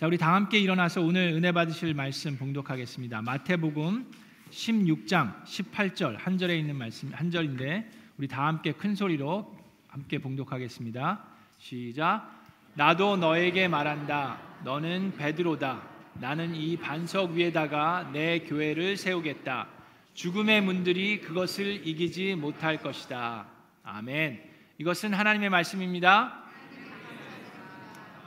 자, 0.00 0.06
우리 0.06 0.16
다 0.16 0.34
함께 0.34 0.58
일어나서 0.58 1.02
오늘 1.02 1.34
은혜 1.34 1.52
받으실 1.52 1.92
말씀 1.92 2.38
봉독하겠습니다. 2.38 3.20
마태복음 3.20 4.10
16장 4.50 5.44
18절 5.44 6.16
한 6.16 6.38
절에 6.38 6.56
있는 6.56 6.76
말씀 6.76 7.12
한 7.12 7.30
절인데 7.30 7.86
우리 8.16 8.26
다 8.26 8.46
함께 8.46 8.72
큰 8.72 8.94
소리로 8.94 9.54
함께 9.88 10.16
봉독하겠습니다. 10.16 11.22
시작. 11.58 12.32
나도 12.72 13.18
너에게 13.18 13.68
말한다. 13.68 14.40
너는 14.64 15.16
베드로다. 15.18 15.82
나는 16.14 16.54
이 16.54 16.78
반석 16.78 17.32
위에다가 17.32 18.08
내 18.10 18.38
교회를 18.38 18.96
세우겠다. 18.96 19.68
죽음의 20.14 20.62
문들이 20.62 21.20
그것을 21.20 21.86
이기지 21.86 22.36
못할 22.36 22.78
것이다. 22.78 23.48
아멘. 23.82 24.42
이것은 24.78 25.12
하나님의 25.12 25.50
말씀입니다. 25.50 26.40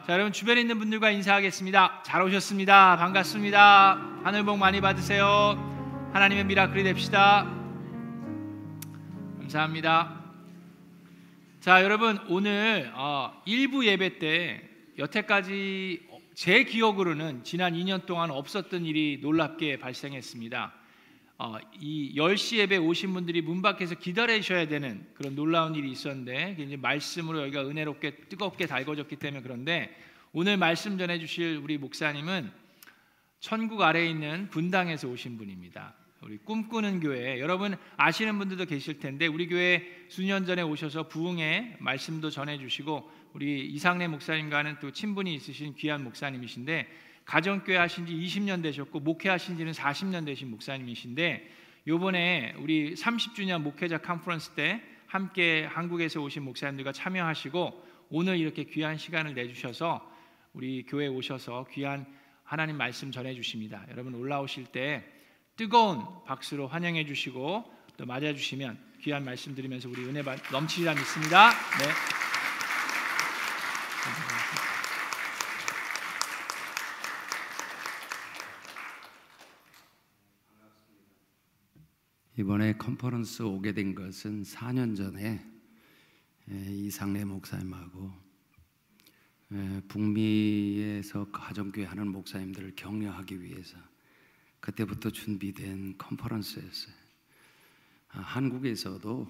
자, 0.05 0.11
여러분 0.11 0.33
주변에 0.33 0.59
있는 0.59 0.79
분들과 0.79 1.11
인사하겠습니다. 1.11 2.03
잘 2.05 2.21
오셨습니다. 2.23 2.97
반갑습니다. 2.97 4.19
하늘 4.25 4.43
복 4.43 4.57
많이 4.57 4.81
받으세요. 4.81 5.55
하나님의 6.11 6.43
미라클이 6.43 6.83
됩시다. 6.83 7.45
감사합니다. 9.39 10.21
자, 11.61 11.81
여러분 11.85 12.19
오늘 12.27 12.91
어, 12.95 13.41
일부 13.45 13.87
예배 13.87 14.19
때 14.19 14.69
여태까지 14.97 16.05
제 16.35 16.65
기억으로는 16.65 17.45
지난 17.45 17.73
2년 17.73 18.05
동안 18.05 18.29
없었던 18.29 18.83
일이 18.83 19.19
놀랍게 19.21 19.79
발생했습니다. 19.79 20.73
어, 21.45 21.57
이 21.77 22.13
10시 22.15 22.59
예배 22.59 22.77
오신 22.77 23.13
분들이 23.13 23.41
문 23.41 23.61
밖에서 23.61 23.95
기다리셔야 23.95 24.69
되는 24.69 25.05
그런 25.13 25.35
놀라운 25.35 25.75
일이 25.75 25.91
있었는데 25.91 26.55
이제 26.57 26.77
말씀으로 26.77 27.41
여기가 27.41 27.67
은혜롭게 27.67 28.15
뜨겁게 28.29 28.65
달궈졌기 28.65 29.17
때문에 29.17 29.43
그런데 29.43 29.93
오늘 30.31 30.55
말씀 30.55 30.97
전해 30.97 31.19
주실 31.19 31.59
우리 31.61 31.77
목사님은 31.77 32.49
천국 33.41 33.81
아래에 33.81 34.09
있는 34.09 34.47
분당에서 34.51 35.09
오신 35.09 35.37
분입니다. 35.37 35.93
우리 36.21 36.37
꿈꾸는 36.37 37.01
교회 37.01 37.41
여러분 37.41 37.75
아시는 37.97 38.39
분들도 38.39 38.63
계실 38.63 38.99
텐데 38.99 39.27
우리 39.27 39.47
교회 39.47 39.85
수년 40.07 40.45
전에 40.45 40.61
오셔서 40.61 41.09
부흥의 41.09 41.75
말씀도 41.79 42.29
전해 42.29 42.57
주시고 42.57 43.11
우리 43.33 43.65
이상래 43.65 44.07
목사님과는 44.07 44.77
또 44.79 44.91
친분이 44.91 45.35
있으신 45.35 45.75
귀한 45.75 46.05
목사님이신데 46.05 46.87
가정교회 47.25 47.77
하신 47.77 48.05
지 48.05 48.13
20년 48.13 48.61
되셨고 48.61 48.99
목회하신 48.99 49.57
지는 49.57 49.71
40년 49.71 50.25
되신 50.25 50.49
목사님이신데 50.51 51.49
요번에 51.87 52.55
우리 52.59 52.93
30주년 52.95 53.61
목회자 53.61 53.99
컨퍼런스 53.99 54.51
때 54.51 54.81
함께 55.07 55.65
한국에서 55.65 56.21
오신 56.21 56.43
목사님들과 56.43 56.91
참여하시고 56.91 57.87
오늘 58.09 58.37
이렇게 58.37 58.63
귀한 58.63 58.97
시간을 58.97 59.33
내주셔서 59.33 60.11
우리 60.53 60.83
교회 60.83 61.07
오셔서 61.07 61.67
귀한 61.71 62.05
하나님 62.43 62.77
말씀 62.77 63.11
전해 63.11 63.33
주십니다. 63.33 63.85
여러분 63.89 64.13
올라오실 64.15 64.65
때 64.65 65.03
뜨거운 65.55 66.03
박수로 66.25 66.67
환영해 66.67 67.05
주시고 67.05 67.63
또 67.97 68.05
맞아 68.05 68.33
주시면 68.33 68.77
귀한 69.01 69.23
말씀 69.23 69.53
드리면서 69.53 69.89
우리 69.89 70.03
은혜 70.03 70.23
넘치리라 70.51 70.93
믿습니다. 70.95 71.49
네. 71.79 71.85
이번에 82.35 82.73
컨퍼런스 82.77 83.43
오게 83.43 83.73
된 83.73 83.93
것은 83.93 84.41
4년 84.41 84.97
전에 84.97 85.45
이상래 86.49 87.23
목사님하고 87.25 88.11
북미에서 89.87 91.29
가정교회 91.29 91.85
하는 91.85 92.07
목사님들을 92.07 92.73
격려하기 92.75 93.39
위해서 93.39 93.77
그때부터 94.61 95.11
준비된 95.11 95.99
컨퍼런스였어요. 95.99 96.95
아, 98.13 98.21
한국에서도 98.21 99.27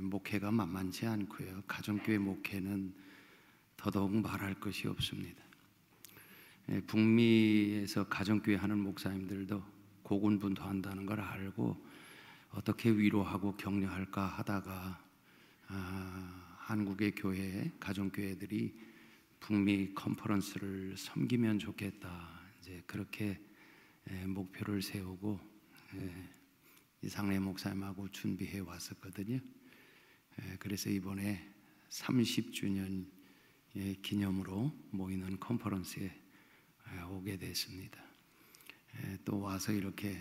목회가 0.00 0.50
만만치 0.50 1.06
않고요. 1.06 1.62
가정교회 1.66 2.18
목회는 2.18 2.94
더더욱 3.78 4.14
말할 4.14 4.60
것이 4.60 4.88
없습니다. 4.88 5.42
북미에서 6.86 8.08
가정교회 8.08 8.56
하는 8.56 8.78
목사님들도 8.80 9.62
고군분투한다는 10.02 11.06
걸 11.06 11.20
알고 11.20 11.95
어떻게 12.56 12.88
위로하고 12.88 13.54
격려할까 13.58 14.26
하다가 14.26 15.04
아, 15.68 16.56
한국의 16.60 17.14
교회, 17.14 17.70
가정 17.78 18.08
교회들이 18.08 18.74
북미 19.40 19.92
컨퍼런스를 19.94 20.96
섬기면 20.96 21.58
좋겠다. 21.58 22.40
이제 22.58 22.82
그렇게 22.86 23.38
목표를 24.24 24.80
세우고 24.80 25.38
이상래 27.02 27.38
목사님하고 27.40 28.10
준비해 28.10 28.60
왔었거든요. 28.60 29.38
그래서 30.58 30.88
이번에 30.88 31.52
30주년 31.90 33.06
기념으로 34.00 34.72
모이는 34.92 35.38
컨퍼런스에 35.38 36.10
오게 37.10 37.36
됐습니다. 37.36 38.02
또 39.26 39.40
와서 39.40 39.72
이렇게 39.72 40.18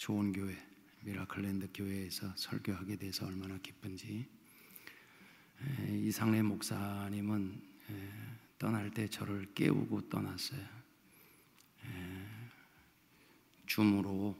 좋은 0.00 0.32
교회 0.32 0.56
미라클랜드 1.02 1.68
교회에서 1.74 2.34
설교하게 2.34 2.96
돼서 2.96 3.26
얼마나 3.26 3.58
기쁜지 3.58 4.26
이상래 5.90 6.40
목사님은 6.40 7.60
떠날 8.58 8.90
때 8.90 9.06
저를 9.08 9.52
깨우고 9.54 10.08
떠났어요. 10.08 10.66
줌으로 13.66 14.34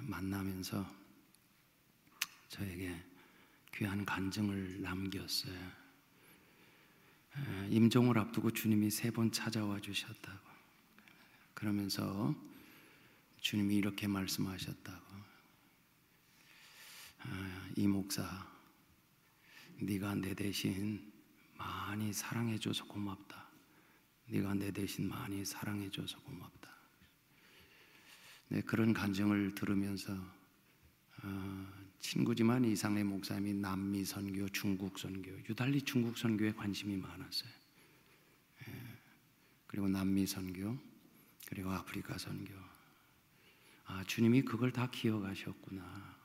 만나면서 0.00 0.90
저에게 2.48 2.96
귀한 3.74 4.06
간증을 4.06 4.80
남겼어요. 4.80 5.80
임종을 7.68 8.16
앞두고 8.16 8.52
주님이 8.52 8.90
세 8.90 9.10
번 9.10 9.30
찾아와 9.30 9.78
주셨다고. 9.80 10.48
그러면서 11.52 12.34
주님이 13.40 13.76
이렇게 13.76 14.06
말씀하셨다고. 14.06 15.10
아, 17.22 17.70
이 17.76 17.86
목사, 17.86 18.48
네가 19.80 20.14
내 20.16 20.34
대신 20.34 21.12
많이 21.56 22.12
사랑해줘서 22.12 22.86
고맙다. 22.86 23.48
네가 24.26 24.54
내 24.54 24.70
대신 24.70 25.08
많이 25.08 25.44
사랑해줘서 25.44 26.20
고맙다. 26.20 26.70
네, 28.48 28.62
그런 28.62 28.92
간증을 28.92 29.54
들으면서 29.54 30.12
어, 31.22 31.66
친구지만 32.00 32.64
이상의 32.64 33.04
목사님이 33.04 33.54
남미 33.54 34.04
선교, 34.04 34.48
중국 34.48 34.98
선교, 34.98 35.30
유달리 35.48 35.82
중국 35.82 36.16
선교에 36.16 36.52
관심이 36.52 36.96
많았어요. 36.96 37.50
예, 38.66 38.72
그리고 39.66 39.88
남미 39.88 40.26
선교, 40.26 40.76
그리고 41.46 41.70
아프리카 41.70 42.16
선교, 42.18 42.54
아, 43.90 44.04
주님이 44.04 44.42
그걸 44.42 44.70
다 44.70 44.88
기억하셨구나. 44.88 46.16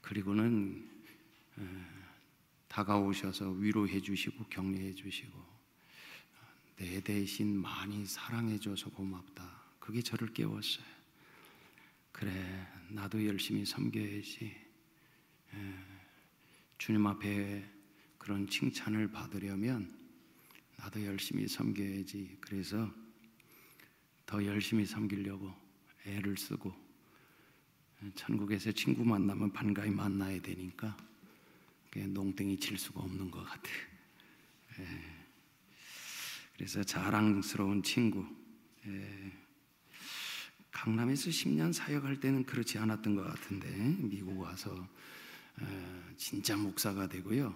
그리고는 0.00 0.88
에, 1.58 1.62
다가오셔서 2.66 3.50
위로해 3.50 4.00
주시고 4.00 4.44
격려해 4.46 4.94
주시고 4.94 5.38
내 6.76 7.00
대신 7.02 7.60
많이 7.60 8.06
사랑해 8.06 8.58
줘서 8.58 8.88
고맙다. 8.88 9.64
그게 9.78 10.00
저를 10.00 10.32
깨웠어요. 10.32 10.86
그래, 12.10 12.66
나도 12.88 13.24
열심히 13.26 13.66
섬겨야지. 13.66 14.46
에, 15.52 15.74
주님 16.78 17.06
앞에 17.06 17.70
그런 18.16 18.48
칭찬을 18.48 19.12
받으려면 19.12 19.94
나도 20.78 21.04
열심히 21.04 21.46
섬겨야지. 21.46 22.38
그래서 22.40 22.90
더 24.24 24.42
열심히 24.42 24.86
섬기려고 24.86 25.65
애를 26.06 26.36
쓰고 26.36 26.74
천국에서 28.14 28.72
친구 28.72 29.04
만나면 29.04 29.52
반가이 29.52 29.90
만나야 29.90 30.40
되니까 30.40 30.96
농땡이 32.04 32.58
칠 32.58 32.78
수가 32.78 33.00
없는 33.00 33.30
것 33.30 33.42
같아. 33.42 33.70
예. 34.78 34.86
그래서 36.54 36.82
자랑스러운 36.84 37.82
친구. 37.82 38.26
예. 38.86 39.32
강남에서 40.70 41.30
10년 41.30 41.72
사역할 41.72 42.20
때는 42.20 42.44
그렇지 42.44 42.76
않았던 42.78 43.16
것 43.16 43.22
같은데 43.24 43.68
미국 43.98 44.38
와서 44.38 44.88
어, 45.58 46.14
진짜 46.18 46.54
목사가 46.54 47.08
되고요. 47.08 47.46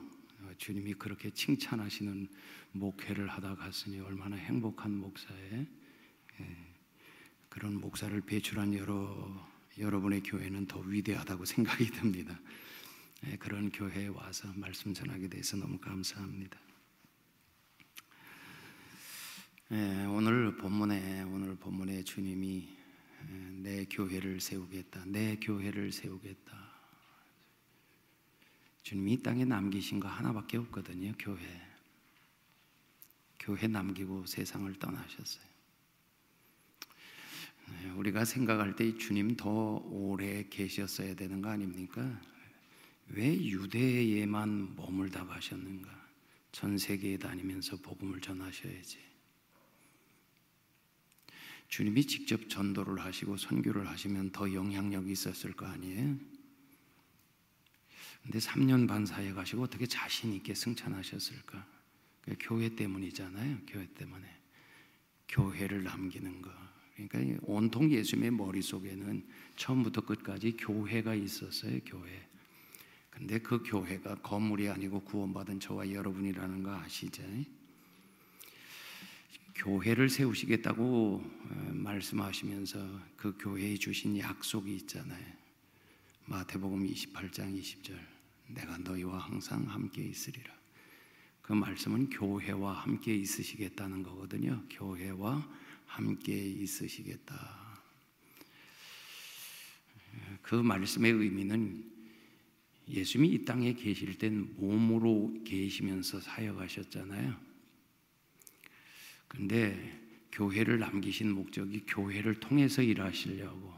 어, 0.41 0.53
주님이 0.57 0.95
그렇게 0.95 1.31
칭찬하시는 1.31 2.29
목회를 2.73 3.29
하다 3.29 3.57
갔으니 3.57 4.01
얼마나 4.01 4.37
행복한 4.37 4.97
목사에 4.97 5.67
그런 7.51 7.81
목사를 7.81 8.19
배출한 8.23 8.73
여러 8.75 9.51
여러분의 9.77 10.23
교회는 10.23 10.67
더 10.67 10.81
위대하다고 10.81 11.45
생각이 11.45 11.87
듭니다. 11.91 12.41
네, 13.23 13.37
그런 13.37 13.71
교회에 13.71 14.07
와서 14.07 14.51
말씀 14.55 14.95
전하게 14.95 15.29
돼서 15.29 15.57
너무 15.57 15.79
감사합니다. 15.79 16.59
예, 19.73 20.05
오늘 20.07 20.57
본문에 20.57 21.23
오늘 21.23 21.57
본문에 21.57 22.05
주님이 22.05 22.69
예, 23.29 23.35
내 23.63 23.85
교회를 23.85 24.41
세우겠다. 24.41 25.05
내 25.07 25.37
교회를 25.37 25.93
세우겠다. 25.93 26.71
주님이 28.83 29.13
이 29.13 29.23
땅에 29.23 29.45
남기신 29.45 30.01
거 30.01 30.09
하나밖에 30.09 30.57
없거든요. 30.57 31.13
교회. 31.19 31.39
교회 33.39 33.67
남기고 33.67 34.27
세상을 34.27 34.73
떠나셨어요. 34.79 35.50
예, 37.83 37.91
우리가 37.91 38.25
생각할 38.25 38.77
때 38.77 38.97
주님 38.97 39.37
더 39.37 39.51
오래 39.51 40.47
계셨어야 40.49 41.15
되는 41.15 41.41
거 41.41 41.51
아닙니까? 41.51 42.21
왜 43.09 43.35
유대에만 43.35 44.77
머물다 44.77 45.27
가셨는가? 45.27 45.91
전 46.53 46.79
세계에 46.79 47.19
다니면서 47.19 47.77
복음을 47.77 48.21
전하셔야지. 48.21 48.99
주님이 51.69 52.05
직접 52.05 52.49
전도를 52.49 53.01
하시고 53.01 53.37
선교를 53.37 53.89
하시면 53.89 54.33
더 54.33 54.53
영향력이 54.53 55.13
있었을 55.13 55.53
거 55.53 55.67
아니에요? 55.67 56.19
근데 58.23 58.39
3년 58.39 58.87
반 58.87 59.07
사회 59.07 59.33
가시고 59.33 59.63
어떻게 59.63 59.87
자신 59.87 60.33
있게 60.35 60.55
승천하셨을까? 60.55 61.67
그 62.23 62.37
교회 62.39 62.69
때문이잖아요. 62.75 63.59
교회 63.67 63.87
때문에 63.95 64.27
교회를 65.29 65.85
남기는 65.85 66.43
거. 66.43 66.51
그러니까 67.09 67.41
온통 67.43 67.91
예수님의 67.91 68.33
머릿속에는 68.33 69.27
처음부터 69.57 70.03
끝까지 70.03 70.57
교회가 70.57 71.15
있었어요. 71.15 71.79
교회. 71.85 72.29
근데 73.11 73.39
그 73.39 73.63
교회가 73.65 74.17
건물이 74.17 74.69
아니고 74.69 75.01
구원받은 75.01 75.61
저와 75.61 75.93
여러분이라는 75.93 76.63
거 76.63 76.75
아시죠? 76.75 77.23
교회를 79.55 80.09
세우시겠다고 80.09 81.23
어, 81.23 81.71
말씀하시면서 81.75 83.01
그 83.17 83.37
교회에 83.39 83.77
주신 83.77 84.19
약속이 84.19 84.75
있잖아요. 84.77 85.27
마태복음 86.27 86.87
28장 86.87 87.61
20절. 87.61 87.99
내가 88.49 88.79
너희와 88.79 89.19
항상 89.19 89.69
함께 89.69 90.03
있으리라. 90.03 90.51
그 91.43 91.53
말씀은 91.53 92.11
교회와 92.11 92.73
함께 92.73 93.15
있으시겠다는 93.15 94.03
거거든요. 94.03 94.63
교회와 94.71 95.47
함께 95.91 96.33
있으시겠다. 96.33 97.61
그 100.43 100.55
말씀의 100.55 101.13
의미는 101.13 101.85
예수님이 102.89 103.35
이 103.35 103.45
땅에 103.45 103.75
계실 103.75 104.17
땐 104.17 104.55
몸으로 104.57 105.35
계시면서 105.45 106.21
사역하셨잖아요. 106.21 107.39
근데 109.29 110.01
교회를 110.33 110.79
남기신 110.79 111.33
목적이 111.33 111.85
교회를 111.87 112.41
통해서 112.41 112.83
일하시려고. 112.83 113.75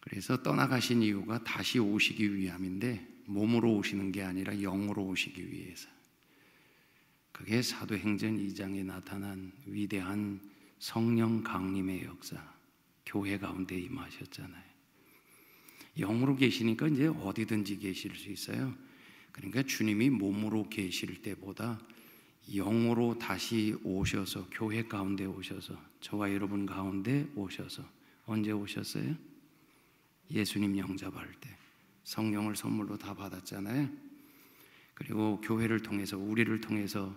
그래서 0.00 0.42
떠나가신 0.42 1.02
이유가 1.02 1.42
다시 1.44 1.78
오시기 1.78 2.34
위함인데 2.34 3.06
몸으로 3.26 3.74
오시는 3.76 4.12
게 4.12 4.22
아니라 4.22 4.54
영으로 4.54 5.04
오시기 5.06 5.50
위해서. 5.50 5.88
그게 7.32 7.62
사도행전 7.62 8.38
2장에 8.38 8.84
나타난 8.84 9.52
위대한 9.66 10.40
성령 10.78 11.42
강림의 11.42 12.04
역사, 12.04 12.36
교회 13.06 13.38
가운데 13.38 13.78
임하셨잖아요. 13.78 14.72
영으로 15.98 16.36
계시니까 16.36 16.88
이제 16.88 17.06
어디든지 17.06 17.78
계실 17.78 18.14
수 18.14 18.30
있어요. 18.30 18.74
그러니까 19.32 19.62
주님이 19.62 20.10
몸으로 20.10 20.68
계실 20.68 21.22
때보다 21.22 21.80
영으로 22.50 23.18
다시 23.18 23.74
오셔서 23.82 24.48
교회 24.50 24.82
가운데 24.82 25.24
오셔서 25.24 25.78
저와 26.00 26.32
여러분 26.32 26.66
가운데 26.66 27.30
오셔서 27.34 27.84
언제 28.26 28.50
오셨어요? 28.50 29.14
예수님 30.30 30.76
영접할 30.78 31.32
때 31.40 31.50
성령을 32.04 32.56
선물로 32.56 32.98
다 32.98 33.14
받았잖아요. 33.14 34.11
그리고 35.02 35.40
교회를 35.40 35.80
통해서 35.80 36.16
우리를 36.16 36.60
통해서 36.60 37.12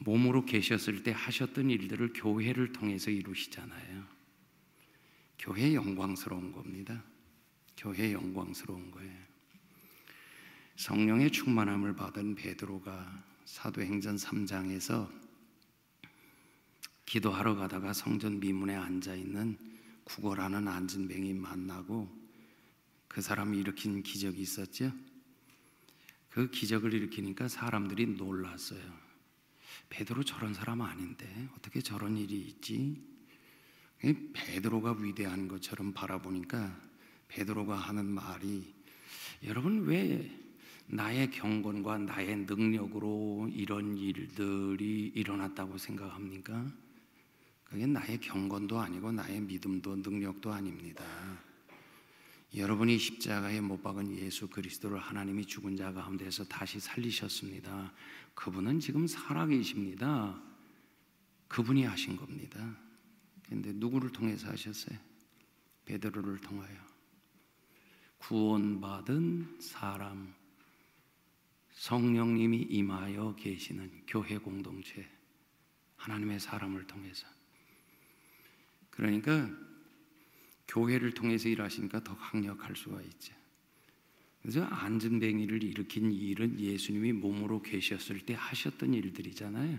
몸으로 0.00 0.44
계셨을 0.44 1.02
때 1.02 1.10
하셨던 1.10 1.70
일들을 1.70 2.12
교회를 2.14 2.72
통해서 2.72 3.10
이루시잖아요. 3.10 4.04
교회 5.38 5.72
영광스러운 5.72 6.52
겁니다. 6.52 7.02
교회 7.78 8.12
영광스러운 8.12 8.90
거예요. 8.90 9.16
성령의 10.76 11.30
충만함을 11.30 11.96
받은 11.96 12.34
베드로가 12.34 13.24
사도행전 13.46 14.16
3장에서 14.16 15.10
기도하러 17.06 17.54
가다가 17.54 17.94
성전 17.94 18.38
미문에 18.38 18.74
앉아 18.74 19.14
있는 19.14 19.56
구걸하는 20.04 20.68
안진뱅이 20.68 21.32
만나고 21.32 22.14
그 23.08 23.22
사람이 23.22 23.58
일으킨 23.60 24.02
기적이 24.02 24.42
있었죠. 24.42 24.92
그 26.36 26.50
기적을 26.50 26.92
일으키니까 26.92 27.48
사람들이 27.48 28.08
놀랐어요. 28.08 28.82
베드로 29.88 30.22
저런 30.22 30.52
사람 30.52 30.82
아닌데 30.82 31.26
어떻게 31.56 31.80
저런 31.80 32.18
일이 32.18 32.42
있지? 32.42 33.02
베드로가 34.34 34.98
위대한 35.00 35.48
것처럼 35.48 35.94
바라보니까 35.94 36.78
베드로가 37.28 37.74
하는 37.74 38.04
말이 38.04 38.70
여러분 39.44 39.86
왜 39.86 40.30
나의 40.88 41.30
경건과 41.30 41.96
나의 42.00 42.36
능력으로 42.40 43.48
이런 43.50 43.96
일들이 43.96 45.12
일어났다고 45.14 45.78
생각합니까? 45.78 46.70
그게 47.64 47.86
나의 47.86 48.20
경건도 48.20 48.78
아니고 48.78 49.10
나의 49.10 49.40
믿음도 49.40 49.96
능력도 49.96 50.52
아닙니다. 50.52 51.02
여러분이 52.54 52.98
십자가에 52.98 53.60
못 53.60 53.82
박은 53.82 54.16
예수 54.18 54.48
그리스도를 54.48 54.98
하나님이 54.98 55.46
죽은 55.46 55.76
자 55.76 55.92
가운데서 55.92 56.44
다시 56.44 56.80
살리셨습니다. 56.80 57.92
그분은 58.34 58.80
지금 58.80 59.06
살아계십니다. 59.06 60.40
그분이 61.48 61.84
하신 61.84 62.16
겁니다. 62.16 62.76
근데 63.48 63.72
누구를 63.72 64.10
통해서 64.10 64.48
하셨어요? 64.48 64.98
베드로를 65.84 66.38
통하여 66.38 66.76
구원받은 68.18 69.58
사람 69.60 70.34
성령님이 71.72 72.62
임하여 72.62 73.36
계시는 73.36 74.04
교회 74.06 74.38
공동체 74.38 75.08
하나님의 75.96 76.40
사람을 76.40 76.86
통해서 76.86 77.26
그러니까 78.90 79.48
교회를 80.68 81.12
통해서 81.12 81.48
일하시니까 81.48 82.02
더 82.04 82.16
강력할 82.16 82.74
수가 82.76 83.00
있죠. 83.02 83.34
그래서 84.42 84.62
안전뱅이를 84.64 85.62
일으킨 85.64 86.12
일은 86.12 86.60
예수님이 86.60 87.12
몸으로 87.12 87.62
계셨을 87.62 88.20
때 88.20 88.34
하셨던 88.34 88.94
일들이잖아요. 88.94 89.78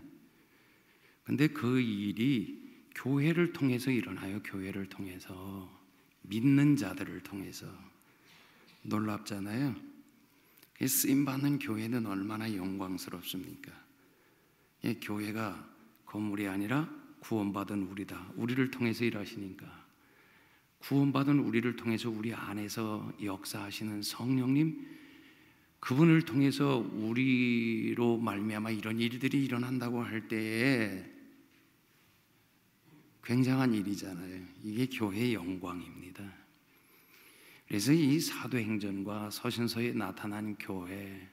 근데 1.24 1.48
그 1.48 1.80
일이 1.80 2.68
교회를 2.96 3.54
통해서 3.54 3.92
일어나요. 3.92 4.42
교회를 4.44 4.88
통해서 4.88 5.74
믿는 6.24 6.76
자들을 6.76 7.22
통해서 7.22 7.68
놀랍잖아요. 8.84 9.76
쓰임 10.86 11.26
받는 11.26 11.60
교회는 11.60 12.06
얼마나 12.06 12.54
영광스럽습니까? 12.54 13.72
예, 14.84 14.96
교회가 14.96 15.68
건물이 16.06 16.48
아니라 16.48 16.90
구원받은 17.20 17.84
우리다. 17.84 18.34
우리를 18.36 18.70
통해서 18.72 19.06
일하시니까 19.06 19.87
구원받은 20.88 21.40
우리를 21.40 21.76
통해서 21.76 22.10
우리 22.10 22.34
안에서 22.34 23.12
역사하시는 23.22 24.04
성령님 24.04 24.88
그분을 25.82 26.22
통해서 26.22 26.78
우리로 26.78 28.18
말미암아 28.18 28.72
이런 28.72 28.98
일들이 28.98 29.44
일어난다고 29.44 30.02
할 30.02 30.30
때에 30.30 31.04
굉장한 33.22 33.74
일이잖아요. 33.74 34.42
이게 34.64 34.88
교회의 34.88 35.34
영광입니다. 35.34 36.24
그래서 37.68 37.92
이 37.92 38.18
사도행전과 38.22 39.30
서신서에 39.32 39.92
나타난 39.92 40.56
교회 40.58 41.28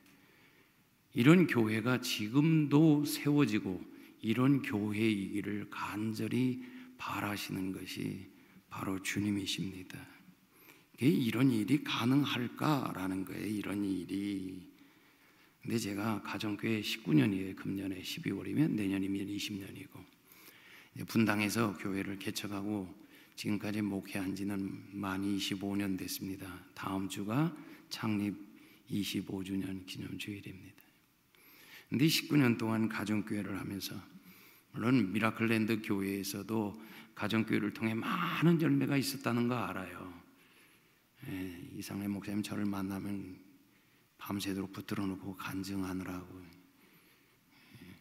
이런 1.12 1.46
교회가 1.46 2.00
지금도 2.00 3.04
세워지고 3.04 3.84
이런 4.20 4.62
교회이기를 4.62 5.68
간절히 5.70 6.64
바라시는 6.98 7.70
것이 7.70 8.33
바로 8.74 9.00
주님이십니다. 9.00 10.04
이런 10.98 11.52
일이 11.52 11.84
가능할까라는 11.84 13.24
거예요. 13.24 13.46
이런 13.46 13.84
일이. 13.84 14.68
근데 15.62 15.78
제가 15.78 16.22
가정교회 16.22 16.80
19년이에요. 16.80 17.54
금년에 17.54 18.02
12월이면 18.02 18.72
내년이면 18.72 19.28
20년이고 19.28 19.90
분당에서 21.06 21.76
교회를 21.78 22.18
개척하고 22.18 22.92
지금까지 23.36 23.80
목회한 23.80 24.34
지는 24.34 24.82
만 24.90 25.22
25년 25.22 25.96
됐습니다. 25.96 26.64
다음 26.74 27.08
주가 27.08 27.56
창립 27.90 28.34
25주년 28.90 29.86
기념 29.86 30.18
주일입니다. 30.18 30.82
근데 31.90 32.06
19년 32.06 32.58
동안 32.58 32.88
가정교회를 32.88 33.56
하면서 33.56 33.94
물론 34.72 35.12
미라클랜드 35.12 35.82
교회에서도 35.82 36.82
가정교회를 37.14 37.72
통해 37.72 37.94
많은 37.94 38.60
열매가 38.60 38.96
있었다는 38.96 39.48
거 39.48 39.56
알아요. 39.56 40.22
예, 41.28 41.70
이상래 41.74 42.08
목사님 42.08 42.42
저를 42.42 42.64
만나면 42.64 43.38
밤새도록 44.18 44.72
붙들어 44.72 45.06
놓고 45.06 45.36
간증하느라고 45.36 46.42
예, 47.82 47.96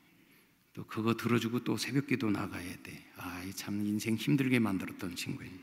또 0.74 0.86
그거 0.86 1.16
들어주고 1.16 1.64
또 1.64 1.78
새벽 1.78 2.08
기도 2.08 2.30
나가야 2.30 2.82
돼. 2.82 3.12
아, 3.18 3.44
참 3.56 3.86
인생 3.86 4.16
힘들게 4.16 4.60
만들었던 4.60 5.16
친구예요. 5.16 5.54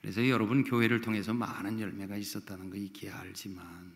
그래서 0.00 0.28
여러분 0.28 0.62
교회를 0.62 1.00
통해서 1.00 1.34
많은 1.34 1.80
열매가 1.80 2.16
있었다는 2.16 2.70
거 2.70 2.76
익히 2.76 3.08
알지만 3.08 3.92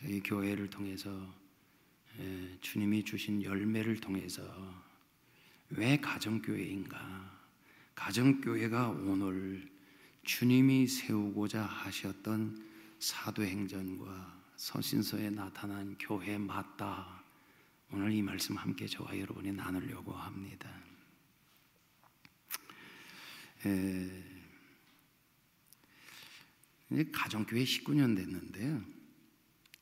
저희 0.00 0.20
교회를 0.20 0.70
통해서 0.70 1.34
예, 2.20 2.58
주님이 2.60 3.04
주신 3.04 3.42
열매를 3.42 3.96
통해서 4.00 4.87
왜 5.70 5.98
가정교회인가? 5.98 7.38
가정교회가 7.94 8.88
오늘 8.90 9.70
주님이 10.24 10.86
세우고자 10.86 11.62
하셨던 11.62 12.66
사도행전과 12.98 14.42
서신서에 14.56 15.30
나타난 15.30 15.96
교회 15.98 16.38
맞다. 16.38 17.22
오늘 17.90 18.12
이 18.12 18.22
말씀 18.22 18.56
함께 18.56 18.86
저와 18.86 19.18
여러분이 19.18 19.52
나누려고 19.52 20.12
합니다. 20.12 20.70
에, 23.66 24.24
가정교회 27.12 27.64
19년 27.64 28.16
됐는데요. 28.16 28.82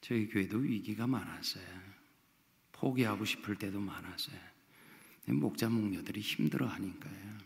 저희 0.00 0.28
교회도 0.28 0.58
위기가 0.58 1.06
많았어요. 1.06 1.64
포기하고 2.72 3.24
싶을 3.24 3.56
때도 3.56 3.80
많았어요. 3.80 4.55
목자 5.32 5.68
목녀들이 5.68 6.20
힘들어 6.20 6.66
하니까요. 6.66 7.38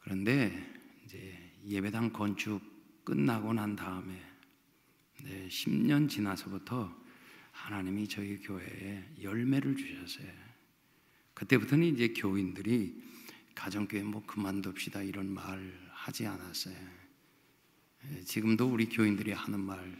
그런데 0.00 0.52
이제 1.04 1.52
예배당 1.66 2.12
건축 2.12 2.60
끝나고 3.04 3.52
난 3.52 3.76
다음에 3.76 4.20
네, 5.22 5.48
10년 5.48 6.08
지나서부터 6.08 6.98
하나님이 7.52 8.08
저희 8.08 8.38
교회에 8.38 9.04
열매를 9.22 9.76
주셨어요. 9.76 10.32
그때부터는 11.34 11.86
이제 11.86 12.08
교인들이 12.08 13.02
가정교회 13.54 14.02
뭐 14.02 14.24
그만둡시다 14.24 15.02
이런 15.02 15.32
말 15.32 15.72
하지 15.90 16.26
않았어요. 16.26 16.76
예, 18.10 18.22
지금도 18.22 18.66
우리 18.66 18.88
교인들이 18.88 19.32
하는 19.32 19.60
말 19.60 19.96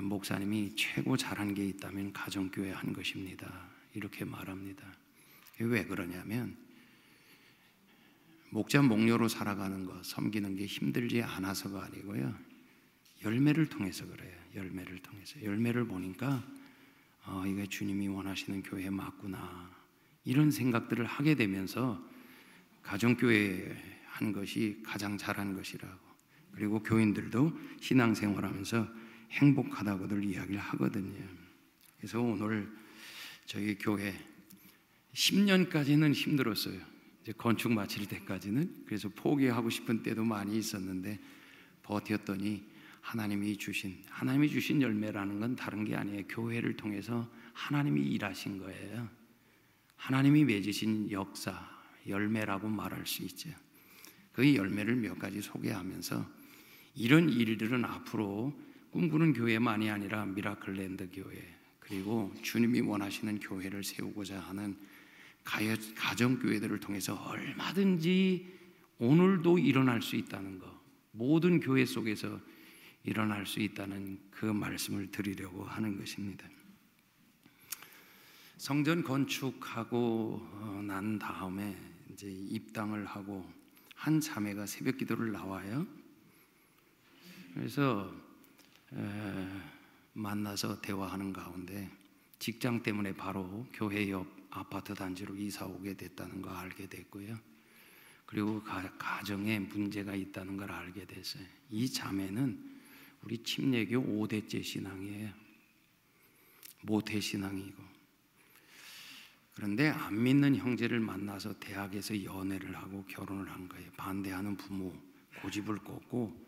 목사님이 0.00 0.74
최고 0.76 1.16
잘한 1.16 1.54
게 1.54 1.66
있다면 1.66 2.12
가정교회 2.12 2.72
한 2.72 2.92
것입니다. 2.92 3.75
이렇게 3.96 4.26
말합니다. 4.26 4.86
왜 5.58 5.84
그러냐면 5.86 6.54
목자 8.50 8.82
목녀로 8.82 9.28
살아가는 9.28 9.86
것, 9.86 10.04
섬기는 10.04 10.54
게 10.56 10.66
힘들지 10.66 11.22
않아서가 11.22 11.84
아니고요. 11.84 12.34
열매를 13.24 13.66
통해서 13.70 14.06
그래요. 14.06 14.36
열매를 14.54 14.98
통해서. 14.98 15.42
열매를 15.42 15.86
보니까 15.86 16.46
어, 17.24 17.42
이게 17.46 17.66
주님이 17.66 18.08
원하시는 18.08 18.62
교회 18.62 18.90
맞구나. 18.90 19.74
이런 20.26 20.50
생각들을 20.50 21.06
하게 21.06 21.34
되면서 21.34 22.00
가정교회 22.82 24.02
한 24.06 24.32
것이 24.32 24.80
가장 24.84 25.16
잘한 25.16 25.54
것이라고. 25.54 26.06
그리고 26.52 26.82
교인들도 26.82 27.58
신앙생활하면서 27.80 28.88
행복하다고들 29.30 30.22
이야기를 30.24 30.60
하거든요. 30.60 31.26
그래서 31.96 32.20
오늘 32.20 32.70
저희 33.46 33.76
교회 33.78 34.12
10년까지는 35.14 36.12
힘들었어요. 36.12 36.78
이제 37.22 37.32
건축 37.32 37.72
마칠 37.72 38.06
때까지는 38.06 38.84
그래서 38.86 39.08
포기하고 39.08 39.70
싶은 39.70 40.02
때도 40.02 40.24
많이 40.24 40.58
있었는데 40.58 41.18
버텼더니 41.82 42.64
하나님이 43.00 43.56
주신 43.56 44.02
하나님이 44.10 44.48
주신 44.48 44.82
열매라는 44.82 45.38
건 45.38 45.56
다른 45.56 45.84
게 45.84 45.94
아니에요. 45.94 46.24
교회를 46.28 46.76
통해서 46.76 47.30
하나님이 47.52 48.02
일하신 48.02 48.58
거예요. 48.58 49.08
하나님이 49.96 50.44
맺으신 50.44 51.10
역사 51.12 51.68
열매라고 52.06 52.68
말할 52.68 53.06
수 53.06 53.22
있죠. 53.22 53.50
그 54.32 54.54
열매를 54.54 54.96
몇 54.96 55.18
가지 55.18 55.40
소개하면서 55.40 56.28
이런 56.96 57.30
일들은 57.30 57.84
앞으로 57.84 58.52
꿈꾸는 58.90 59.32
교회만이 59.34 59.88
아니라 59.90 60.26
미라클랜드 60.26 61.10
교회 61.12 61.55
그리고 61.86 62.34
주님이 62.42 62.80
원하시는 62.80 63.38
교회를 63.38 63.84
세우고자 63.84 64.40
하는 64.40 64.76
가정교회들을 65.44 66.80
통해서 66.80 67.14
얼마든지 67.14 68.54
오늘도 68.98 69.58
일어날 69.58 70.02
수 70.02 70.16
있다는 70.16 70.58
것, 70.58 70.68
모든 71.12 71.60
교회 71.60 71.84
속에서 71.84 72.40
일어날 73.04 73.46
수 73.46 73.60
있다는 73.60 74.18
그 74.32 74.46
말씀을 74.46 75.12
드리려고 75.12 75.64
하는 75.64 75.96
것입니다. 75.96 76.48
성전 78.56 79.04
건축하고 79.04 80.40
어, 80.42 80.82
난 80.84 81.18
다음에 81.20 81.76
이제 82.10 82.28
입당을 82.28 83.06
하고 83.06 83.48
한 83.94 84.20
자매가 84.20 84.66
새벽 84.66 84.96
기도를 84.96 85.30
나와요. 85.30 85.86
그래서 87.54 88.12
만나서 90.16 90.80
대화하는 90.80 91.32
가운데 91.32 91.90
직장 92.38 92.82
때문에 92.82 93.14
바로 93.14 93.66
교회 93.72 94.10
옆 94.10 94.26
아파트 94.50 94.94
단지로 94.94 95.36
이사 95.36 95.66
오게 95.66 95.94
됐다는 95.94 96.40
걸 96.40 96.54
알게 96.54 96.86
됐고요. 96.86 97.38
그리고 98.24 98.62
가, 98.62 99.22
정에 99.24 99.58
문제가 99.58 100.14
있다는 100.14 100.56
걸 100.56 100.72
알게 100.72 101.06
됐어요. 101.06 101.44
이 101.70 101.90
자매는 101.92 102.76
우리 103.22 103.42
침례교 103.42 104.00
5대째 104.00 104.64
신앙이에요. 104.64 105.32
모태 106.82 107.20
신앙이고. 107.20 107.82
그런데 109.54 109.88
안 109.88 110.22
믿는 110.22 110.56
형제를 110.56 110.98
만나서 110.98 111.58
대학에서 111.58 112.24
연애를 112.24 112.74
하고 112.74 113.04
결혼을 113.04 113.50
한 113.50 113.68
거예요. 113.68 113.90
반대하는 113.92 114.56
부모 114.56 114.94
고집을 115.42 115.76
꺾고 115.78 116.46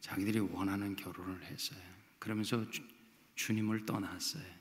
자기들이 0.00 0.40
원하는 0.40 0.96
결혼을 0.96 1.42
했어요. 1.44 1.80
그러면서 2.18 2.64
주, 3.36 3.46
주님을 3.46 3.86
떠났어요. 3.86 4.56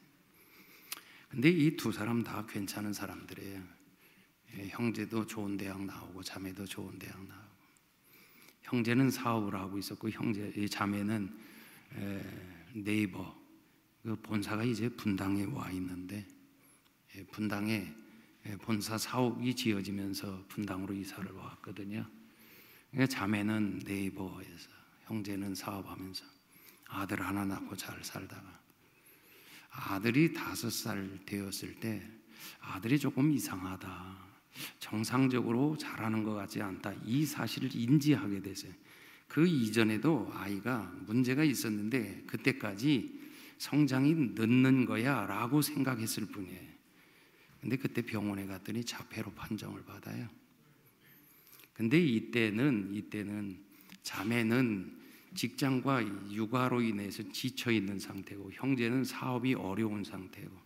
근데 1.30 1.50
이 1.50 1.76
두 1.76 1.92
사람 1.92 2.24
다 2.24 2.46
괜찮은 2.46 2.94
사람들이에요. 2.94 3.64
예, 4.58 4.68
형제도 4.70 5.26
좋은 5.26 5.58
대학 5.58 5.84
나오고 5.84 6.24
자매도 6.24 6.66
좋은 6.66 7.00
대학 7.00 7.18
나오고. 7.28 7.46
형제는 8.62 9.12
사업을 9.12 9.56
하고 9.56 9.78
있었고 9.78 10.10
형제 10.12 10.68
자매는 10.68 11.38
네이버 12.74 13.36
그 14.04 14.16
본사가 14.16 14.64
이제 14.64 14.88
분당에 14.90 15.46
와 15.46 15.72
있는데 15.72 16.26
예, 17.16 17.24
분당에 17.26 17.94
예, 18.46 18.58
본사 18.58 18.98
사옥이 18.98 19.56
지어지면서 19.56 20.46
분당으로 20.48 20.94
이사를 20.94 21.32
왔거든요. 21.32 22.08
그러니까 22.92 23.14
자매는 23.14 23.80
네이버에서 23.86 24.70
형제는 25.06 25.56
사업하면서 25.56 26.24
아들 26.88 27.22
하나 27.22 27.44
낳고 27.44 27.76
잘 27.76 28.04
살다가 28.04 28.65
아들이 29.76 30.34
다섯 30.34 30.70
살 30.70 31.20
되었을 31.26 31.76
때 31.76 32.02
아들이 32.62 32.98
조금 32.98 33.32
이상하다. 33.32 34.26
정상적으로 34.80 35.78
자라는 35.78 36.24
것 36.24 36.34
같지 36.34 36.62
않다. 36.62 36.94
이 37.04 37.26
사실을 37.26 37.70
인지하게 37.74 38.42
됐어요. 38.42 38.72
그 39.28 39.46
이전에도 39.46 40.32
아이가 40.34 40.92
문제가 41.06 41.44
있었는데 41.44 42.24
그때까지 42.28 43.26
성장이 43.58 44.14
늦는 44.36 44.86
거야 44.86 45.26
라고 45.26 45.62
생각했을 45.62 46.28
뿐이에요. 46.28 46.76
근데 47.62 47.78
그때 47.78 48.02
병원에 48.02 48.46
갔더니 48.46 48.84
자폐로 48.84 49.32
판정을 49.32 49.84
받아요. 49.86 50.30
근데 51.74 52.00
이때는 52.00 52.94
이때는 52.94 53.60
자매는 54.04 55.05
직장과 55.36 56.32
육아로 56.32 56.82
인해서 56.82 57.24
지쳐 57.32 57.72
있는 57.72 58.00
상태고 58.00 58.52
형제는 58.54 59.04
사업이 59.04 59.54
어려운 59.54 60.04
상태고 60.04 60.66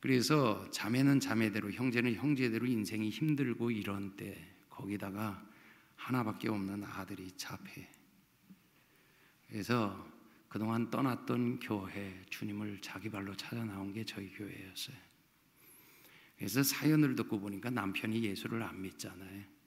그래서 0.00 0.70
자매는 0.70 1.18
자매대로 1.18 1.72
형제는 1.72 2.14
형제대로 2.14 2.66
인생이 2.66 3.10
힘들고 3.10 3.70
이런 3.70 4.14
때 4.16 4.38
거기다가 4.70 5.44
하나밖에 5.96 6.48
없는 6.48 6.84
아들이 6.84 7.32
자폐 7.32 7.88
그래서 9.48 10.06
그동안 10.48 10.88
떠났던 10.90 11.60
교회 11.60 12.22
주님을 12.30 12.80
자기 12.80 13.10
발로 13.10 13.34
찾아 13.36 13.64
나온 13.64 13.92
게 13.92 14.04
저희 14.04 14.30
교회였어요. 14.30 14.96
그래서 16.36 16.62
사연을 16.62 17.16
듣고 17.16 17.40
보니까 17.40 17.68
남편이 17.70 18.22
예수를 18.24 18.62
안 18.62 18.80
믿잖아요. 18.80 19.57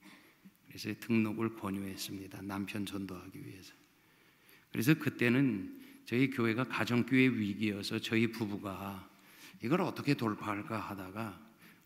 그래서 0.72 0.98
등록을 1.00 1.54
권유했습니다. 1.54 2.40
남편 2.42 2.86
전도하기 2.86 3.46
위해서. 3.46 3.74
그래서 4.70 4.94
그때는 4.94 5.78
저희 6.06 6.30
교회가 6.30 6.64
가정교회 6.64 7.28
위기여서 7.28 7.98
저희 7.98 8.26
부부가 8.28 9.06
이걸 9.62 9.82
어떻게 9.82 10.14
돌파할까 10.14 10.78
하다가 10.78 11.38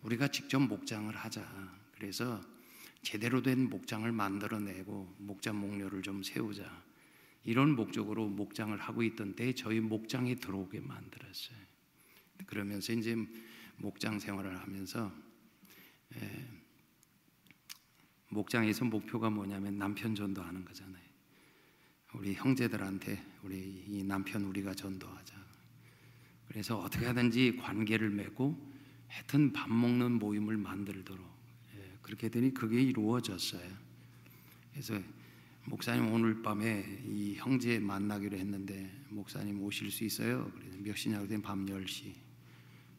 우리가 0.02 0.28
직접 0.28 0.61
목장을 0.61 1.14
하자. 1.16 1.45
그래서 1.97 2.40
제대로 3.02 3.43
된 3.43 3.69
목장을 3.69 4.11
만들어내고 4.11 5.16
목장 5.19 5.59
목료를 5.59 6.02
좀 6.02 6.23
세우자. 6.23 6.85
이런 7.45 7.75
목적으로 7.75 8.28
목장을 8.28 8.76
하고 8.78 9.02
있던 9.02 9.35
때 9.35 9.52
저희 9.52 9.81
목장에 9.81 10.37
들어오게 10.37 10.81
만들었어요. 10.81 11.59
그러면서 12.47 12.93
이제 12.93 13.16
목장 13.78 14.21
생활을 14.21 14.61
하면서 14.61 15.12
예, 16.14 16.49
목장에서 18.28 18.85
목표가 18.85 19.30
뭐냐면 19.30 19.78
남편 19.78 20.14
전도하는 20.14 20.64
거잖아요. 20.64 21.06
우리 22.14 22.35
형제들한테 22.35 23.23
우리 23.42 23.85
이 23.87 24.02
남편 24.02 24.42
우리가 24.45 24.75
전도하자. 24.75 25.37
그래서 26.49 26.78
어떻게 26.78 27.06
하든지 27.06 27.56
관계를 27.56 28.11
맺고 28.11 28.56
하여튼 29.09 29.52
밥 29.52 29.71
먹는 29.71 30.12
모임을 30.18 30.56
만들도록 30.56 31.26
예, 31.76 31.99
그렇게 32.02 32.28
되니 32.28 32.54
그게 32.54 32.80
이루어졌어요. 32.83 33.68
그래서 34.73 35.00
목사님 35.64 36.12
오늘 36.12 36.42
밤에 36.42 37.02
이 37.04 37.35
형제 37.37 37.78
만나기로 37.78 38.37
했는데 38.37 38.90
목사님 39.09 39.61
오실 39.62 39.90
수 39.90 40.04
있어요? 40.04 40.50
그래서 40.54 40.78
몇 40.78 40.97
시냐고 40.97 41.25
했더니 41.25 41.42
밤 41.42 41.66
10시. 41.66 42.12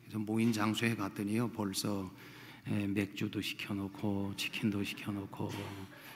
그래서 0.01 0.19
모인 0.19 0.53
장소에 0.53 0.96
갔더니요 0.96 1.51
벌써 1.51 2.12
예, 2.13 2.37
맥주도 2.69 3.41
시켜놓고 3.41 4.33
치킨도 4.36 4.83
시켜놓고 4.83 5.51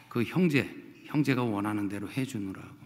그 0.10 0.24
형제 0.24 0.70
형제가 1.06 1.44
원하는 1.44 1.90
대로 1.90 2.10
해주느라고 2.10 2.82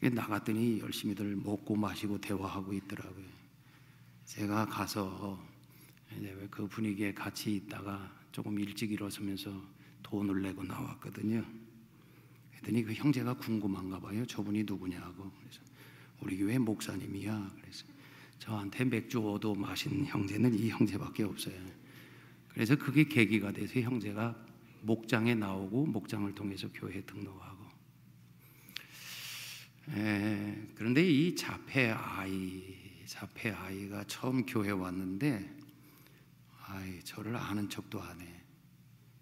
나갔더니 0.00 0.80
열심히들 0.80 1.36
먹고 1.36 1.76
마시고 1.76 2.20
대화하고 2.20 2.72
있더라고요. 2.72 3.26
제가 4.24 4.66
가서 4.66 5.42
그 6.50 6.66
분위기에 6.66 7.12
같이 7.12 7.56
있다가 7.56 8.12
조금 8.30 8.58
일찍 8.58 8.92
일어서면서 8.92 9.50
돈을 10.02 10.42
내고 10.42 10.62
나왔거든요. 10.62 11.44
그랬더니 12.50 12.84
그 12.84 12.92
형제가 12.92 13.34
궁금한가 13.34 14.00
봐요. 14.00 14.24
저분이 14.26 14.64
누구냐고. 14.64 15.30
그래서 15.40 15.60
우리 16.20 16.36
교회 16.36 16.58
목사님이야. 16.58 17.52
그래서 17.60 17.84
저한테 18.38 18.84
맥주 18.84 19.20
얻어 19.28 19.54
마신 19.54 20.04
형제는 20.06 20.58
이 20.58 20.70
형제밖에 20.70 21.24
없어요. 21.24 21.56
그래서 22.58 22.74
그게 22.74 23.04
계기가 23.04 23.52
돼서 23.52 23.78
형제가 23.78 24.34
목장에 24.80 25.36
나오고 25.36 25.86
목장을 25.86 26.34
통해서 26.34 26.68
교회에 26.72 27.02
등록하고. 27.02 27.64
에, 29.90 30.66
그런데 30.74 31.08
이 31.08 31.36
자폐 31.36 31.92
아이, 31.92 33.04
자폐 33.06 33.52
아이가 33.52 34.02
처음 34.08 34.44
교회 34.44 34.72
왔는데, 34.72 35.56
아이 36.66 37.00
저를 37.04 37.36
아는 37.36 37.70
척도 37.70 38.02
안 38.02 38.20
해, 38.20 38.26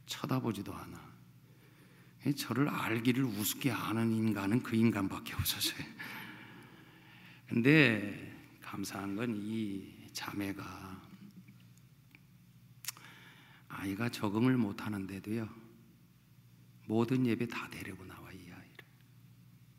쳐다보지도 0.07 0.73
않아. 0.73 0.99
저를 2.39 2.71
알기를 2.71 3.23
우습게 3.23 3.71
아는 3.71 4.15
인간은 4.15 4.63
그 4.63 4.77
인간밖에 4.77 5.35
없었어요. 5.35 5.85
근데 7.47 8.35
감사한 8.63 9.15
건 9.15 9.37
이 9.37 10.09
자매가 10.15 10.86
아이가 13.77 14.09
적응을 14.09 14.57
못 14.57 14.85
하는데도요. 14.85 15.49
모든 16.87 17.27
예배 17.27 17.47
다 17.49 17.69
데리고 17.71 18.05
나와 18.05 18.33
이 18.33 18.39
아이를. 18.39 18.85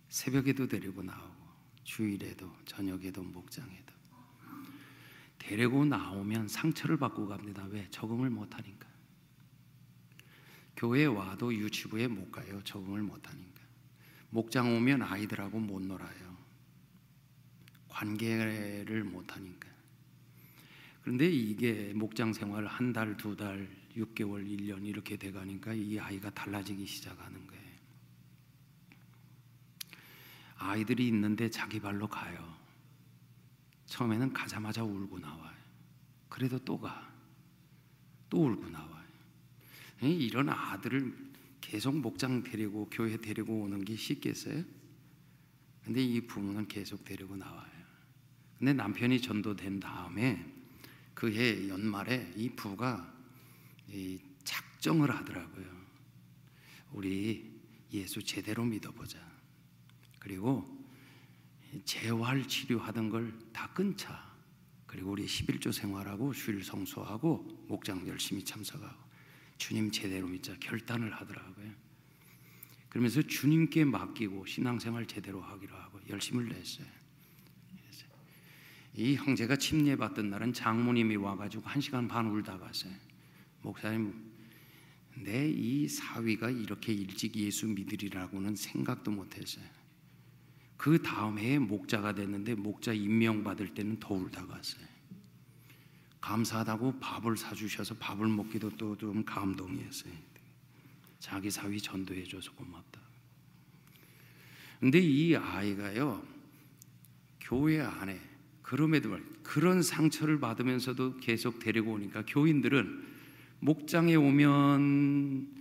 새벽에도 0.09 0.67
데리고 0.67 1.01
나오고 1.01 1.47
주일에도 1.83 2.55
저녁에도 2.65 3.23
목장에도 3.23 3.97
데리고 5.39 5.85
나오면 5.85 6.49
상처를 6.49 6.97
받고 6.97 7.27
갑니다. 7.27 7.65
왜? 7.69 7.87
적응을 7.89 8.29
못 8.29 8.53
하니까. 8.53 8.87
교회 10.75 11.05
와도 11.05 11.53
유치부에 11.53 12.07
못 12.07 12.31
가요. 12.31 12.61
적응을 12.63 13.01
못 13.01 13.27
하니까. 13.29 13.61
목장 14.29 14.75
오면 14.75 15.03
아이들하고 15.03 15.59
못 15.59 15.81
놀아요. 15.81 16.37
관계를 17.87 19.05
못 19.05 19.35
하니까. 19.35 19.69
그런데 21.01 21.31
이게 21.31 21.93
목장 21.95 22.33
생활 22.33 22.65
한 22.65 22.91
달, 22.91 23.15
두 23.15 23.35
달, 23.37 23.69
6개월, 23.97 24.47
1년 24.47 24.85
이렇게 24.85 25.17
돼 25.17 25.31
가니까 25.31 25.73
이 25.73 25.99
아이가 25.99 26.29
달라지기 26.29 26.85
시작하는 26.85 27.45
거예요. 27.47 27.67
아이들이 30.57 31.07
있는데 31.07 31.49
자기 31.49 31.79
발로 31.79 32.07
가요. 32.07 32.55
처음에는 33.85 34.33
가자마자 34.33 34.83
울고 34.83 35.19
나와요. 35.19 35.57
그래도 36.29 36.59
또 36.59 36.79
가. 36.79 37.11
또 38.29 38.45
울고 38.45 38.69
나와요. 38.69 39.07
이런 40.01 40.49
아들을 40.49 41.27
계속 41.61 41.95
목장 41.97 42.43
데리고 42.43 42.87
교회 42.91 43.17
데리고 43.17 43.61
오는 43.61 43.83
게 43.83 43.95
쉽겠어요? 43.95 44.63
근데 45.83 46.03
이 46.03 46.21
부모는 46.21 46.67
계속 46.67 47.03
데리고 47.03 47.35
나와요. 47.35 47.71
근데 48.57 48.73
남편이 48.73 49.21
전도된 49.21 49.79
다음에 49.79 50.53
그해 51.13 51.69
연말에 51.69 52.33
이 52.35 52.49
부가 52.49 53.13
이 53.13 53.16
작정을 54.43 55.11
하더라고요. 55.11 55.65
우리 56.91 57.51
예수 57.91 58.23
제대로 58.23 58.63
믿어보자. 58.65 59.19
그리고 60.19 60.65
재활 61.85 62.47
치료하던 62.47 63.09
걸 63.09 63.47
다 63.57 63.67
끊자. 63.73 64.23
그리고 64.85 65.11
우리 65.11 65.25
11조 65.25 65.71
생활하고 65.71 66.31
주일 66.31 66.63
성수하고 66.63 67.65
목장 67.67 68.07
열심히 68.07 68.45
참석하고 68.45 68.95
주님 69.57 69.89
제대로 69.89 70.27
믿자 70.27 70.55
결단을 70.59 71.11
하더라고요. 71.11 71.71
그러면서 72.87 73.23
주님께 73.23 73.83
맡기고 73.85 74.45
신앙생활 74.45 75.07
제대로 75.07 75.41
하기로 75.41 75.75
하고 75.75 75.99
열심을 76.07 76.49
냈어요. 76.49 76.85
이 78.93 79.15
형제가 79.15 79.55
침례 79.55 79.95
받던 79.95 80.29
날은 80.29 80.53
장모님이 80.53 81.15
와가지고 81.15 81.67
한 81.67 81.81
시간 81.81 82.07
반 82.07 82.27
울다 82.27 82.59
갔어요. 82.59 82.93
목사님, 83.67 84.13
내 85.25 85.49
이 85.49 85.89
사위가 85.89 86.49
이렇게 86.51 86.93
일찍 86.93 87.35
예수 87.35 87.67
믿으리라고는 87.67 88.55
생각도 88.55 89.11
못했어요. 89.11 89.65
그 90.77 91.01
다음 91.01 91.37
해에 91.37 91.59
목자가 91.59 92.13
됐는데 92.13 92.55
목자 92.55 92.93
임명 92.93 93.43
받을 93.43 93.73
때는 93.73 93.99
더 93.99 94.13
울다 94.13 94.45
갔어요. 94.45 94.85
감사하다고 96.21 96.99
밥을 96.99 97.35
사주셔서 97.35 97.95
밥을 97.95 98.27
먹기도 98.27 98.69
또 98.77 98.95
좀 98.95 99.25
감동이었어요. 99.25 100.13
자기 101.19 101.51
사위 101.51 101.81
전도해줘서 101.81 102.53
고맙다. 102.53 103.01
근데 104.79 104.99
이 104.99 105.35
아이가요, 105.35 106.25
교회 107.41 107.81
안에 107.81 108.21
그럼에도 108.61 109.09
말 109.09 109.23
그런 109.43 109.81
상처를 109.81 110.39
받으면서도 110.39 111.17
계속 111.17 111.59
데리고 111.59 111.93
오니까 111.93 112.23
교인들은 112.27 113.16
목장에 113.59 114.15
오면 114.15 115.55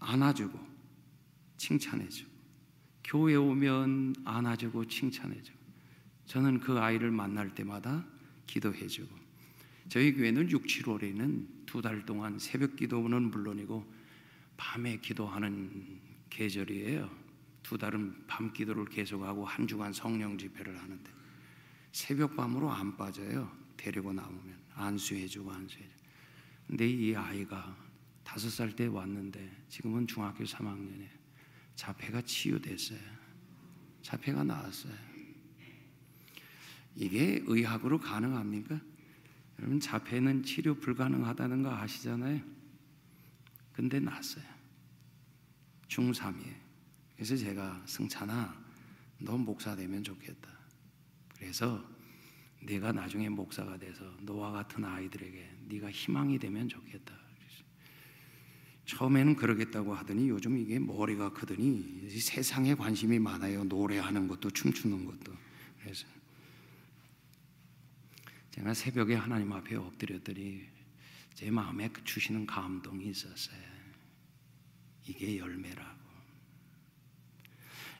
안아주고 0.00 0.58
칭찬해주고 1.56 2.30
교회 3.04 3.34
오면 3.36 4.16
안아주고 4.24 4.86
칭찬해주고 4.86 5.58
저는 6.26 6.60
그 6.60 6.78
아이를 6.78 7.10
만날 7.10 7.54
때마다 7.54 8.04
기도해주고 8.46 9.14
저희 9.88 10.12
교회는 10.12 10.50
6, 10.50 10.64
7월에는 10.64 11.56
두 11.66 11.82
달 11.82 12.06
동안 12.06 12.38
새벽 12.38 12.76
기도는 12.76 13.30
물론이고 13.30 13.84
밤에 14.56 14.98
기도하는 14.98 16.00
계절이에요. 16.30 17.10
두 17.62 17.76
달은 17.76 18.26
밤 18.26 18.52
기도를 18.52 18.86
계속하고 18.86 19.44
한 19.44 19.66
주간 19.66 19.92
성령 19.92 20.38
집회를 20.38 20.78
하는데 20.78 21.10
새벽 21.92 22.36
밤으로 22.36 22.70
안 22.70 22.96
빠져요. 22.96 23.50
데리고 23.76 24.12
나오면 24.12 24.58
안수해주고 24.74 25.50
안수해주고. 25.50 26.05
근데 26.66 26.88
이 26.88 27.14
아이가 27.14 27.76
다섯 28.24 28.50
살 28.50 28.74
때 28.74 28.86
왔는데 28.86 29.66
지금은 29.68 30.06
중학교 30.06 30.44
3학년에 30.44 31.08
자폐가 31.76 32.22
치유됐어요. 32.22 32.98
자폐가 34.02 34.42
나왔어요. 34.44 34.94
이게 36.96 37.42
의학으로 37.46 38.00
가능합니까? 38.00 38.80
여러분 39.58 39.80
자폐는 39.80 40.42
치료 40.42 40.74
불가능하다는 40.74 41.62
거 41.62 41.74
아시잖아요. 41.74 42.42
근데 43.72 44.00
났어요. 44.00 44.44
중3이에요. 45.88 46.56
그래서 47.14 47.36
제가 47.36 47.82
승찬아 47.86 48.64
너 49.18 49.36
목사 49.38 49.76
되면 49.76 50.02
좋겠다. 50.02 50.48
그래서 51.36 51.95
내가 52.66 52.90
나중에 52.92 53.28
목사가 53.28 53.78
돼서 53.78 54.04
너와 54.22 54.50
같은 54.50 54.84
아이들에게 54.84 55.50
네가 55.68 55.90
희망이 55.90 56.38
되면 56.38 56.68
좋겠다. 56.68 57.16
처음에는 58.84 59.34
그러겠다고 59.34 59.94
하더니 59.94 60.28
요즘 60.28 60.56
이게 60.58 60.78
머리가 60.78 61.32
크더니 61.32 62.08
세상에 62.08 62.74
관심이 62.74 63.18
많아요. 63.18 63.64
노래하는 63.64 64.28
것도 64.28 64.50
춤추는 64.50 65.04
것도. 65.04 65.32
그래서 65.80 66.06
제가 68.52 68.74
새벽에 68.74 69.14
하나님 69.14 69.52
앞에 69.52 69.74
엎드렸더니 69.76 70.62
제 71.34 71.50
마음에 71.50 71.92
주시는 72.04 72.46
감동이 72.46 73.08
있었어요. 73.08 73.58
이게 75.06 75.38
열매라고. 75.38 76.06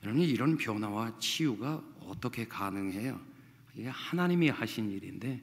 여러분 0.04 0.22
이런 0.22 0.56
변화와 0.56 1.18
치유가 1.18 1.82
어떻게 2.00 2.46
가능해요? 2.46 3.35
이게 3.76 3.88
하나님이 3.88 4.48
하신 4.48 4.90
일인데 4.90 5.42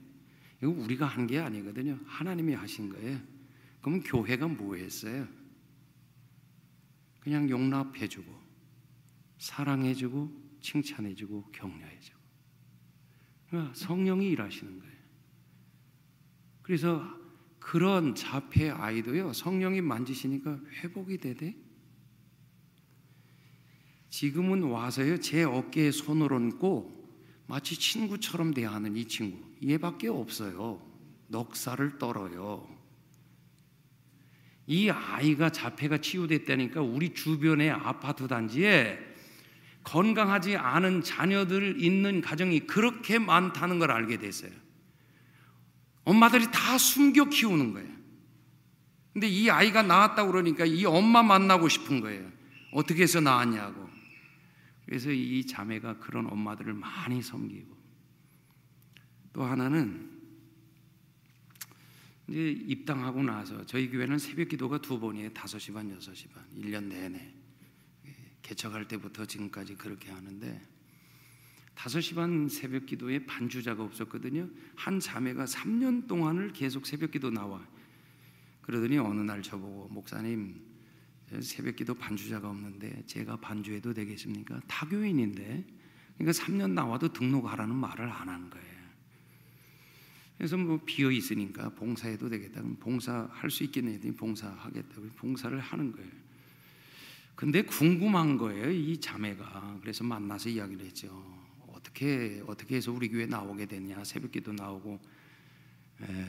이거 0.62 0.72
우리가 0.72 1.06
한 1.06 1.28
게 1.28 1.40
아니거든요. 1.40 2.00
하나님이 2.06 2.54
하신 2.56 2.90
거예요. 2.90 3.20
그럼 3.82 4.02
교회가 4.02 4.48
뭐 4.48 4.76
했어요? 4.76 5.28
그냥 7.20 7.50
용납해주고 7.50 8.34
사랑해주고 9.38 10.44
칭찬해주고 10.62 11.52
격려해주고 11.52 12.20
그러니까 13.50 13.74
성령이 13.76 14.30
일하시는 14.30 14.80
거예요. 14.80 14.94
그래서 16.64 17.04
그런 17.60 18.16
자폐 18.16 18.70
아이도요 18.70 19.34
성령이 19.34 19.82
만지시니까 19.82 20.60
회복이 20.82 21.18
되대. 21.20 21.56
지금은 24.10 24.64
와서요 24.64 25.20
제 25.20 25.44
어깨에 25.44 25.92
손을 25.92 26.34
얹고 26.34 27.03
마치 27.48 27.76
친구처럼 27.76 28.54
대하는 28.54 28.96
이 28.96 29.06
친구 29.08 29.38
얘밖에 29.64 30.08
없어요. 30.08 30.82
넉살을 31.28 31.98
떨어요. 31.98 32.68
이 34.66 34.90
아이가 34.90 35.50
자폐가 35.50 35.98
치유됐다니까 35.98 36.82
우리 36.82 37.14
주변의 37.14 37.70
아파트 37.70 38.28
단지에 38.28 38.98
건강하지 39.84 40.56
않은 40.56 41.04
자녀들 41.04 41.84
있는 41.84 42.22
가정이 42.22 42.62
그렇게 42.62 43.20
많다는 43.20 43.80
걸 43.80 43.92
알게 43.92 44.18
됐어요. 44.18 44.52
엄마들이 46.06 46.46
다 46.52 46.78
숨겨 46.78 47.26
키우는 47.26 47.74
거예요. 47.74 47.90
근데 49.12 49.28
이 49.28 49.50
아이가 49.50 49.84
나왔다고 49.84 50.32
그러니까 50.32 50.66
이 50.66 50.86
엄마 50.86 51.22
만나고 51.22 51.70
싶은 51.70 52.02
거예요. 52.02 52.32
어떻게 52.72 53.04
해서 53.04 53.20
나왔냐고. 53.20 53.93
그래서 54.94 55.10
이 55.12 55.44
자매가 55.44 55.98
그런 55.98 56.28
엄마들을 56.32 56.72
많이 56.76 57.20
섬기고 57.20 57.76
또 59.34 59.44
하나는 59.44 60.22
이제 62.28 62.52
입당하고 62.52 63.24
나서 63.24 63.66
저희 63.66 63.90
교회는 63.90 64.20
새벽 64.20 64.50
기도가 64.50 64.78
두 64.78 65.00
번이에요. 65.00 65.32
5시 65.32 65.74
반, 65.74 65.90
6시 65.98 66.32
반. 66.32 66.46
1년 66.56 66.84
내내. 66.84 67.34
개척할 68.44 68.88
때부터 68.88 69.26
지금까지 69.26 69.78
그렇게 69.78 70.12
하는데 70.12 70.62
5시 71.74 72.14
반 72.14 72.48
새벽 72.48 72.86
기도에 72.86 73.26
반주자가 73.26 73.82
없었거든요. 73.82 74.48
한 74.76 75.00
자매가 75.00 75.46
3년 75.46 76.06
동안을 76.06 76.54
계속 76.54 76.86
새벽 76.86 77.10
기도 77.10 77.32
나와. 77.32 77.68
그러더니 78.62 79.00
어느 79.00 79.22
날 79.22 79.42
저보고 79.42 79.88
목사님 79.90 80.73
새벽 81.42 81.76
기도 81.76 81.94
반주자가 81.94 82.50
없는데 82.50 83.04
제가 83.08 83.38
반주해도 83.38 83.94
되겠습니까? 83.94 84.60
타교인인데 84.68 85.66
그러니까 86.18 86.44
3년 86.44 86.72
나와도 86.72 87.14
등록하라는 87.14 87.76
말을 87.76 88.10
안 88.10 88.30
한 88.30 88.50
거예요. 88.50 88.74
그래서 90.38 90.58
뭐 90.58 90.80
비어 90.84 91.12
있으니까 91.12 91.70
봉사해도 91.70 92.28
되겠다. 92.30 92.62
그럼 92.62 92.76
봉사할 92.78 93.50
수 93.50 93.64
있겠네. 93.64 94.00
봉사하겠다고 94.12 95.08
봉사를 95.16 95.58
하는 95.60 95.92
거예요. 95.92 96.12
근데 97.36 97.62
궁금한 97.62 98.38
거예요, 98.38 98.70
이 98.72 99.00
자매가. 99.00 99.80
그래서 99.82 100.04
만나서 100.04 100.50
이야기를 100.50 100.86
했죠. 100.86 101.08
어떻게 101.68 102.44
어떻게 102.48 102.76
해서 102.76 102.92
우리 102.92 103.10
교회 103.10 103.26
나오게 103.26 103.66
됐냐? 103.66 104.04
새벽기도 104.04 104.54
나오고 104.54 105.00
에, 106.02 106.26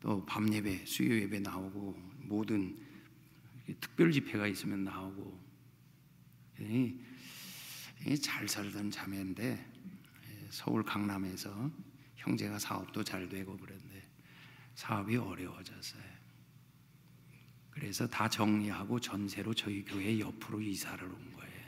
또 0.00 0.24
밤예배, 0.26 0.84
수요 0.86 1.14
예배 1.14 1.40
나오고 1.40 2.13
모든 2.26 2.78
특별 3.80 4.12
집회가 4.12 4.46
있으면 4.46 4.84
나오고 4.84 5.44
이, 6.60 8.18
잘 8.20 8.48
살던 8.48 8.90
자매인데 8.90 9.72
서울 10.50 10.84
강남에서 10.84 11.70
형제가 12.16 12.58
사업도 12.58 13.02
잘 13.02 13.28
되고 13.28 13.56
그런데 13.56 14.08
사업이 14.74 15.16
어려워졌어요. 15.16 16.02
그래서 17.70 18.06
다 18.06 18.28
정리하고 18.28 19.00
전세로 19.00 19.52
저희 19.54 19.84
교회 19.84 20.20
옆으로 20.20 20.60
이사를 20.60 21.02
온 21.02 21.32
거예요. 21.32 21.64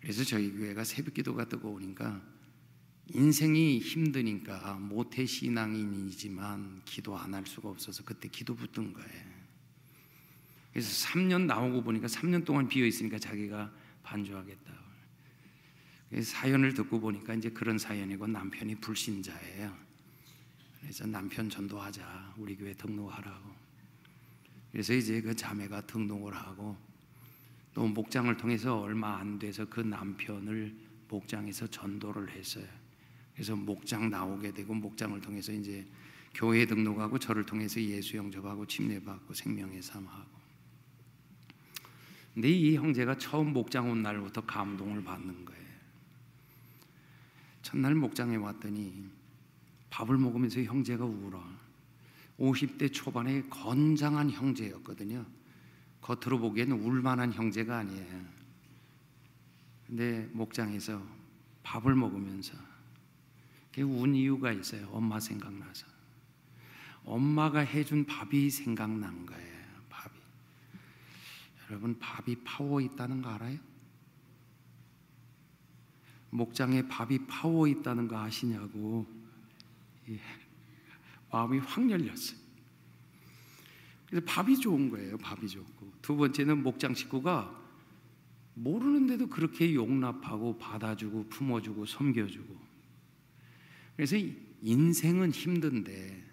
그래서 0.00 0.24
저희 0.24 0.50
교회가 0.50 0.84
새벽 0.84 1.14
기도가 1.14 1.44
뜨거우니까 1.44 2.37
인생이 3.14 3.78
힘드니까 3.78 4.74
모태 4.74 5.24
신앙인이지만 5.24 6.82
기도 6.84 7.16
안 7.16 7.34
할 7.34 7.46
수가 7.46 7.70
없어서 7.70 8.04
그때 8.04 8.28
기도 8.28 8.54
붙은 8.54 8.92
거예요. 8.92 9.38
그래서 10.72 11.08
3년 11.08 11.46
나오고 11.46 11.82
보니까 11.82 12.06
3년 12.06 12.44
동안 12.44 12.68
비어 12.68 12.84
있으니까 12.86 13.18
자기가 13.18 13.72
반주하겠다. 14.02 14.78
사연을 16.22 16.74
듣고 16.74 17.00
보니까 17.00 17.34
이제 17.34 17.50
그런 17.50 17.78
사연이고 17.78 18.26
남편이 18.26 18.76
불신자예요. 18.76 19.76
그래서 20.80 21.06
남편 21.06 21.50
전도하자 21.50 22.34
우리 22.36 22.56
교회 22.56 22.72
등록하라고. 22.74 23.50
그래서 24.72 24.94
이제 24.94 25.20
그 25.20 25.34
자매가 25.34 25.86
등록을 25.86 26.34
하고 26.34 26.76
또 27.74 27.86
목장을 27.86 28.34
통해서 28.36 28.80
얼마 28.80 29.18
안 29.18 29.38
돼서 29.38 29.64
그 29.68 29.80
남편을 29.80 30.76
목장에서 31.08 31.66
전도를 31.68 32.30
했어요. 32.30 32.66
그래서 33.38 33.54
목장 33.54 34.10
나오게 34.10 34.50
되고 34.50 34.74
목장을 34.74 35.20
통해서 35.20 35.52
이제 35.52 35.86
교회 36.34 36.66
등록하고 36.66 37.20
저를 37.20 37.46
통해서 37.46 37.80
예수 37.80 38.16
영접하고 38.16 38.66
침례받고 38.66 39.32
생명의 39.32 39.80
삶하고. 39.80 40.28
근데 42.34 42.50
이 42.50 42.74
형제가 42.74 43.16
처음 43.18 43.52
목장 43.52 43.88
온 43.88 44.02
날부터 44.02 44.40
감동을 44.40 45.04
받는 45.04 45.44
거예요. 45.44 45.68
첫날 47.62 47.94
목장에 47.94 48.34
왔더니 48.34 49.08
밥을 49.90 50.18
먹으면서 50.18 50.60
형제가 50.64 51.04
울어. 51.04 51.40
50대 52.40 52.92
초반의 52.92 53.48
건장한 53.50 54.32
형제였거든요. 54.32 55.24
겉으로 56.00 56.40
보기에는 56.40 56.80
울만한 56.80 57.32
형제가 57.32 57.78
아니에요. 57.78 58.24
근데 59.86 60.28
목장에서 60.32 61.00
밥을 61.62 61.94
먹으면서 61.94 62.67
운 63.82 64.14
이유가 64.14 64.52
있어요. 64.52 64.88
엄마 64.88 65.20
생각나서. 65.20 65.86
엄마가 67.04 67.60
해준 67.60 68.04
밥이 68.04 68.50
생각난 68.50 69.24
거예요. 69.24 69.66
밥이. 69.88 70.14
여러분 71.70 71.98
밥이 71.98 72.36
파워 72.44 72.80
있다는 72.80 73.22
거 73.22 73.30
알아요? 73.30 73.58
목장에 76.30 76.86
밥이 76.88 77.26
파워 77.26 77.66
있다는 77.66 78.08
거 78.08 78.18
아시냐고 78.18 79.06
예. 80.08 80.20
마음이 81.30 81.58
확 81.58 81.88
열렸어요. 81.90 82.38
그래서 84.06 84.24
밥이 84.26 84.58
좋은 84.58 84.90
거예요. 84.90 85.18
밥이 85.18 85.48
좋고 85.48 85.92
두 86.00 86.16
번째는 86.16 86.62
목장 86.62 86.94
식구가 86.94 87.58
모르는데도 88.54 89.28
그렇게 89.28 89.74
용납하고 89.74 90.58
받아주고 90.58 91.28
품어주고 91.28 91.86
섬겨주고 91.86 92.67
그래서 93.98 94.16
인생은 94.62 95.32
힘든데 95.32 96.24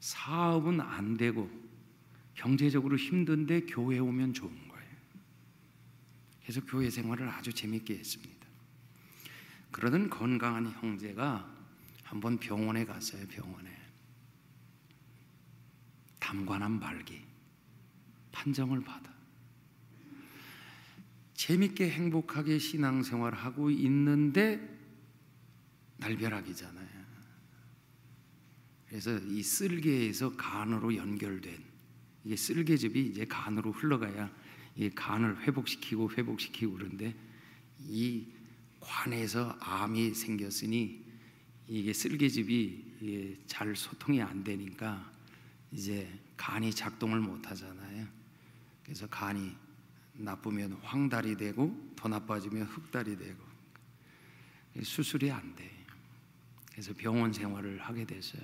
사업은 0.00 0.82
안 0.82 1.16
되고 1.16 1.50
경제적으로 2.34 2.98
힘든데 2.98 3.62
교회 3.62 3.98
오면 3.98 4.34
좋은 4.34 4.50
거예요. 4.68 4.90
그래서 6.42 6.60
교회 6.66 6.90
생활을 6.90 7.26
아주 7.26 7.54
재밌게 7.54 7.96
했습니다. 7.96 8.46
그러던 9.70 10.10
건강한 10.10 10.66
형제가 10.72 11.50
한번 12.02 12.36
병원에 12.36 12.84
갔어요. 12.84 13.26
병원에 13.28 13.74
담관한 16.18 16.80
말기 16.80 17.22
판정을 18.30 18.84
받아 18.84 19.10
재밌게 21.32 21.88
행복하게 21.88 22.58
신앙생활 22.58 23.32
하고 23.32 23.70
있는데 23.70 24.73
날벼락이잖아요. 25.96 27.04
그래서 28.88 29.18
이 29.18 29.42
쓸개에서 29.42 30.36
간으로 30.36 30.94
연결된 30.94 31.62
이게 32.24 32.36
쓸개즙이 32.36 33.06
이제 33.06 33.24
간으로 33.24 33.72
흘러가야 33.72 34.30
이 34.76 34.90
간을 34.90 35.42
회복시키고 35.42 36.12
회복시키고 36.12 36.72
그런데 36.74 37.14
이 37.80 38.26
관에서 38.80 39.56
암이 39.60 40.14
생겼으니 40.14 41.04
이게 41.66 41.92
쓸개즙이 41.92 43.44
잘 43.46 43.74
소통이 43.74 44.20
안 44.22 44.44
되니까 44.44 45.12
이제 45.72 46.08
간이 46.36 46.72
작동을 46.72 47.20
못 47.20 47.50
하잖아요. 47.50 48.06
그래서 48.82 49.06
간이 49.08 49.56
나쁘면 50.14 50.74
황달이 50.82 51.36
되고 51.36 51.92
더 51.96 52.08
나빠지면 52.08 52.66
흑달이 52.66 53.16
되고 53.16 53.42
수술이 54.82 55.30
안 55.30 55.54
돼. 55.56 55.83
그래서 56.74 56.92
병원 56.92 57.32
생활을 57.32 57.80
하게 57.80 58.04
됐어요. 58.04 58.42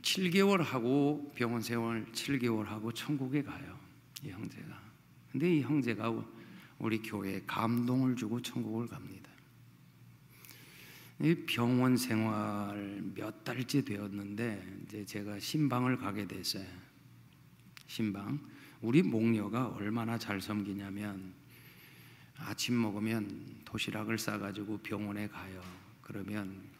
7개월 0.00 0.62
하고 0.62 1.30
병원 1.34 1.60
생활 1.60 2.06
7개월 2.12 2.64
하고 2.64 2.90
천국에 2.92 3.42
가요. 3.42 3.78
이 4.24 4.30
형제가. 4.30 4.80
근데 5.30 5.56
이 5.56 5.60
형제가 5.60 6.24
우리 6.78 7.02
교회에 7.02 7.42
감동을 7.46 8.16
주고 8.16 8.40
천국을 8.40 8.86
갑니다. 8.86 9.28
이 11.20 11.34
병원 11.46 11.98
생활 11.98 13.02
몇 13.14 13.44
달째 13.44 13.84
되었는데 13.84 14.82
이제 14.84 15.04
제가 15.04 15.38
신방을 15.38 15.98
가게 15.98 16.26
됐어요. 16.26 16.66
신방. 17.86 18.40
우리 18.80 19.02
목녀가 19.02 19.68
얼마나 19.68 20.16
잘 20.16 20.40
섬기냐면 20.40 21.34
아침 22.36 22.80
먹으면 22.80 23.60
도시락을 23.66 24.16
싸가지고 24.16 24.78
병원에 24.78 25.28
가요. 25.28 25.60
그러면 26.00 26.77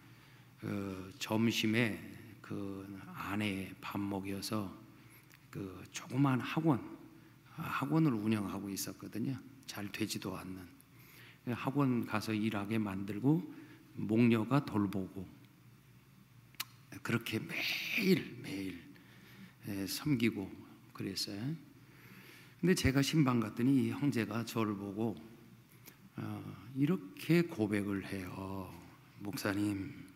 그 0.61 1.13
점심에 1.19 1.99
그 2.41 3.01
아내 3.15 3.73
밥 3.81 4.01
먹여서 4.01 4.77
그 5.51 5.85
조그만 5.91 6.41
학원 6.41 6.99
학원을 7.55 8.13
운영하고 8.13 8.71
있었거든요. 8.71 9.39
잘 9.67 9.91
되지도 9.91 10.37
않는 10.37 10.67
학원 11.51 12.07
가서 12.07 12.33
일하게 12.33 12.79
만들고 12.79 13.55
목녀가 13.95 14.65
돌보고 14.65 15.27
그렇게 17.03 17.39
매일 17.39 18.39
매일 18.43 18.89
예, 19.69 19.87
섬기고 19.87 20.51
그랬어요. 20.93 21.55
근데 22.61 22.75
제가 22.75 23.03
신방 23.03 23.41
갔더니 23.41 23.87
이 23.87 23.91
형제가 23.91 24.45
저를 24.45 24.75
보고 24.75 25.17
어, 26.17 26.57
이렇게 26.75 27.43
고백을 27.43 28.07
해요. 28.07 28.75
목사님, 29.21 30.08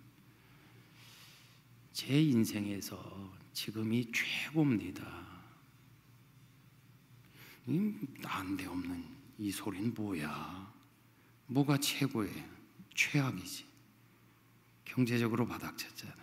제 1.93 2.21
인생에서 2.21 3.33
지금이 3.53 4.11
최고입니다. 4.13 5.23
난데없는 8.23 9.05
이 9.39 9.51
소리는 9.51 9.93
뭐야? 9.95 10.73
뭐가 11.47 11.79
최고예요? 11.79 12.45
최악이지. 12.95 13.67
경제적으로 14.85 15.47
바닥쳤잖아요. 15.47 16.23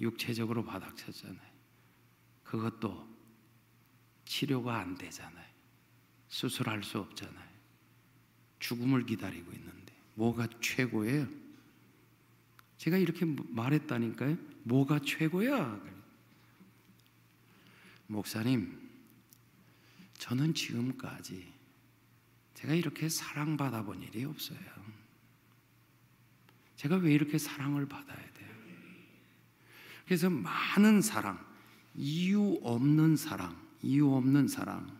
육체적으로 0.00 0.64
바닥쳤잖아요. 0.64 1.48
그것도 2.44 3.08
치료가 4.24 4.78
안 4.78 4.96
되잖아요. 4.96 5.46
수술할 6.28 6.82
수 6.82 6.98
없잖아요. 6.98 7.48
죽음을 8.58 9.06
기다리고 9.06 9.52
있는데 9.52 9.94
뭐가 10.14 10.48
최고예요? 10.60 11.47
제가 12.78 12.96
이렇게 12.96 13.24
말했다니까요. 13.26 14.36
뭐가 14.62 15.00
최고야? 15.00 15.80
목사님, 18.06 18.88
저는 20.14 20.54
지금까지 20.54 21.52
제가 22.54 22.74
이렇게 22.74 23.08
사랑받아 23.08 23.84
본 23.84 24.02
일이 24.02 24.24
없어요. 24.24 24.58
제가 26.76 26.96
왜 26.96 27.12
이렇게 27.12 27.38
사랑을 27.38 27.86
받아야 27.86 28.16
돼요? 28.16 28.48
그래서 30.04 30.30
많은 30.30 31.02
사랑, 31.02 31.44
이유 31.94 32.58
없는 32.62 33.16
사랑, 33.16 33.60
이유 33.82 34.14
없는 34.14 34.48
사랑, 34.48 34.98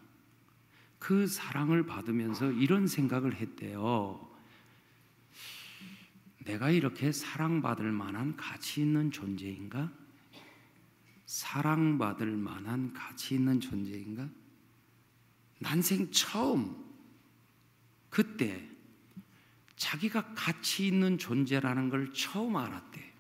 그 0.99 1.27
사랑을 1.27 1.87
받으면서 1.87 2.51
이런 2.53 2.89
생각을 2.89 3.37
했대요. 3.37 4.28
내가 6.49 6.71
이렇게 6.71 7.13
사랑받을 7.13 7.93
만한 7.93 8.35
가치 8.35 8.81
있는 8.81 9.11
존재인가? 9.11 9.93
사랑받을 11.27 12.39
만한 12.39 12.95
가치 12.95 13.35
있는 13.35 13.61
존재인가? 13.61 14.27
난생 15.59 16.11
처음 16.11 16.75
그때 18.09 18.67
자기가 19.77 20.33
가치 20.33 20.87
있는 20.87 21.19
존재라는 21.19 21.91
걸 21.91 22.15
처음 22.15 22.57
알았대. 22.57 23.13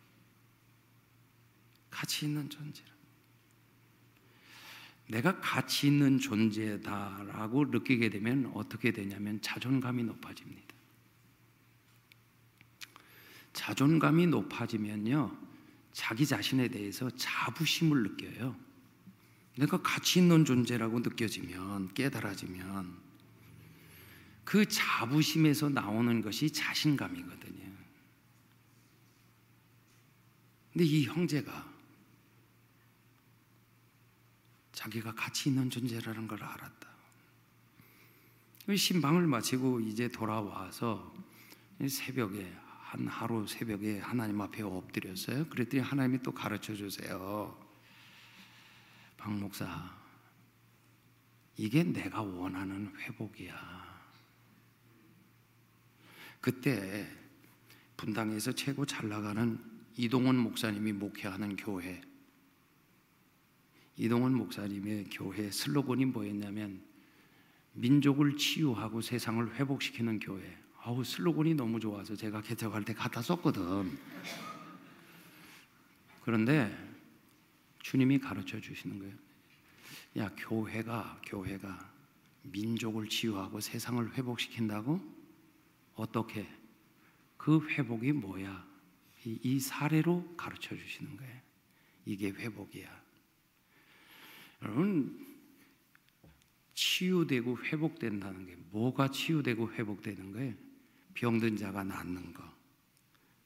가치 1.91 2.25
있는 2.25 2.49
존재라. 2.49 2.89
내가 5.09 5.39
가치 5.41 5.89
있는 5.89 6.19
존재다라고 6.19 7.67
느끼게 7.67 8.09
되면 8.09 8.51
어떻게 8.55 8.91
되냐면 8.91 9.39
자존감이 9.43 10.03
높아집니다. 10.05 10.68
자존감이 13.59 14.29
높아지면요, 14.29 15.37
자기 15.93 16.25
자신에 16.25 16.69
대해서 16.69 17.11
자부심을 17.11 18.05
느껴요. 18.05 18.55
내가 19.57 19.83
가치 19.83 20.21
있는 20.21 20.45
존재라고 20.45 21.01
느껴지면, 21.01 21.93
깨달아지면, 21.93 22.97
그 24.45 24.65
자부심에서 24.65 25.71
나오는 25.71 26.23
것이 26.23 26.53
자신감이거든요. 26.53 27.73
근데 30.73 30.85
이 30.85 31.05
형제가 31.07 31.69
자기가 34.71 35.17
가치 35.17 35.49
있는 35.49 35.69
존재라는 35.69 36.29
걸 36.29 36.45
알았다. 36.45 36.89
신방을 38.77 39.27
마치고 39.27 39.81
이제 39.81 40.07
돌아와서 40.07 41.13
새벽에 41.89 42.68
한 42.89 43.07
하루 43.07 43.47
새벽에 43.47 43.99
하나님 43.99 44.41
앞에 44.41 44.63
엎드렸어요. 44.63 45.47
그랬더니 45.51 45.83
하나님이 45.83 46.23
또 46.23 46.33
가르쳐 46.33 46.75
주세요. 46.75 47.55
박 49.19 49.31
목사, 49.39 49.95
이게 51.55 51.83
내가 51.83 52.23
원하는 52.23 52.91
회복이야. 52.97 54.09
그때 56.41 57.07
분당에서 57.99 58.53
최고 58.53 58.87
잘 58.87 59.11
나가는 59.11 59.63
이동원 59.95 60.39
목사님이 60.39 60.93
목회하는 60.93 61.57
교회 61.57 62.01
이동원 63.97 64.33
목사님의 64.33 65.11
교회 65.11 65.51
슬로건이 65.51 66.07
뭐였냐면 66.07 66.83
민족을 67.75 68.39
치유하고 68.39 69.03
세상을 69.03 69.57
회복시키는 69.57 70.21
교회. 70.21 70.68
아우 70.89 71.05
슬로건이 71.05 71.53
너무 71.53 71.79
좋아서 71.79 72.17
제가 72.17 72.41
개척할 72.41 72.83
때 72.83 72.95
갖다 72.95 73.21
썼거든. 73.21 73.99
그런데 76.23 76.75
주님이 77.81 78.19
가르쳐 78.19 78.59
주시는 78.59 78.99
거예요. 78.99 79.15
야 80.17 80.35
교회가 80.35 81.21
교회가 81.27 81.93
민족을 82.41 83.07
치유하고 83.07 83.61
세상을 83.61 84.15
회복시킨다고 84.15 84.99
어떻게 85.95 86.49
그 87.37 87.69
회복이 87.69 88.13
뭐야? 88.13 88.67
이, 89.27 89.39
이 89.43 89.61
사례로 89.61 90.37
가르쳐 90.39 90.75
주시는 90.75 91.19
거예요. 91.19 91.41
이게 92.07 92.31
회복이야. 92.31 93.03
여러분 94.63 95.37
치유되고 96.73 97.59
회복된다는 97.65 98.47
게 98.47 98.57
뭐가 98.71 99.11
치유되고 99.11 99.75
회복되는 99.75 100.33
거예요? 100.33 100.68
병든 101.19 101.57
자가 101.57 101.83
낫는 101.83 102.33
거, 102.33 102.45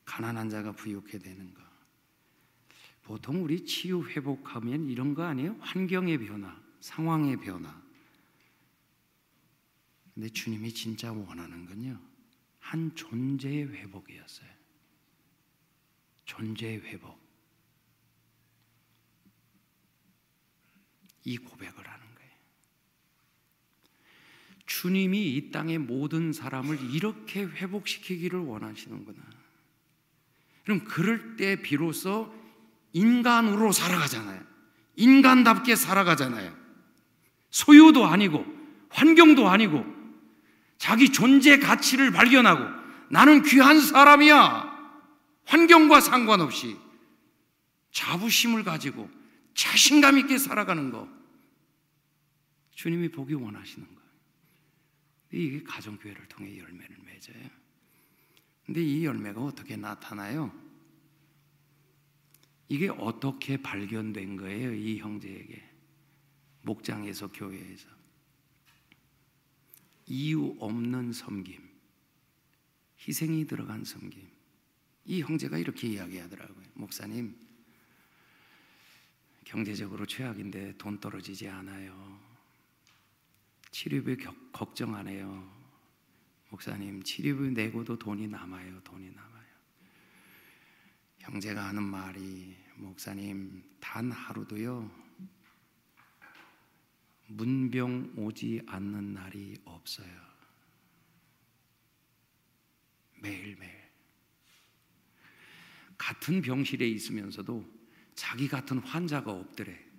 가난한 0.04 0.50
자가 0.50 0.72
부유케 0.72 1.18
되는 1.18 1.54
거. 1.54 1.62
보통 3.02 3.42
우리 3.42 3.64
치유 3.64 4.06
회복하면 4.06 4.90
이런 4.90 5.14
거 5.14 5.22
아니에요? 5.22 5.56
환경의 5.58 6.18
변화, 6.18 6.54
상황의 6.80 7.38
변화. 7.38 7.82
근데 10.12 10.28
주님이 10.28 10.74
진짜 10.74 11.10
원하는 11.12 11.64
건요, 11.64 11.98
한 12.58 12.94
존재의 12.94 13.68
회복이었어요. 13.68 14.50
존재의 16.26 16.82
회복. 16.82 17.18
이 21.24 21.38
고백을 21.38 21.88
하는. 21.88 22.01
주님이 24.66 25.34
이 25.34 25.50
땅의 25.50 25.78
모든 25.78 26.32
사람을 26.32 26.78
이렇게 26.92 27.42
회복시키기를 27.44 28.38
원하시는구나. 28.38 29.20
그럼 30.64 30.84
그럴 30.84 31.36
때 31.36 31.60
비로소 31.60 32.32
인간으로 32.92 33.72
살아가잖아요. 33.72 34.42
인간답게 34.96 35.76
살아가잖아요. 35.76 36.56
소유도 37.50 38.06
아니고 38.06 38.44
환경도 38.90 39.48
아니고 39.48 39.84
자기 40.78 41.10
존재 41.10 41.58
가치를 41.58 42.12
발견하고 42.12 42.64
나는 43.10 43.42
귀한 43.42 43.80
사람이야. 43.80 44.72
환경과 45.44 46.00
상관없이 46.00 46.76
자부심을 47.92 48.64
가지고 48.64 49.10
자신감 49.54 50.18
있게 50.18 50.38
살아가는 50.38 50.90
거 50.90 51.08
주님이 52.74 53.10
보기 53.10 53.34
원하시는 53.34 53.86
거예요. 53.86 54.01
이게 55.32 55.62
가정교회를 55.62 56.28
통해 56.28 56.58
열매를 56.58 56.96
맺어요. 57.04 57.50
근데 58.66 58.82
이 58.82 59.04
열매가 59.04 59.42
어떻게 59.42 59.76
나타나요? 59.76 60.52
이게 62.68 62.88
어떻게 62.88 63.60
발견된 63.60 64.36
거예요? 64.36 64.72
이 64.72 64.98
형제에게. 64.98 65.62
목장에서 66.62 67.32
교회에서. 67.32 67.88
이유 70.06 70.56
없는 70.58 71.12
섬김. 71.12 71.60
희생이 73.06 73.46
들어간 73.46 73.84
섬김. 73.84 74.26
이 75.06 75.20
형제가 75.22 75.58
이렇게 75.58 75.88
이야기하더라고요. 75.88 76.64
목사님, 76.74 77.36
경제적으로 79.44 80.06
최악인데 80.06 80.76
돈 80.78 81.00
떨어지지 81.00 81.48
않아요. 81.48 82.21
치료비 83.72 84.18
걱정 84.52 84.94
안 84.94 85.08
해요. 85.08 85.50
목사님, 86.50 87.02
치료비 87.02 87.50
내고도 87.50 87.98
돈이 87.98 88.28
남아요. 88.28 88.80
돈이 88.82 89.10
남아요. 89.10 89.32
형제가 91.18 91.68
하는 91.68 91.82
말이 91.82 92.56
목사님 92.76 93.62
단 93.80 94.10
하루도요 94.10 94.90
문병 97.28 98.14
오지 98.16 98.62
않는 98.66 99.14
날이 99.14 99.56
없어요. 99.64 100.32
매일매일 103.20 103.72
같은 105.96 106.42
병실에 106.42 106.86
있으면서도 106.88 107.64
자기 108.14 108.48
같은 108.48 108.78
환자가 108.78 109.30
없더래. 109.30 109.91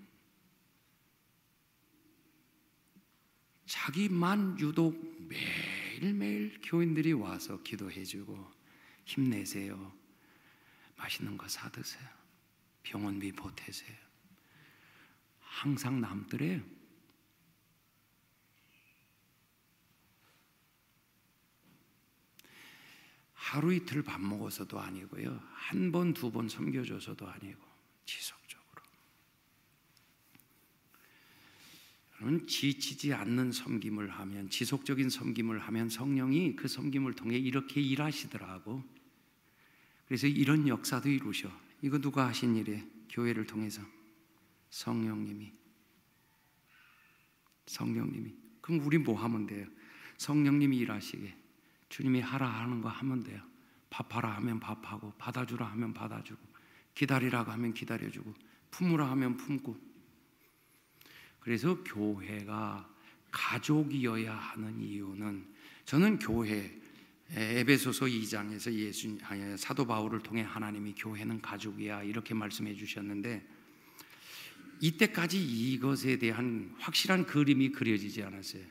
자기만 3.74 4.60
유독 4.60 4.94
매일매일 5.28 6.60
교인들이 6.62 7.14
와서 7.14 7.60
기도해주고 7.64 8.52
힘내세요. 9.04 9.92
맛있는 10.96 11.36
거 11.36 11.48
사드세요. 11.48 12.08
병원비 12.84 13.32
보태세요. 13.32 13.98
항상 15.40 16.00
남더래요. 16.02 16.62
하루 23.34 23.74
이틀 23.74 24.04
밥 24.04 24.22
먹어서도 24.22 24.80
아니고요. 24.80 25.42
한 25.52 25.92
번, 25.92 26.14
두 26.14 26.32
번 26.32 26.48
섬겨줘서도 26.48 27.28
아니고 27.28 27.60
지속적으로. 28.06 28.84
여러분 32.24 32.48
지치지 32.48 33.14
않는 33.14 33.52
섬김을 33.52 34.10
하면 34.10 34.50
지속적인 34.50 35.10
섬김을 35.10 35.60
하면 35.60 35.90
성령이 35.90 36.56
그 36.56 36.70
섬김을 36.70 37.16
통해 37.16 37.38
이렇게 37.38 37.82
일하시더라고. 37.82 38.82
그래서 40.08 40.28
이런 40.28 40.70
역사도 40.70 41.10
이루셔. 41.10 41.52
이거 41.82 42.00
누가 42.00 42.26
하신 42.28 42.56
일이에요? 42.56 42.82
교회를 43.10 43.46
통해서 43.46 43.82
성령님이 44.70 45.52
성령님이 47.66 48.34
그럼 48.62 48.80
우리 48.86 48.98
뭐 48.98 49.22
하면 49.22 49.46
돼요? 49.46 49.68
성령님이 50.18 50.78
일하시게 50.78 51.36
주님이 51.90 52.22
하라 52.22 52.48
하는 52.48 52.80
거 52.80 52.88
하면 52.88 53.22
돼요. 53.22 53.42
밥하라 53.90 54.38
하면 54.38 54.62
밥하고 54.62 55.12
받아주라 55.18 55.66
하면 55.72 55.94
받아주고 55.94 56.42
기다리라고 56.96 57.52
하면 57.52 57.74
기다려주고 57.74 58.34
품으라 58.72 59.12
하면 59.12 59.36
품고 59.36 59.93
그래서 61.44 61.84
교회가 61.84 62.90
가족이어야 63.30 64.34
하는 64.34 64.80
이유는 64.80 65.46
저는 65.84 66.20
교회 66.20 66.80
에베소서 67.36 68.06
2장에서 68.06 68.72
예수 68.72 69.18
사도 69.58 69.86
바울을 69.86 70.22
통해 70.22 70.42
하나님이 70.42 70.94
교회는 70.96 71.42
가족이야 71.42 72.04
이렇게 72.04 72.34
말씀해 72.34 72.76
주셨는데 72.76 73.46
이때까지 74.80 75.44
이것에 75.44 76.18
대한 76.18 76.74
확실한 76.80 77.26
그림이 77.26 77.74
그려지지 77.74 78.24
않았어요. 78.24 78.64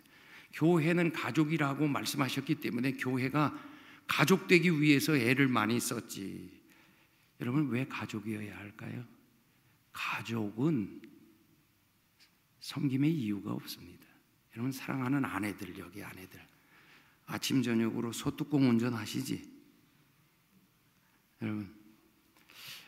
교회는 0.54 1.12
가족이라고 1.12 1.86
말씀하셨기 1.88 2.54
때문에 2.56 2.92
교회가 2.92 3.54
가족 4.06 4.46
되기 4.46 4.80
위해서 4.80 5.14
애를 5.14 5.46
많이 5.48 5.78
썼지. 5.78 6.48
여러분 7.40 7.68
왜 7.68 7.86
가족이어야 7.86 8.56
할까요? 8.56 9.04
가족은 9.92 11.11
섬김의 12.62 13.12
이유가 13.12 13.52
없습니다. 13.52 14.06
여러분 14.54 14.72
사랑하는 14.72 15.24
아내들 15.24 15.76
여기 15.78 16.02
아내들 16.02 16.40
아침 17.26 17.62
저녁으로 17.62 18.12
소뚜껑 18.12 18.68
운전하시지. 18.68 19.52
여러분 21.42 21.74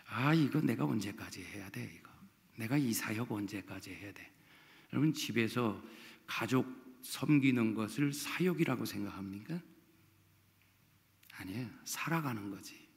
아 0.06 0.32
이거 0.32 0.60
내가 0.60 0.84
언제까지 0.84 1.42
해야 1.42 1.68
돼 1.70 1.92
이거 1.98 2.10
내가 2.56 2.76
이 2.76 2.92
사역 2.92 3.32
언제까지 3.32 3.90
해야 3.90 4.12
돼 4.12 4.32
여러분 4.92 5.12
집에서 5.12 5.82
가족 6.26 6.66
섬기는 7.02 7.74
것을 7.74 8.12
사역이라고 8.12 8.84
생각합니까? 8.86 9.60
아니에요. 11.32 11.68
살아가는 11.84 12.48
거지. 12.50 12.88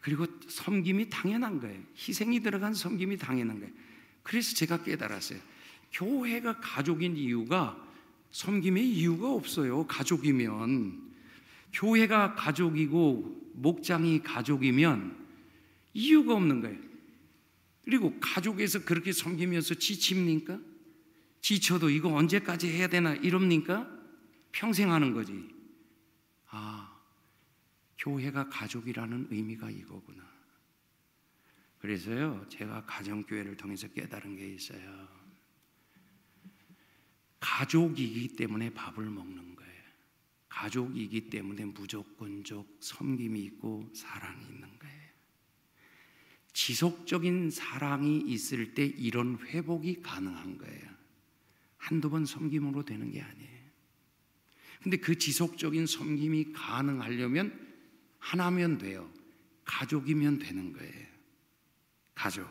그리고 0.00 0.26
섬김이 0.48 1.08
당연한 1.08 1.60
거예요. 1.60 1.82
희생이 1.96 2.40
들어간 2.40 2.74
섬김이 2.74 3.16
당연한 3.16 3.58
거예요. 3.58 3.72
그래서 4.24 4.54
제가 4.56 4.82
깨달았어요. 4.82 5.38
교회가 5.92 6.58
가족인 6.58 7.16
이유가 7.16 7.80
섬김의 8.32 8.90
이유가 8.90 9.30
없어요. 9.32 9.86
가족이면. 9.86 11.12
교회가 11.72 12.34
가족이고 12.34 13.52
목장이 13.54 14.22
가족이면 14.22 15.16
이유가 15.92 16.34
없는 16.34 16.60
거예요. 16.62 16.78
그리고 17.84 18.18
가족에서 18.18 18.84
그렇게 18.84 19.12
섬기면서 19.12 19.74
지칩니까? 19.74 20.58
지쳐도 21.42 21.90
이거 21.90 22.12
언제까지 22.12 22.68
해야 22.68 22.88
되나 22.88 23.14
이럽니까? 23.14 23.88
평생 24.50 24.90
하는 24.90 25.12
거지. 25.12 25.48
아, 26.48 26.98
교회가 27.98 28.48
가족이라는 28.48 29.28
의미가 29.30 29.70
이거구나. 29.70 30.33
그래서요, 31.84 32.46
제가 32.48 32.86
가정교회를 32.86 33.58
통해서 33.58 33.86
깨달은 33.88 34.36
게 34.36 34.54
있어요. 34.54 35.06
가족이기 37.40 38.36
때문에 38.36 38.70
밥을 38.70 39.04
먹는 39.04 39.54
거예요. 39.54 39.82
가족이기 40.48 41.28
때문에 41.28 41.66
무조건적 41.66 42.78
섬김이 42.80 43.38
있고 43.44 43.92
사랑이 43.94 44.46
있는 44.46 44.78
거예요. 44.78 45.10
지속적인 46.54 47.50
사랑이 47.50 48.18
있을 48.28 48.72
때 48.72 48.86
이런 48.86 49.38
회복이 49.40 50.00
가능한 50.00 50.56
거예요. 50.56 50.90
한두 51.76 52.08
번 52.08 52.24
섬김으로 52.24 52.86
되는 52.86 53.10
게 53.10 53.20
아니에요. 53.20 53.60
근데 54.82 54.96
그 54.96 55.18
지속적인 55.18 55.86
섬김이 55.86 56.54
가능하려면 56.54 57.76
하나면 58.20 58.78
돼요. 58.78 59.12
가족이면 59.66 60.38
되는 60.38 60.72
거예요. 60.72 61.13
가족. 62.14 62.48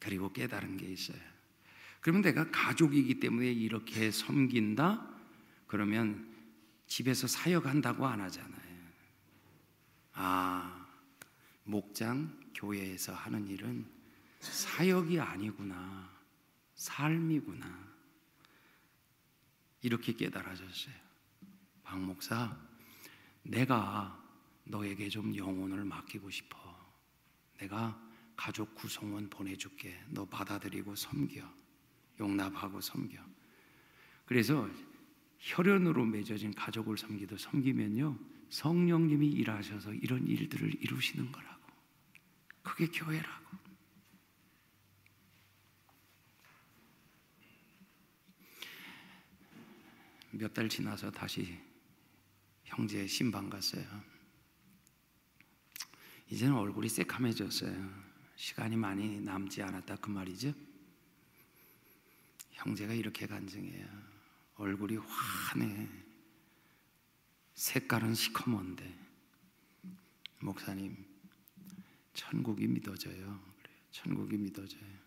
그리고 0.00 0.32
깨달은 0.32 0.76
게 0.76 0.86
있어요. 0.86 1.18
그러면 2.00 2.22
내가 2.22 2.50
가족이기 2.50 3.20
때문에 3.20 3.50
이렇게 3.50 4.10
섬긴다? 4.10 5.06
그러면 5.66 6.34
집에서 6.86 7.26
사역한다고 7.26 8.06
안 8.06 8.20
하잖아요. 8.20 8.78
아, 10.14 10.86
목장, 11.64 12.40
교회에서 12.54 13.12
하는 13.14 13.46
일은 13.48 13.86
사역이 14.40 15.20
아니구나. 15.20 16.10
삶이구나. 16.74 17.88
이렇게 19.82 20.14
깨달아졌어요. 20.14 20.94
박 21.82 22.00
목사, 22.00 22.56
내가 23.42 24.18
너에게 24.64 25.08
좀 25.08 25.34
영혼을 25.34 25.84
맡기고 25.84 26.30
싶어. 26.30 26.77
내가 27.58 28.00
가족 28.36 28.74
구성원 28.74 29.28
보내줄게. 29.28 30.00
너 30.08 30.24
받아들이고 30.24 30.94
섬겨. 30.94 31.42
용납하고 32.20 32.80
섬겨. 32.80 33.18
그래서 34.24 34.68
혈연으로 35.38 36.04
맺어진 36.04 36.54
가족을 36.54 36.96
섬기도 36.98 37.36
섬기면요. 37.36 38.18
성령님이 38.50 39.28
일하셔서 39.28 39.92
이런 39.94 40.26
일들을 40.26 40.82
이루시는 40.82 41.30
거라고. 41.32 41.66
그게 42.62 42.86
교회라고. 42.86 43.48
몇 50.30 50.52
달 50.52 50.68
지나서 50.68 51.10
다시 51.10 51.58
형제 52.64 53.06
신방 53.06 53.48
갔어요. 53.50 53.84
이제는 56.30 56.54
얼굴이 56.56 56.88
새카매졌어요. 56.88 58.08
시간이 58.36 58.76
많이 58.76 59.20
남지 59.20 59.62
않았다 59.62 59.96
그 59.96 60.10
말이죠. 60.10 60.52
형제가 62.52 62.92
이렇게 62.92 63.26
간증해요. 63.26 63.86
얼굴이 64.56 64.96
환해. 64.96 65.88
색깔은 67.54 68.14
시커먼데 68.14 68.96
목사님 70.40 71.04
천국이 72.14 72.66
믿어져요. 72.68 73.14
그래요. 73.14 73.78
천국이 73.90 74.36
믿어져요. 74.36 74.98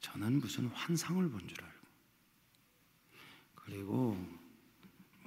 저는 0.00 0.38
무슨 0.38 0.66
환상을 0.68 1.28
본 1.30 1.48
줄 1.48 1.62
알고 1.64 1.86
그리고 3.54 4.14
뭐 4.14 4.45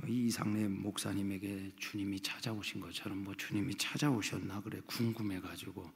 이상래 0.08 0.68
목사님에게 0.68 1.74
주님이 1.78 2.22
찾아오신 2.22 2.80
것처럼 2.82 3.24
뭐 3.24 3.36
주님이 3.36 3.76
찾아오셨나 3.76 4.62
그래 4.62 4.80
궁금해 4.86 5.40
가지고 5.42 5.92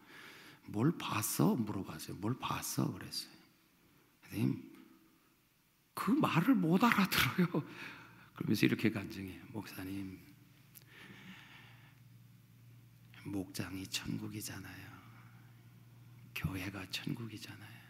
뭘 0.65 0.97
봤어 0.97 1.55
물어봤어요. 1.55 2.17
뭘 2.17 2.37
봤어 2.39 2.91
그랬어요. 2.91 3.31
선생님 4.23 4.71
그 5.93 6.11
말을 6.11 6.55
못 6.55 6.83
알아들어요. 6.83 7.47
그러면서 8.35 8.65
이렇게 8.65 8.89
간증해요. 8.91 9.43
목사님 9.49 10.19
목장이 13.25 13.87
천국이잖아요. 13.87 14.93
교회가 16.35 16.89
천국이잖아요. 16.89 17.83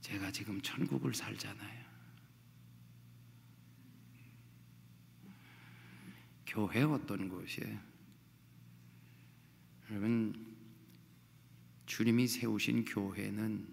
제가 0.00 0.32
지금 0.32 0.60
천국을 0.62 1.14
살잖아요. 1.14 1.89
교회 6.50 6.82
어떤 6.82 7.28
곳이에요? 7.28 7.78
여러분 9.88 10.56
주님이 11.86 12.26
세우신 12.26 12.84
교회는 12.86 13.68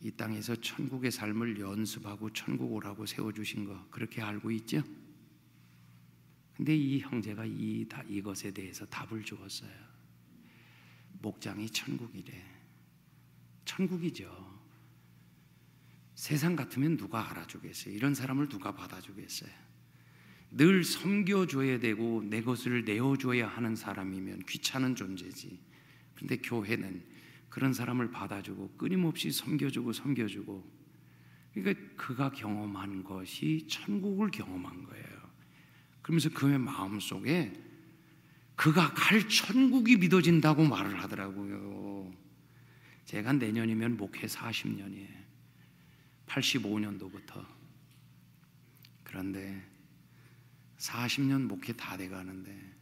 이 0.00 0.10
땅에서 0.10 0.56
천국의 0.56 1.12
삶을 1.12 1.60
연습하고 1.60 2.32
천국 2.32 2.72
오라고 2.72 3.06
세워 3.06 3.32
주신 3.32 3.64
거 3.64 3.86
그렇게 3.90 4.20
알고 4.20 4.50
있죠? 4.50 4.82
근데 6.56 6.76
이 6.76 6.98
형제가 6.98 7.44
이 7.46 7.86
이것에 8.08 8.50
대해서 8.50 8.84
답을 8.86 9.22
주었어요. 9.22 9.70
목장이 11.20 11.70
천국이래. 11.70 12.44
천국이죠. 13.64 14.58
세상 16.16 16.56
같으면 16.56 16.96
누가 16.96 17.30
알아주겠어요? 17.30 17.94
이런 17.94 18.12
사람을 18.12 18.48
누가 18.48 18.74
받아주겠어요? 18.74 19.68
늘 20.50 20.82
섬겨줘야 20.84 21.78
되고 21.78 22.22
내 22.24 22.42
것을 22.42 22.84
내어줘야 22.84 23.48
하는 23.48 23.76
사람이면 23.76 24.40
귀찮은 24.48 24.94
존재지. 24.94 25.58
그런데 26.14 26.36
교회는 26.38 27.02
그런 27.48 27.72
사람을 27.72 28.10
받아주고 28.10 28.74
끊임없이 28.76 29.30
섬겨주고 29.30 29.92
섬겨주고 29.92 30.78
그러니까 31.54 31.96
그가 31.96 32.30
경험한 32.30 33.04
것이 33.04 33.66
천국을 33.68 34.30
경험한 34.30 34.84
거예요. 34.84 35.06
그러면서 36.02 36.30
그의 36.30 36.58
마음 36.58 37.00
속에 37.00 37.52
그가 38.54 38.92
갈 38.92 39.28
천국이 39.28 39.96
믿어진다고 39.96 40.64
말을 40.64 41.00
하더라고요. 41.02 42.12
제가 43.04 43.32
내년이면 43.34 43.96
목회 43.96 44.26
40년이에요. 44.26 45.18
85년도부터. 46.26 47.46
그런데 49.04 49.64
40년 50.78 51.42
목회 51.42 51.72
다 51.72 51.96
돼가는데 51.96 52.76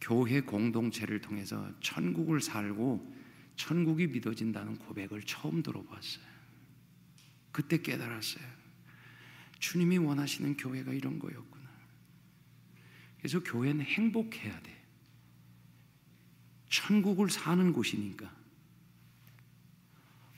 교회 0.00 0.40
공동체를 0.40 1.20
통해서 1.20 1.70
천국을 1.80 2.40
살고 2.40 3.20
천국이 3.56 4.06
믿어진다는 4.06 4.78
고백을 4.78 5.22
처음 5.22 5.62
들어봤어요. 5.62 6.24
그때 7.52 7.82
깨달았어요. 7.82 8.44
주님이 9.58 9.98
원하시는 9.98 10.56
교회가 10.56 10.92
이런 10.92 11.18
거였구나. 11.18 11.68
그래서 13.18 13.42
교회는 13.42 13.84
행복해야 13.84 14.58
돼. 14.62 14.80
천국을 16.70 17.28
사는 17.28 17.72
곳이니까. 17.72 18.34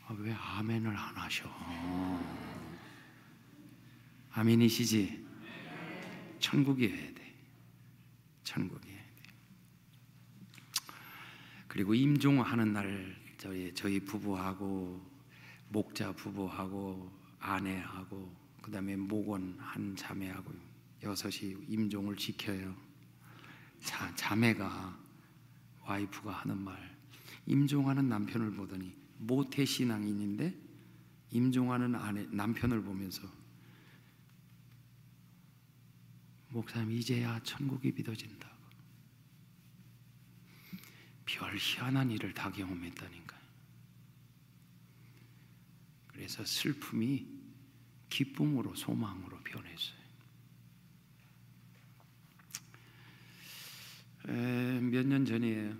아, 0.06 0.16
왜 0.18 0.32
아멘을 0.32 0.96
안 0.96 1.16
하셔? 1.16 1.48
아멘이시지? 4.32 5.21
천국이어야 6.42 7.14
돼. 7.14 7.34
천국이어야 8.44 8.98
돼. 8.98 9.22
그리고 11.68 11.94
임종하는 11.94 12.72
날 12.72 13.16
저희 13.38 13.72
저희 13.74 14.00
부부하고 14.00 15.00
목자 15.68 16.12
부부하고 16.12 17.10
아내하고 17.38 18.36
그다음에 18.60 18.96
목원 18.96 19.56
한 19.58 19.96
자매하고 19.96 20.52
여섯이 21.02 21.56
임종을 21.68 22.16
지켜요. 22.16 22.76
자, 23.80 24.14
자매가 24.14 25.00
와이프가 25.80 26.30
하는 26.30 26.58
말 26.58 26.96
임종하는 27.46 28.08
남편을 28.08 28.52
보더니 28.52 28.94
모태 29.18 29.64
신앙인인데 29.64 30.54
임종하는 31.30 31.94
아내 31.94 32.26
남편을 32.30 32.82
보면서 32.82 33.41
목사님 36.52 36.92
이제야 36.92 37.40
천국이 37.42 37.92
믿어진다. 37.92 38.50
별 41.24 41.56
희한한 41.56 42.10
일을 42.10 42.34
다 42.34 42.50
경험했다니까. 42.50 43.40
그래서 46.08 46.44
슬픔이 46.44 47.26
기쁨으로 48.10 48.74
소망으로 48.74 49.38
변했어요. 49.42 50.02
몇 54.90 55.06
년 55.06 55.24
전이에요. 55.24 55.74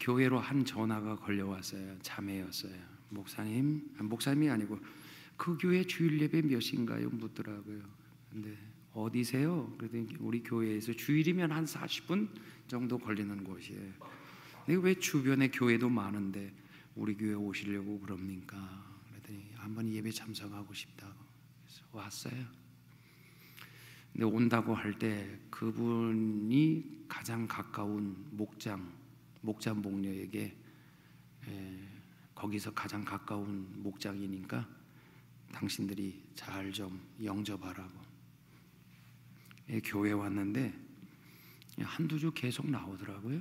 교회로 0.00 0.40
한 0.40 0.64
전화가 0.64 1.16
걸려왔어요. 1.16 1.98
자매였어요. 2.00 2.74
목사님, 3.10 3.94
목사님이 3.98 4.50
아니고 4.50 4.80
그 5.36 5.56
교회 5.58 5.84
주일 5.84 6.20
예배 6.20 6.42
몇인가요? 6.42 7.10
묻더라고요. 7.10 7.82
근데 8.30 8.56
어디세요? 9.04 9.74
그랬더니 9.78 10.16
우리 10.20 10.42
교회에서 10.42 10.92
주일이면 10.92 11.52
한 11.52 11.64
40분 11.64 12.28
정도 12.66 12.98
걸리는 12.98 13.44
곳이에요. 13.44 13.92
근데 14.66 14.80
왜 14.82 14.94
주변에 14.94 15.48
교회도 15.48 15.88
많은데 15.88 16.52
우리 16.96 17.16
교회 17.16 17.34
오시려고 17.34 18.00
그럽니까? 18.00 18.56
그랬더니 19.10 19.52
한번 19.56 19.88
예배 19.88 20.10
참석하고 20.10 20.74
싶다고 20.74 21.14
그래서 21.64 21.84
왔어요. 21.92 22.44
근데 24.12 24.24
온다고 24.24 24.74
할 24.74 24.98
때 24.98 25.38
그분이 25.50 27.04
가장 27.08 27.46
가까운 27.46 28.16
목장 28.32 28.92
목장 29.42 29.80
목녀에게 29.80 30.56
에, 31.46 31.78
거기서 32.34 32.72
가장 32.74 33.04
가까운 33.04 33.68
목장이니까 33.76 34.68
당신들이 35.52 36.20
잘 36.34 36.72
좀 36.72 37.00
영접하라고 37.22 37.90
예, 37.96 37.97
교회 39.84 40.12
왔는데 40.12 40.72
한두 41.80 42.18
주 42.18 42.32
계속 42.32 42.68
나오더라고요. 42.68 43.40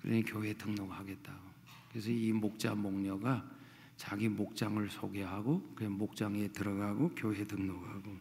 그러니 0.00 0.22
교회 0.24 0.54
등록하겠다고. 0.54 1.46
그래서 1.90 2.10
이 2.10 2.32
목자 2.32 2.74
목녀가 2.74 3.48
자기 3.96 4.28
목장을 4.28 4.88
소개하고 4.88 5.72
그 5.74 5.84
목장에 5.84 6.48
들어가고 6.48 7.14
교회 7.16 7.44
등록하고 7.44 8.16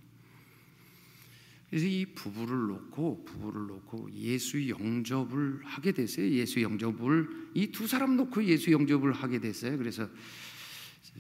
그래서 1.70 1.88
이 1.88 2.06
부부를 2.06 2.68
놓고 2.68 3.26
부부를 3.26 3.68
놓고 3.68 4.12
예수 4.14 4.70
영접을 4.70 5.62
하게 5.66 5.92
됐어요. 5.92 6.30
예수 6.32 6.62
영접을 6.62 7.52
이 7.54 7.68
두 7.72 7.88
사람 7.88 8.16
놓고 8.16 8.44
예수 8.46 8.72
영접을 8.72 9.12
하게 9.12 9.40
됐어요. 9.40 9.78
그래서 9.78 10.10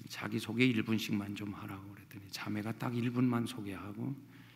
자기 0.08 0.40
소개 0.40 0.68
1분씩만 0.72 1.36
좀 1.36 1.54
하라고 1.54 1.92
그랬더니 1.92 2.24
자매가 2.32 2.74
딱 2.74 2.94
1분만 2.94 3.48
소개하고 3.48 4.16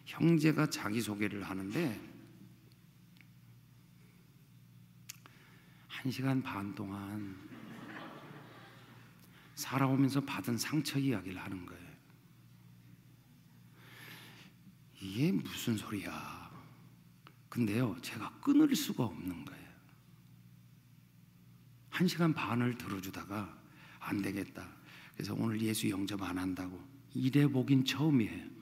형제가 0.09 0.67
자기 0.71 1.01
소개를 1.01 1.43
하는데 1.43 2.09
한 5.87 6.11
시간 6.11 6.41
반 6.41 6.73
동안 6.73 7.37
살아오면서 9.53 10.21
받은 10.21 10.57
상처 10.57 10.97
이야기를 10.97 11.39
하는 11.39 11.63
거예요. 11.63 11.89
이게 14.99 15.31
무슨 15.31 15.77
소리야? 15.77 16.49
근데요, 17.47 17.95
제가 18.01 18.31
끊을 18.39 18.75
수가 18.75 19.03
없는 19.03 19.45
거예요. 19.45 19.69
한 21.89 22.07
시간 22.07 22.33
반을 22.33 22.79
들어주다가 22.79 23.55
안 23.99 24.21
되겠다. 24.23 24.67
그래서 25.13 25.35
오늘 25.35 25.61
예수 25.61 25.87
영접 25.87 26.23
안 26.23 26.39
한다고 26.39 26.81
이래 27.13 27.45
보긴 27.45 27.85
처음이에요. 27.85 28.58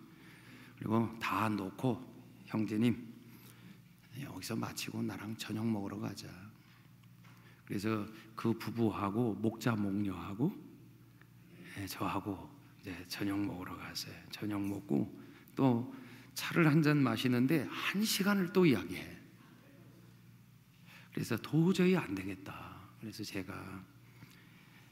그리고 0.78 1.18
다 1.20 1.50
놓고 1.50 2.06
형제님 2.46 3.14
여기서 4.22 4.56
마치고 4.56 5.02
나랑 5.04 5.36
저녁 5.38 5.68
먹으러 5.68 6.00
가자. 6.00 6.28
그래서 7.66 8.06
그 8.36 8.54
부부하고 8.58 9.36
목자 9.36 9.76
목녀하고 9.76 10.52
예, 11.78 11.86
저하고 11.86 12.50
이제 12.82 13.06
저녁 13.08 13.40
먹으러 13.40 13.76
갔어요. 13.78 14.16
저녁 14.32 14.62
먹고 14.62 15.20
또 15.56 15.94
차를 16.34 16.68
한 16.68 16.82
잔 16.84 16.98
마시는데 16.98 17.68
한 17.70 18.04
시간을 18.04 18.54
또 18.54 18.66
이야기해. 18.66 19.18
그래서 21.14 21.36
도저히 21.38 21.96
안 21.98 22.14
되겠다. 22.14 22.80
그래서 23.00 23.24
제가 23.24 23.84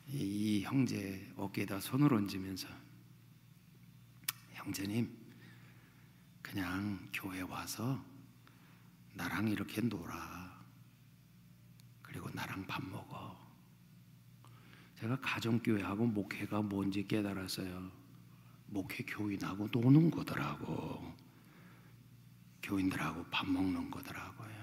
이 0.07 0.61
형제 0.63 1.31
어깨에다 1.35 1.79
손을 1.79 2.13
얹으면서 2.13 2.67
형제님 4.53 5.24
그냥 6.45 7.09
교회 7.11 7.41
와서 7.41 7.99
나랑 9.15 9.47
이렇게 9.47 9.81
놀아. 9.81 10.63
그리고 12.03 12.29
나랑 12.29 12.67
밥 12.67 12.85
먹어. 12.85 13.35
제가 14.99 15.19
가정교회하고 15.21 16.05
목회가 16.05 16.61
뭔지 16.61 17.07
깨달았어요. 17.07 17.91
목회 18.67 19.03
교인하고 19.05 19.69
노는 19.71 20.11
거더라고. 20.11 21.15
교인들하고 22.61 23.25
밥 23.31 23.49
먹는 23.49 23.89
거더라고요. 23.89 24.55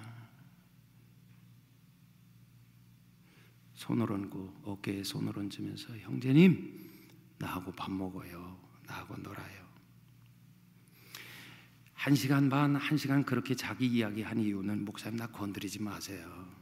손을 3.74 4.12
얹고 4.12 4.62
어깨에 4.62 5.03
손을 5.03 5.37
얹으면서 5.37 5.99
형제님 5.99 7.01
나하고 7.39 7.72
밥 7.72 7.91
먹어요. 7.91 8.57
나하고 8.87 9.16
놀아요. 9.16 9.61
한 12.03 12.16
시간 12.16 12.48
반, 12.48 12.74
한 12.74 12.98
시간 12.98 13.24
그렇게 13.24 13.55
자기 13.55 13.86
이야기한 13.86 14.36
이유는 14.40 14.84
목사님 14.84 15.18
나 15.20 15.28
건드리지 15.28 15.80
마세요. 15.80 16.53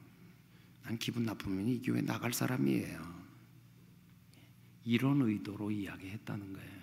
난 0.83 0.99
기분 0.99 1.23
나쁘면 1.23 1.67
이 1.67 1.81
교회 1.81 2.03
나갈 2.03 2.35
사람이에요. 2.35 3.25
이런 4.85 5.23
의도로 5.23 5.71
이야기했다는 5.71 6.53
거예요. 6.53 6.81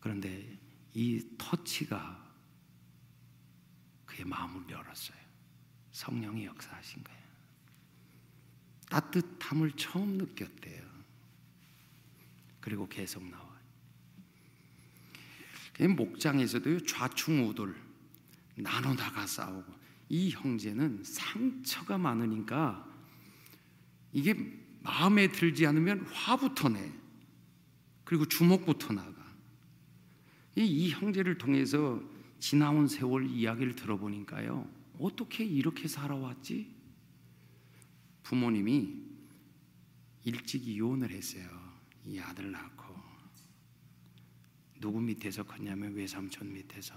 그런데 0.00 0.58
이 0.92 1.24
터치가 1.38 2.30
그의 4.04 4.26
마음을 4.26 4.68
열었어요. 4.68 5.16
성령이 5.92 6.44
역사하신 6.44 7.02
거예요. 7.02 7.22
따뜻함을 8.90 9.72
처음 9.78 10.18
느꼈대요. 10.18 10.82
그리고 12.60 12.86
계속 12.86 13.24
나와요. 13.24 13.49
목장에서도 15.88 16.84
좌충우돌 16.84 17.74
나눠다가 18.56 19.26
싸우고 19.26 19.72
이 20.08 20.30
형제는 20.30 21.02
상처가 21.04 21.96
많으니까 21.98 22.86
이게 24.12 24.34
마음에 24.82 25.30
들지 25.30 25.66
않으면 25.66 26.06
화부터 26.06 26.70
내. 26.70 26.92
그리고 28.04 28.26
주먹부터 28.26 28.92
나가. 28.92 29.20
이, 30.56 30.64
이 30.64 30.90
형제를 30.90 31.38
통해서 31.38 32.02
지나온 32.40 32.88
세월 32.88 33.28
이야기를 33.28 33.76
들어보니까요. 33.76 34.68
어떻게 34.98 35.44
이렇게 35.44 35.86
살아왔지? 35.86 36.74
부모님이 38.22 38.94
일찍 40.24 40.66
이혼을 40.66 41.10
했어요. 41.10 41.48
이 42.04 42.18
아들 42.18 42.50
낳고. 42.50 42.79
누구 44.80 45.00
밑에서 45.00 45.42
컸냐면 45.42 45.94
외삼촌 45.94 46.52
밑에서. 46.52 46.94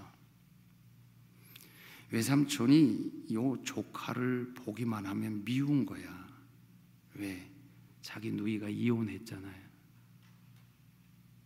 외삼촌이 2.10 3.26
요 3.32 3.62
조카를 3.62 4.54
보기만 4.54 5.06
하면 5.06 5.44
미운 5.44 5.84
거야. 5.84 6.24
왜? 7.14 7.50
자기 8.02 8.30
누이가 8.30 8.68
이혼했잖아요. 8.68 9.64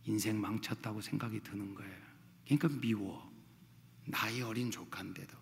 인생 0.05 0.39
망쳤다고 0.39 1.01
생각이 1.01 1.41
드는 1.41 1.75
거예요. 1.75 1.97
그러니까 2.45 2.69
미워. 2.79 3.29
나이 4.05 4.41
어린 4.41 4.71
조카인데도 4.71 5.37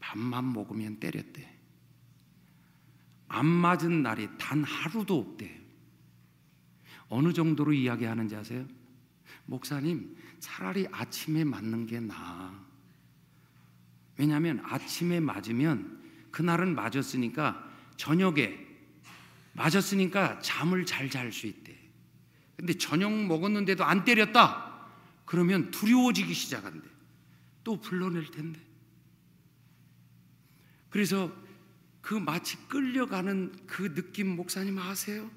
밥만 0.00 0.52
먹으면 0.52 1.00
때렸대. 1.00 1.56
안 3.28 3.46
맞은 3.46 4.02
날이 4.02 4.28
단 4.38 4.62
하루도 4.62 5.18
없대. 5.18 5.62
어느 7.08 7.32
정도로 7.32 7.72
이야기하는지 7.72 8.36
아세요? 8.36 8.66
목사님, 9.46 10.16
차라리 10.38 10.86
아침에 10.90 11.44
맞는 11.44 11.86
게 11.86 12.00
나아. 12.00 12.64
왜냐하면 14.16 14.60
아침에 14.64 15.20
맞으면 15.20 16.02
그날은 16.30 16.74
맞았으니까 16.74 17.70
저녁에 17.96 18.66
맞았으니까 19.52 20.40
잠을 20.40 20.84
잘 20.84 21.08
잘 21.10 21.32
수 21.32 21.46
있대. 21.46 21.76
근데 22.56 22.74
저녁 22.74 23.12
먹었는데도 23.12 23.84
안 23.84 24.04
때렸다. 24.04 24.86
그러면 25.24 25.70
두려워지기 25.70 26.32
시작한대. 26.32 26.88
또 27.64 27.80
불러낼 27.80 28.30
텐데. 28.30 28.60
그래서 30.88 31.34
그 32.00 32.14
마치 32.14 32.56
끌려가는 32.68 33.66
그 33.66 33.92
느낌 33.94 34.36
목사님 34.36 34.78
아세요? 34.78 35.30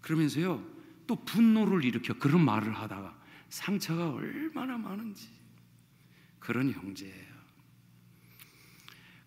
그러면서요, 0.00 0.64
또 1.08 1.16
분노를 1.24 1.84
일으켜 1.84 2.14
그런 2.14 2.44
말을 2.44 2.72
하다가 2.76 3.18
상처가 3.48 4.10
얼마나 4.10 4.76
많은지 4.76 5.28
그런 6.38 6.70
형제예요. 6.70 7.38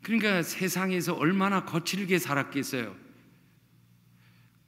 그러니까 0.03 0.43
세상에서 0.43 1.15
얼마나 1.15 1.65
거칠게 1.65 2.19
살았겠어요. 2.19 2.95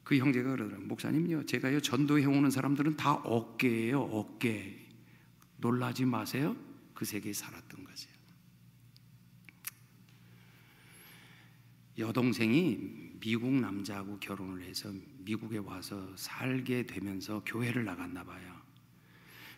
그 0.03 0.17
형제가 0.17 0.51
그러더라고요. 0.51 0.87
목사님요, 0.87 1.45
제가요 1.45 1.79
전도해 1.79 2.25
오는 2.25 2.51
사람들은 2.51 2.97
다 2.97 3.13
어깨예요, 3.13 4.01
어깨. 4.01 4.89
놀라지 5.57 6.05
마세요. 6.05 6.57
그 6.93 7.05
세계에 7.05 7.31
살았던 7.31 7.83
거죠. 7.83 8.09
여동생이 11.97 13.19
미국 13.19 13.53
남자하고 13.53 14.19
결혼을 14.19 14.63
해서 14.63 14.91
미국에 15.23 15.57
와서 15.57 16.15
살게 16.15 16.85
되면서 16.85 17.41
교회를 17.45 17.85
나갔나 17.85 18.23
봐요. 18.23 18.61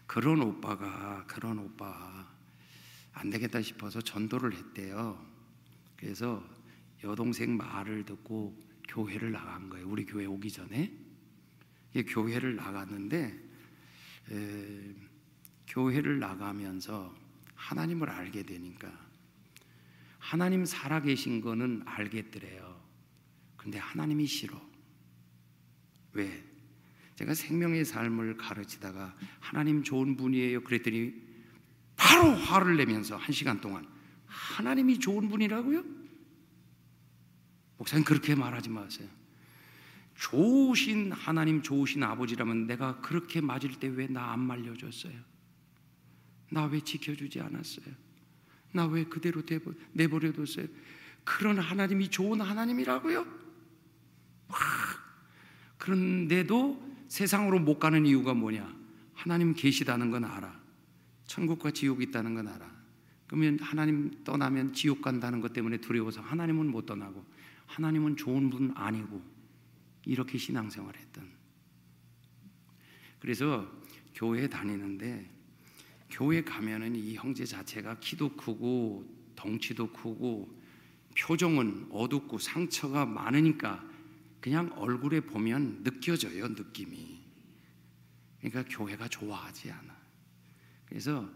그런 0.07 0.41
오빠가 0.41 1.25
그런 1.27 1.59
오빠 1.59 2.27
안 3.13 3.29
되겠다 3.29 3.61
싶어서 3.61 4.01
전도를 4.01 4.53
했대요. 4.53 5.25
그래서 5.95 6.43
여동생 7.03 7.57
말을 7.57 8.05
듣고 8.05 8.57
교회를 8.87 9.31
나간 9.31 9.69
거예요. 9.69 9.87
우리 9.87 10.05
교회 10.05 10.25
오기 10.25 10.51
전에 10.51 10.91
교회를 12.07 12.55
나갔는데 12.55 13.39
에, 14.31 14.95
교회를 15.67 16.19
나가면서 16.19 17.15
하나님을 17.55 18.09
알게 18.09 18.43
되니까 18.43 18.91
하나님 20.19 20.65
살아계신 20.65 21.41
거는 21.41 21.83
알겠더래요. 21.85 22.83
근데 23.55 23.77
하나님이 23.77 24.25
싫어. 24.27 24.59
왜? 26.15 26.43
제가 27.15 27.33
생명의 27.33 27.85
삶을 27.85 28.37
가르치다가 28.37 29.15
하나님 29.39 29.83
좋은 29.83 30.17
분이에요. 30.17 30.63
그랬더니 30.63 31.13
바로 31.95 32.33
화를 32.33 32.75
내면서 32.77 33.15
한 33.15 33.31
시간 33.31 33.61
동안 33.61 33.87
하나님이 34.25 34.99
좋은 34.99 35.29
분이라고요? 35.29 35.83
목사님 37.77 38.03
그렇게 38.03 38.35
말하지 38.35 38.69
마세요. 38.69 39.07
좋으신 40.15 41.11
하나님 41.11 41.61
좋으신 41.61 42.01
아버지라면 42.03 42.67
내가 42.67 42.99
그렇게 43.01 43.41
맞을 43.41 43.79
때 43.79 43.87
왜 43.89 44.07
나 44.07 44.31
안 44.31 44.39
말려줬어요? 44.39 45.13
나 46.51 46.65
왜 46.67 46.79
지켜주지 46.81 47.39
않았어요? 47.41 47.85
나 48.73 48.87
왜 48.87 49.03
그대로 49.05 49.41
내버려뒀어요? 49.93 50.67
그런 51.23 51.59
하나님이 51.59 52.09
좋은 52.09 52.39
하나님이라고요? 52.41 53.25
그런데도 55.85 56.83
세상으로 57.07 57.59
못 57.59 57.77
가는 57.77 58.07
이유가 58.07 58.33
뭐냐? 58.33 58.75
하나님 59.13 59.53
계시다는 59.53 60.09
건 60.09 60.25
알아. 60.25 60.59
천국과 61.27 61.69
지옥이 61.71 62.05
있다는 62.05 62.33
건 62.33 62.47
알아. 62.47 62.75
그러면 63.27 63.59
하나님 63.59 64.23
떠나면 64.23 64.73
지옥 64.73 65.03
간다는 65.03 65.41
것 65.41 65.53
때문에 65.53 65.77
두려워서 65.77 66.21
하나님은 66.21 66.71
못 66.71 66.87
떠나고 66.87 67.23
하나님은 67.67 68.17
좋은 68.17 68.49
분 68.49 68.71
아니고 68.75 69.21
이렇게 70.05 70.39
신앙생활 70.39 70.95
했던. 70.95 71.29
그래서 73.19 73.71
교회 74.15 74.49
다니는데 74.49 75.29
교회 76.09 76.43
가면은 76.43 76.95
이 76.95 77.13
형제 77.13 77.45
자체가 77.45 77.99
키도 77.99 78.35
크고 78.35 79.07
덩치도 79.35 79.91
크고 79.91 80.49
표정은 81.15 81.89
어둡고 81.91 82.39
상처가 82.39 83.05
많으니까 83.05 83.94
그냥 84.45 84.71
얼굴에 84.75 85.21
보면 85.21 85.81
느껴져요 85.83 86.47
느낌이. 86.47 87.19
그러니까 88.39 88.63
교회가 88.69 89.07
좋아하지 89.07 89.71
않아. 89.71 89.97
그래서 90.85 91.27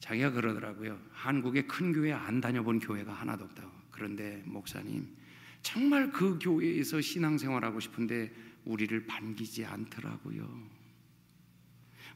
자기가 0.00 0.30
그러더라고요. 0.30 0.98
한국에 1.12 1.66
큰 1.66 1.92
교회 1.92 2.10
안 2.10 2.40
다녀본 2.40 2.78
교회가 2.78 3.12
하나도 3.12 3.44
없다고. 3.44 3.70
그런데 3.90 4.42
목사님 4.46 5.14
정말 5.60 6.10
그 6.10 6.38
교회에서 6.40 7.02
신앙생활하고 7.02 7.80
싶은데 7.80 8.32
우리를 8.64 9.04
반기지 9.04 9.66
않더라고요. 9.66 10.48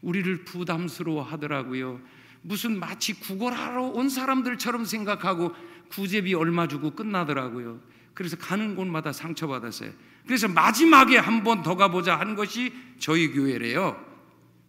우리를 0.01 0.47
부담스러워 0.47 1.25
하더라고요. 1.25 2.01
무슨 2.41 2.79
마치 2.79 3.13
구걸하러 3.21 3.83
온 3.83 4.09
사람들처럼 4.09 4.87
생각하고 4.87 5.53
구제비 5.91 6.33
얼마 6.33 6.69
주고 6.69 6.93
끝나더라고요. 6.93 7.83
그래서 8.15 8.39
가는 8.39 8.75
곳마다 8.75 9.13
상처받았어요. 9.13 9.93
그래서 10.27 10.49
마지막에 10.49 11.19
한 11.19 11.43
번 11.43 11.63
더 11.63 11.77
가보자 11.77 12.19
하는 12.19 12.35
것이 12.37 12.73
저희 12.99 13.33
교회래요. 13.33 13.97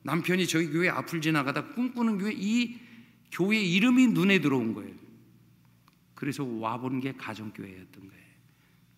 남편이 0.04 0.48
저희 0.48 0.68
교회 0.68 0.90
앞을 0.90 1.22
지나가다 1.22 1.68
꿈꾸는 1.74 2.18
교회 2.18 2.34
이 2.36 2.80
교회 3.32 3.60
이름이 3.60 4.08
눈에 4.08 4.40
들어온 4.40 4.74
거예요. 4.74 4.94
그래서 6.16 6.44
와본 6.44 7.00
게 7.00 7.14
가정교회였던 7.14 8.08
거예요. 8.08 8.24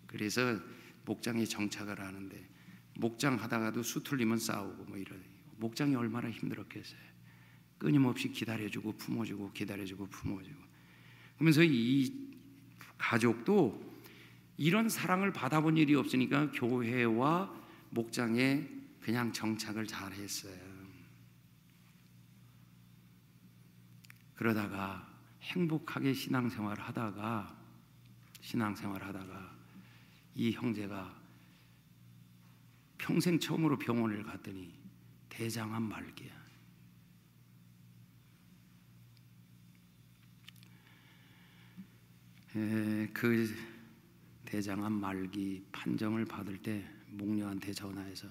그래서 0.07 0.59
목장에 1.05 1.45
정착을 1.45 1.99
하는데 1.99 2.49
목장 2.95 3.35
하다가도 3.35 3.83
수틀리면 3.83 4.39
싸우고 4.39 4.85
뭐 4.85 4.97
이런 4.97 5.21
목장이 5.57 5.95
얼마나 5.95 6.29
힘들었겠어요. 6.29 6.99
끊임없이 7.77 8.31
기다려주고 8.31 8.93
품어주고 8.93 9.51
기다려주고 9.51 10.07
품어주고 10.07 10.59
그러면서 11.35 11.61
이 11.63 12.11
가족도 12.97 13.94
이런 14.57 14.87
사랑을 14.89 15.33
받아본 15.33 15.77
일이 15.77 15.95
없으니까 15.95 16.51
교회와 16.51 17.53
목장에 17.89 18.67
그냥 19.01 19.31
정착을 19.31 19.85
잘 19.85 20.11
했어요. 20.13 20.75
그러다가 24.35 25.07
행복하게 25.41 26.13
신앙생활 26.13 26.79
하다가 26.79 27.55
신앙생활 28.41 29.03
하다가 29.03 29.55
이 30.35 30.51
형제가 30.51 31.15
평생 32.97 33.39
처음으로 33.39 33.77
병원을 33.77 34.23
갔더니 34.23 34.73
대장암 35.29 35.83
말기야. 35.83 36.45
에, 42.55 43.09
그 43.13 43.74
대장암 44.45 44.91
말기 44.93 45.65
판정을 45.71 46.25
받을 46.25 46.57
때 46.61 46.87
목녀한테 47.09 47.73
전화해서 47.73 48.27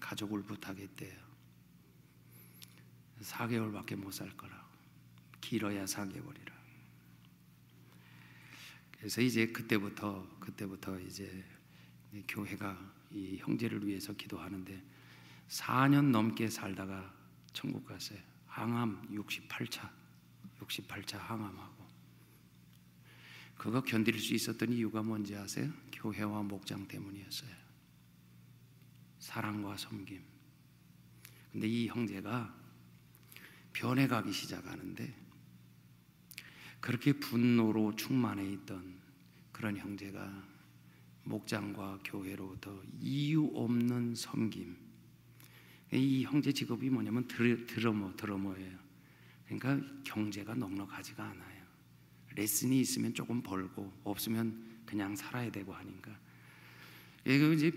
가족을 0.00 0.42
부탁했대요. 0.42 1.26
4개월밖에 3.22 3.96
못 3.96 4.12
살 4.12 4.28
거라. 4.36 4.66
길어야 5.40 5.84
4개월이라. 5.84 6.52
그래서 8.98 9.20
이제 9.20 9.46
그때부터 9.46 10.26
그때부터 10.40 10.98
이제 11.00 11.44
교회가 12.28 12.94
이 13.10 13.36
형제를 13.38 13.86
위해서 13.86 14.12
기도하는데 14.12 14.82
4년 15.48 16.10
넘게 16.10 16.48
살다가 16.48 17.14
천국 17.52 17.86
갔어요. 17.86 18.18
항암 18.46 19.08
68차, 19.10 19.88
68차 20.60 21.18
항암하고 21.18 21.75
그거 23.56 23.82
견딜 23.82 24.18
수 24.18 24.34
있었던 24.34 24.72
이유가 24.72 25.02
뭔지 25.02 25.34
아세요? 25.34 25.72
교회와 25.92 26.42
목장 26.42 26.86
때문이었어요. 26.86 27.50
사랑과 29.18 29.76
섬김. 29.76 30.22
근데 31.52 31.66
이 31.66 31.88
형제가 31.88 32.54
변해가기 33.72 34.32
시작하는데 34.32 35.26
그렇게 36.80 37.12
분노로 37.14 37.96
충만해 37.96 38.46
있던 38.52 39.00
그런 39.52 39.76
형제가 39.76 40.44
목장과 41.24 42.00
교회로부터 42.04 42.82
이유 43.00 43.50
없는 43.54 44.14
섬김. 44.14 44.76
이 45.92 46.24
형제 46.24 46.52
직업이 46.52 46.90
뭐냐면 46.90 47.26
드러머, 47.26 48.14
드러머예요. 48.16 48.78
그러니까 49.46 50.02
경제가 50.04 50.54
넉넉하지가 50.54 51.24
않아요. 51.24 51.45
레슨이 52.36 52.80
있으면 52.80 53.14
조금 53.14 53.42
벌고 53.42 53.92
없으면 54.04 54.82
그냥 54.86 55.16
살아야 55.16 55.50
되고 55.50 55.74
하니까. 55.74 56.16
이거 57.24 57.52
이제 57.52 57.72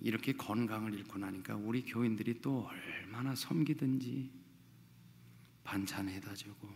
이렇게 0.00 0.32
건강을 0.32 0.94
잃고 0.94 1.18
나니까 1.18 1.56
우리 1.56 1.82
교인들이 1.84 2.40
또 2.40 2.66
얼마나 2.66 3.34
섬기든지 3.34 4.30
반찬 5.64 6.08
해다 6.08 6.34
주고 6.34 6.68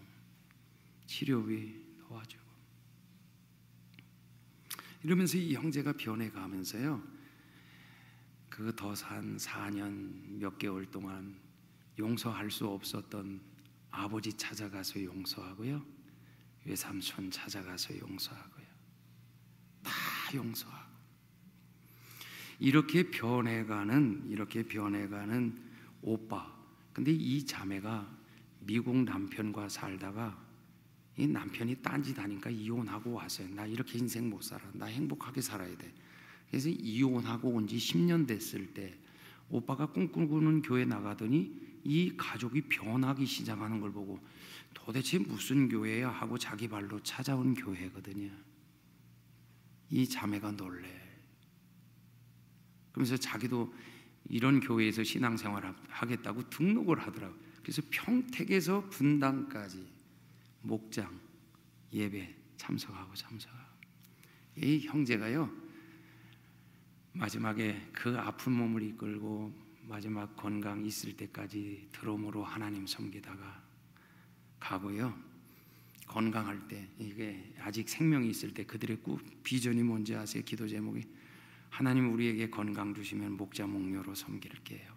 치료비 1.06 1.96
도와주고. 2.00 2.44
이러면서 5.02 5.38
이 5.38 5.54
형제가 5.54 5.92
변해가면서요. 5.94 7.16
그 8.50 8.74
더 8.74 8.94
산 8.94 9.36
4년 9.36 10.38
몇 10.38 10.58
개월 10.58 10.86
동안 10.90 11.38
용서할 11.98 12.50
수 12.50 12.66
없었던 12.66 13.40
아버지 13.90 14.32
찾아가서 14.32 15.02
용서하고요 15.04 15.84
외삼촌 16.66 17.30
찾아가서 17.30 17.98
용서하고요 17.98 18.66
다 19.82 19.92
용서하고 20.34 20.96
이렇게 22.58 23.10
변해가는 23.10 24.26
이렇게 24.28 24.62
변해가는 24.62 25.62
오빠 26.02 26.54
근데 26.92 27.12
이 27.12 27.44
자매가 27.44 28.16
미국 28.60 28.96
남편과 29.04 29.68
살다가 29.68 30.44
이 31.18 31.26
남편이 31.26 31.76
딴짓 31.76 32.18
하니까 32.18 32.50
이혼하고 32.50 33.12
왔어요. 33.12 33.48
나 33.54 33.64
이렇게 33.64 33.98
인생 33.98 34.28
못 34.28 34.42
살아. 34.42 34.62
나 34.74 34.86
행복하게 34.86 35.40
살아야 35.40 35.74
돼. 35.76 35.92
그래서 36.50 36.68
이혼하고 36.68 37.48
온 37.48 37.66
지 37.66 37.76
10년 37.76 38.26
됐을 38.26 38.74
때 38.74 38.94
오빠가 39.48 39.86
꿈꾸는 39.86 40.62
교회 40.62 40.84
나가더니 40.84 41.65
이 41.86 42.16
가족이 42.16 42.62
변하기 42.62 43.24
시작하는 43.24 43.80
걸 43.80 43.92
보고 43.92 44.18
도대체 44.74 45.18
무슨 45.18 45.68
교회야 45.68 46.10
하고 46.10 46.36
자기 46.36 46.66
발로 46.66 47.00
찾아온 47.02 47.54
교회거든요. 47.54 48.32
이 49.90 50.08
자매가 50.08 50.52
놀래. 50.52 50.88
그러면서 52.90 53.16
자기도 53.16 53.72
이런 54.28 54.58
교회에서 54.58 55.04
신앙생활 55.04 55.72
하겠다고 55.88 56.50
등록을 56.50 56.98
하더라고. 56.98 57.36
그래서 57.62 57.82
평택에서 57.90 58.88
분당까지 58.90 59.86
목장 60.62 61.20
예배 61.92 62.34
참석하고 62.56 63.14
참석하고 63.14 63.76
이 64.56 64.80
형제가요 64.80 65.50
마지막에 67.12 67.88
그 67.92 68.18
아픈 68.18 68.52
몸을 68.52 68.82
이끌고 68.82 69.65
마지막 69.88 70.36
건강 70.36 70.84
있을 70.84 71.16
때까지 71.16 71.88
드럼으로 71.92 72.44
하나님 72.44 72.86
섬기다가 72.86 73.62
가고요 74.58 75.16
건강할 76.06 76.68
때 76.68 76.88
이게 76.98 77.54
아직 77.60 77.88
생명이 77.88 78.28
있을 78.30 78.54
때 78.54 78.64
그들의 78.64 79.02
꾸 79.02 79.18
비전이 79.42 79.82
뭔지 79.82 80.14
아세요? 80.14 80.42
기도 80.44 80.66
제목이 80.66 81.04
하나님 81.68 82.12
우리에게 82.12 82.48
건강 82.48 82.94
주시면 82.94 83.32
목자 83.36 83.66
목녀로 83.66 84.14
섬길게요. 84.14 84.96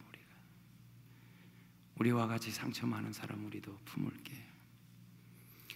우리와 1.95 2.27
같이 2.27 2.51
상처 2.51 2.87
많은 2.87 3.11
사람 3.11 3.45
우리도 3.45 3.77
품을게. 3.85 4.33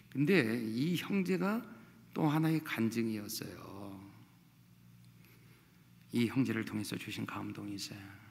근데 0.10 0.64
이 0.64 0.96
형제가 0.96 1.62
또 2.14 2.28
하나의 2.28 2.64
간증이었어요. 2.64 4.00
이 6.14 6.28
형제를 6.28 6.64
통해서 6.64 6.96
주신 6.96 7.26
감동이 7.26 7.74
있어요. 7.76 8.23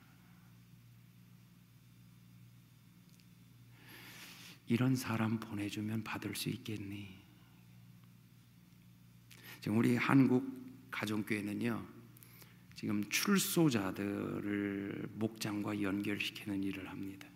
이런 4.73 4.97
사람 4.97 5.39
보내주면 5.39 6.03
받을 6.03 6.35
수 6.35 6.49
있겠니? 6.49 7.15
지금 9.61 9.77
우리 9.77 9.97
한국 9.97 10.51
가정교회는요, 10.91 11.87
지금 12.75 13.05
출소자들을 13.11 15.11
목장과 15.13 15.83
연결시키는 15.83 16.63
일을 16.63 16.89
합니다. 16.89 17.29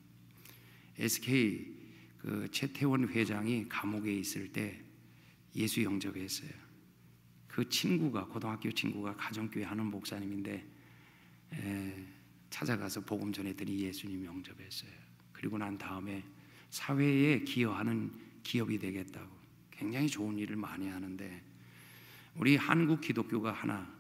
SK 0.97 1.76
그 2.16 2.49
최태원 2.51 3.07
회장이 3.07 3.68
감옥에 3.68 4.14
있을 4.14 4.51
때 4.51 4.82
예수 5.55 5.82
영접했어요. 5.82 6.53
그 7.49 7.68
친구가 7.68 8.28
고등학교 8.28 8.72
친구가 8.72 9.14
가정교회 9.16 9.62
하는 9.62 9.84
목사님인데 9.89 10.66
에, 11.53 12.07
찾아가서 12.49 13.03
복음 13.03 13.30
전했더니 13.30 13.78
예수님 13.78 14.24
영접했어요. 14.24 14.91
그리고 15.34 15.59
난 15.59 15.76
다음에 15.76 16.24
사회에 16.76 17.40
기여하는 17.40 18.12
기업이 18.42 18.78
되겠다고 18.78 19.34
굉장히 19.70 20.08
좋은 20.08 20.36
일을 20.38 20.56
많이 20.56 20.88
하는데 20.88 21.42
우리 22.34 22.56
한국 22.56 23.00
기독교가 23.00 23.50
하나 23.50 23.90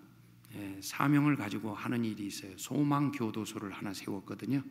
에, 0.54 0.78
사명을 0.82 1.36
가지고 1.36 1.74
하는 1.74 2.04
일이 2.04 2.26
있어요. 2.26 2.56
소망 2.58 3.10
교도소를 3.12 3.72
하나 3.72 3.94
세웠거든요. 3.94 4.62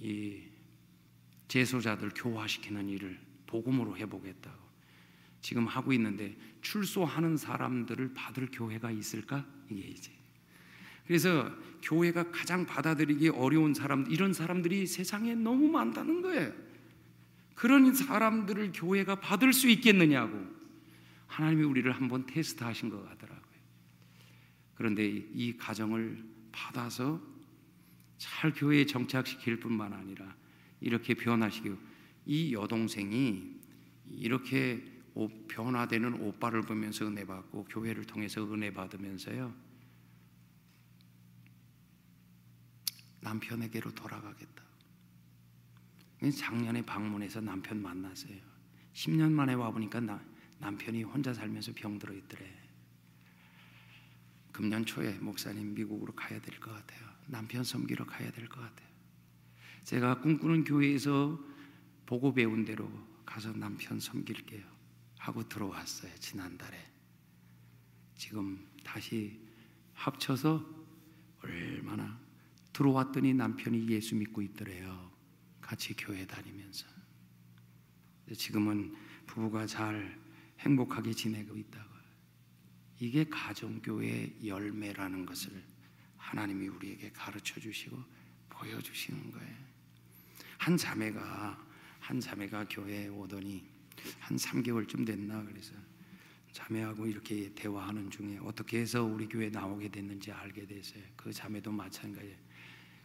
이 0.00 0.42
재소자들 1.46 2.10
교화시키는 2.16 2.88
일을 2.88 3.20
복음으로 3.46 3.96
해보겠다고 3.96 4.58
지금 5.40 5.68
하고 5.68 5.92
있는데 5.92 6.36
출소하는 6.62 7.36
사람들을 7.36 8.12
받을 8.12 8.48
교회가 8.50 8.90
있을까? 8.90 9.46
이게 9.70 9.86
이제 9.86 10.15
그래서 11.06 11.50
교회가 11.82 12.30
가장 12.30 12.66
받아들이기 12.66 13.28
어려운 13.28 13.74
사람 13.74 14.06
이런 14.10 14.32
사람들이 14.32 14.86
세상에 14.86 15.34
너무 15.34 15.68
많다는 15.68 16.22
거예요. 16.22 16.52
그런 17.54 17.94
사람들을 17.94 18.72
교회가 18.74 19.20
받을 19.20 19.52
수 19.52 19.68
있겠느냐고 19.68 20.46
하나님이 21.26 21.64
우리를 21.64 21.90
한번 21.92 22.26
테스트 22.26 22.64
하신 22.64 22.90
것 22.90 23.02
같더라고요. 23.08 23.56
그런데 24.74 25.06
이 25.06 25.56
가정을 25.56 26.22
받아서 26.52 27.20
잘 28.18 28.52
교회에 28.52 28.86
정착시킬 28.86 29.60
뿐만 29.60 29.92
아니라 29.92 30.34
이렇게 30.80 31.14
변화시키고 31.14 31.76
이 32.26 32.52
여동생이 32.52 33.56
이렇게 34.10 34.84
변화되는 35.48 36.20
오빠를 36.20 36.62
보면서 36.62 37.06
은혜 37.06 37.24
받고 37.24 37.64
교회를 37.64 38.04
통해서 38.04 38.44
은혜 38.52 38.72
받으면서요 38.72 39.65
남편에게로 43.26 43.90
돌아가겠다. 43.92 44.62
작년에 46.38 46.82
방문해서 46.82 47.40
남편 47.40 47.82
만났어요. 47.82 48.38
10년 48.94 49.32
만에 49.32 49.54
와 49.54 49.70
보니까 49.70 50.00
남편이 50.58 51.02
혼자 51.02 51.34
살면서 51.34 51.72
병들어 51.74 52.14
있더래. 52.14 52.46
금년 54.52 54.86
초에 54.86 55.18
목사님 55.18 55.74
미국으로 55.74 56.14
가야 56.14 56.40
될 56.40 56.58
것 56.60 56.72
같아요. 56.72 57.06
남편 57.26 57.64
섬기러 57.64 58.06
가야 58.06 58.30
될 58.30 58.48
것 58.48 58.60
같아요. 58.60 58.88
제가 59.84 60.20
꿈꾸는 60.20 60.64
교회에서 60.64 61.38
보고 62.06 62.32
배운 62.32 62.64
대로 62.64 62.88
가서 63.26 63.52
남편 63.52 63.98
섬길게요. 64.00 64.64
하고 65.18 65.46
들어왔어요. 65.48 66.14
지난달에. 66.16 66.78
지금 68.16 68.66
다시 68.84 69.40
합쳐서 69.94 70.64
얼마나 71.42 72.25
들어왔더니 72.76 73.32
남편이 73.32 73.88
예수 73.88 74.14
믿고 74.16 74.42
있더래요. 74.42 75.10
같이 75.62 75.94
교회 75.94 76.26
다니면서. 76.26 76.86
지금은 78.36 78.94
부부가 79.24 79.66
잘 79.66 80.20
행복하게 80.58 81.14
지내고 81.14 81.56
있다고. 81.56 81.96
이게 83.00 83.24
가정교회의 83.24 84.46
열매라는 84.46 85.24
것을 85.24 85.64
하나님이 86.18 86.68
우리에게 86.68 87.12
가르쳐 87.12 87.58
주시고 87.58 87.96
보여주시는 88.50 89.30
거예요. 89.30 89.56
한 90.58 90.76
자매가 90.76 91.66
한 92.00 92.20
자매가 92.20 92.66
교회에 92.68 93.08
오더니 93.08 93.66
한 94.18 94.36
3개월쯤 94.36 95.06
됐나 95.06 95.42
그래서 95.44 95.72
자매하고 96.56 97.06
이렇게 97.06 97.52
대화하는 97.54 98.10
중에 98.10 98.38
어떻게 98.42 98.78
해서 98.78 99.04
우리 99.04 99.28
교회 99.28 99.50
나오게 99.50 99.90
됐는지 99.90 100.32
알게 100.32 100.66
됐어요. 100.66 101.02
그 101.14 101.30
자매도 101.30 101.70
마찬가지예요. 101.70 102.36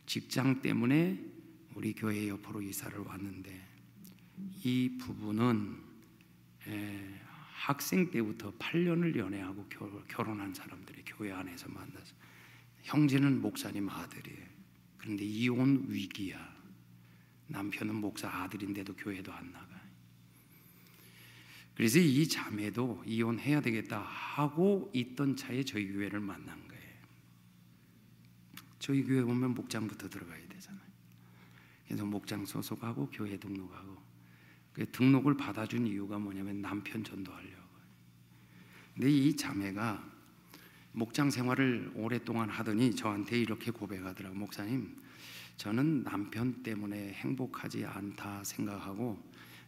직장 0.05 0.61
때문에 0.61 1.19
우리 1.75 1.93
교회 1.93 2.29
옆으로 2.29 2.61
이사를 2.61 2.97
왔는데 2.97 3.67
이 4.63 4.97
부부는 4.99 5.77
학생 7.53 8.09
때부터 8.09 8.53
8년을 8.57 9.17
연애하고 9.17 9.67
결혼한 10.07 10.53
사람들이 10.53 11.03
교회 11.05 11.33
안에서 11.33 11.67
만나서 11.67 12.15
형제는 12.83 13.41
목사님 13.41 13.89
아들이에요. 13.89 14.45
그런데 14.97 15.25
이혼 15.25 15.85
위기야. 15.89 16.55
남편은 17.47 17.95
목사 17.95 18.29
아들인데도 18.29 18.95
교회도 18.95 19.33
안 19.33 19.51
나가. 19.51 19.80
그래서 21.75 21.99
이 21.99 22.27
자매도 22.27 23.03
이혼해야 23.05 23.61
되겠다 23.61 23.99
하고 24.01 24.91
있던 24.93 25.35
차에 25.35 25.63
저희 25.63 25.91
교회를 25.91 26.19
만난 26.19 26.67
거예요. 26.67 26.81
저희 28.79 29.03
교회 29.03 29.21
오면 29.21 29.53
목장부터 29.53 30.09
들어가야 30.09 30.47
되잖아요. 30.49 30.81
그래서 31.85 32.05
목장 32.05 32.45
소속하고 32.45 33.09
교회 33.11 33.37
등록하고 33.37 33.97
그 34.73 34.89
등록을 34.91 35.35
받아준 35.35 35.85
이유가 35.87 36.17
뭐냐면 36.17 36.61
남편 36.61 37.03
전도하려고. 37.03 37.61
근데 38.93 39.09
이 39.09 39.35
자매가 39.35 40.11
목장 40.93 41.29
생활을 41.29 41.91
오랫동안 41.95 42.49
하더니 42.49 42.93
저한테 42.95 43.39
이렇게 43.39 43.71
고백하더라고 43.71 44.35
목사님 44.35 44.97
저는 45.57 46.03
남편 46.03 46.63
때문에 46.63 47.13
행복하지 47.13 47.85
않다 47.85 48.43
생각하고 48.43 49.21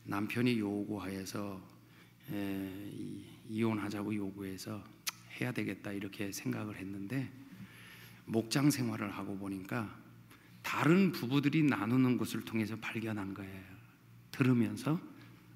남편이 0.06 0.60
요구하여서 0.60 1.73
에, 2.32 2.94
이혼하자고 3.50 4.16
요구해서 4.16 4.84
해야 5.40 5.52
되겠다 5.52 5.92
이렇게 5.92 6.32
생각을 6.32 6.78
했는데 6.78 7.32
목장 8.26 8.72
생활을 8.72 9.12
하고 9.12 9.38
보니까 9.38 9.94
다른 10.62 11.12
부부들이 11.12 11.64
나누는 11.64 12.18
것을 12.18 12.44
통해서 12.46 12.76
발견한 12.78 13.34
거예요. 13.34 13.64
들으면서 14.32 15.00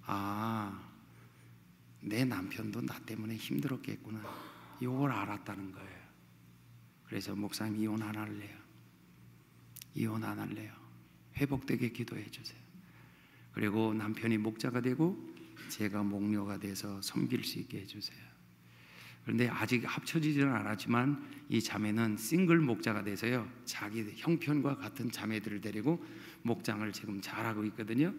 아, 0.05 0.87
내 2.01 2.25
남편도 2.25 2.81
나 2.81 2.99
때문에 2.99 3.35
힘들었겠구나. 3.35 4.21
이걸 4.79 5.11
알았다는 5.11 5.71
거예요. 5.71 5.97
그래서 7.05 7.35
목사님 7.35 7.81
이혼 7.81 8.01
안 8.01 8.15
할래요. 8.15 8.57
이혼 9.95 10.23
안 10.23 10.39
할래요. 10.39 10.73
회복되게 11.37 11.89
기도해 11.89 12.29
주세요. 12.29 12.59
그리고 13.53 13.93
남편이 13.93 14.37
목자가 14.37 14.81
되고 14.81 15.17
제가 15.69 16.03
목녀가 16.03 16.57
돼서 16.57 17.01
섬길 17.01 17.43
수 17.43 17.59
있게 17.59 17.81
해주세요. 17.81 18.27
그런데 19.23 19.49
아직 19.49 19.83
합쳐지지는 19.85 20.53
않았지만 20.53 21.45
이 21.49 21.61
자매는 21.61 22.15
싱글 22.15 22.59
목자가 22.59 23.03
돼서요 23.03 23.45
자기 23.65 24.05
형편과 24.15 24.77
같은 24.77 25.11
자매들을 25.11 25.59
데리고 25.59 26.01
목장을 26.43 26.89
지금 26.93 27.19
잘하고 27.19 27.65
있거든요. 27.65 28.13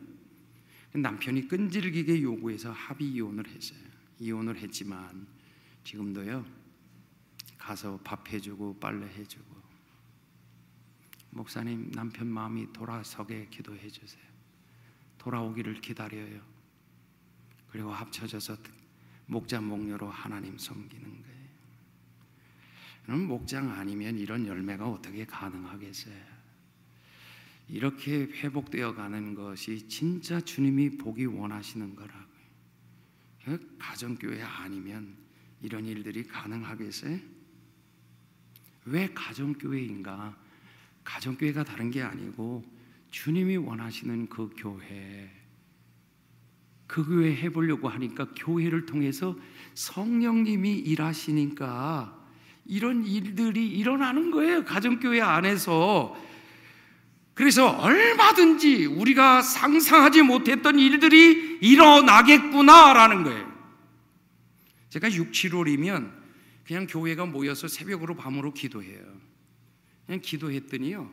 남편이 0.92 1.48
끈질기게 1.48 2.22
요구해서 2.22 2.72
합의 2.72 3.08
이혼을 3.08 3.46
했어요. 3.48 3.78
이혼을 4.18 4.58
했지만 4.58 5.26
지금도요 5.84 6.44
가서 7.56 7.98
밥 8.04 8.30
해주고 8.30 8.78
빨래 8.78 9.06
해주고 9.06 9.56
목사님 11.30 11.90
남편 11.92 12.26
마음이 12.26 12.72
돌아서게 12.72 13.48
기도해 13.50 13.88
주세요. 13.88 14.22
돌아오기를 15.18 15.80
기다려요. 15.80 16.57
그리고 17.70 17.92
합쳐져서 17.92 18.56
목자 19.26 19.60
목녀로 19.60 20.08
하나님 20.08 20.56
섬기는 20.56 21.04
거예요. 21.04 21.38
목장 23.26 23.70
아니면 23.70 24.18
이런 24.18 24.46
열매가 24.46 24.86
어떻게 24.86 25.24
가능하겠어요? 25.24 26.38
이렇게 27.68 28.22
회복되어 28.22 28.94
가는 28.94 29.34
것이 29.34 29.88
진짜 29.88 30.40
주님이 30.40 30.96
보기 30.96 31.26
원하시는 31.26 31.94
거라고요. 31.94 32.28
그 33.44 33.76
가정교회 33.78 34.42
아니면 34.42 35.16
이런 35.62 35.84
일들이 35.84 36.22
가능하겠어요? 36.26 37.18
왜 38.86 39.12
가정교회인가? 39.12 40.36
가정교회가 41.04 41.64
다른 41.64 41.90
게 41.90 42.02
아니고 42.02 42.64
주님이 43.10 43.56
원하시는 43.56 44.28
그 44.28 44.50
교회 44.56 45.30
그 46.88 47.04
교회 47.04 47.36
해보려고 47.36 47.88
하니까 47.88 48.26
교회를 48.34 48.86
통해서 48.86 49.36
성령님이 49.74 50.72
일하시니까 50.78 52.18
이런 52.64 53.06
일들이 53.06 53.68
일어나는 53.68 54.30
거예요. 54.32 54.64
가정교회 54.64 55.20
안에서. 55.20 56.16
그래서 57.34 57.68
얼마든지 57.68 58.86
우리가 58.86 59.42
상상하지 59.42 60.22
못했던 60.22 60.78
일들이 60.78 61.58
일어나겠구나라는 61.60 63.22
거예요. 63.22 63.58
제가 64.88 65.12
6, 65.12 65.30
7월이면 65.30 66.10
그냥 66.66 66.86
교회가 66.88 67.26
모여서 67.26 67.68
새벽으로 67.68 68.16
밤으로 68.16 68.52
기도해요. 68.54 69.00
그냥 70.06 70.20
기도했더니요. 70.22 71.10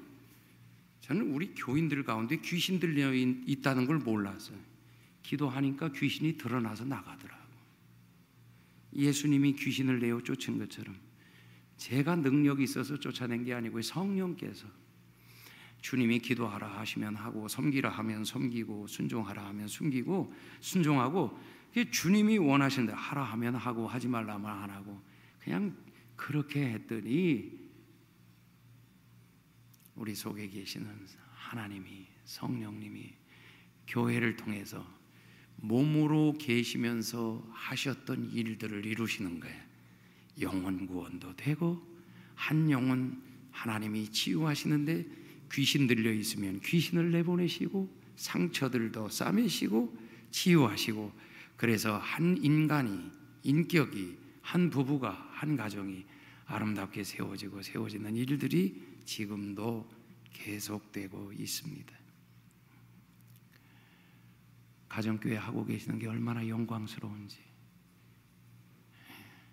저는 1.02 1.34
우리 1.34 1.54
교인들 1.54 2.04
가운데 2.04 2.38
귀신 2.38 2.80
들려 2.80 3.14
있다는 3.14 3.86
걸 3.86 3.98
몰랐어요. 3.98 4.58
기도하니까 5.26 5.92
귀신이 5.92 6.38
드러나서 6.38 6.86
나가더라고. 6.86 7.44
예수님이 8.94 9.54
귀신을 9.54 10.00
내어 10.00 10.22
쫓은 10.22 10.58
것처럼 10.58 10.96
제가 11.78 12.16
능력이 12.16 12.64
있어서 12.64 12.98
쫓아낸 12.98 13.44
게 13.44 13.54
아니고 13.54 13.82
성령께서 13.82 14.68
주님이 15.82 16.20
기도하라 16.20 16.80
하시면 16.80 17.16
하고 17.16 17.48
섬기라 17.48 17.90
하면 17.90 18.24
섬기고 18.24 18.88
순종하라 18.88 19.46
하면 19.48 19.68
숨기고 19.68 20.34
순종하고 20.62 21.38
주님이 21.92 22.38
원하시는 22.38 22.88
대로 22.88 22.98
하라 22.98 23.24
하면 23.24 23.56
하고 23.56 23.88
하지 23.88 24.08
말라면 24.08 24.50
안 24.50 24.70
하고 24.70 25.00
그냥 25.40 25.76
그렇게 26.16 26.70
했더니 26.70 27.66
우리 29.96 30.16
속에 30.16 30.48
계시는 30.48 31.08
하나님이 31.34 32.08
성령님이 32.24 33.14
교회를 33.88 34.38
통해서 34.38 34.86
몸으로 35.58 36.36
계시면서 36.40 37.46
하셨던 37.52 38.32
일들을 38.32 38.86
이루시는 38.86 39.40
거예요. 39.40 39.64
영혼 40.42 40.86
구원도 40.86 41.36
되고 41.36 41.82
한 42.36 42.70
영혼 42.70 43.22
하나님이 43.52 44.12
치유하시는데 44.12 45.06
귀신 45.52 45.88
들려 45.88 46.12
있으면 46.12 46.60
귀신을 46.62 47.12
내보내시고 47.12 47.90
상처들도 48.18 49.10
싸매시고 49.10 49.98
치유하시고 50.32 51.12
그래서 51.56 51.98
한 51.98 52.38
인간이 52.42 53.10
인격이 53.44 54.18
한 54.42 54.70
부부가 54.70 55.30
한 55.32 55.56
가정이 55.56 56.06
아름답게 56.46 57.04
세워지고 57.04 57.62
세워지는 57.62 58.16
일들이 58.16 58.82
지금도 59.06 59.90
계속되고 60.34 61.34
있습니다. 61.34 62.05
가정교회 64.96 65.36
하고 65.36 65.66
계시는 65.66 66.00
게 66.00 66.08
얼마나 66.08 66.48
영광스러운지 66.48 67.38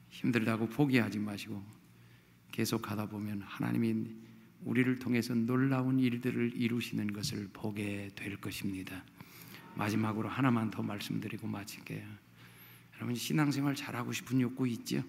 힘들다고 0.08 0.68
포기하지 0.68 1.18
마시고 1.18 1.60
계속 2.52 2.88
하다 2.88 3.06
보면 3.06 3.42
하나님이 3.42 4.14
우리를 4.60 5.00
통해서 5.00 5.34
놀라운 5.34 5.98
일들을 5.98 6.52
이루시는 6.54 7.12
것을 7.12 7.48
보게 7.52 8.10
될 8.14 8.36
것입니다. 8.40 9.04
마지막으로 9.74 10.28
하나만 10.28 10.70
더 10.70 10.80
말씀드리고 10.80 11.48
마칠게요. 11.48 12.06
여러분 12.94 13.16
신앙생활 13.16 13.74
잘하고 13.74 14.12
싶은 14.12 14.40
욕구 14.40 14.68
있죠? 14.68 15.02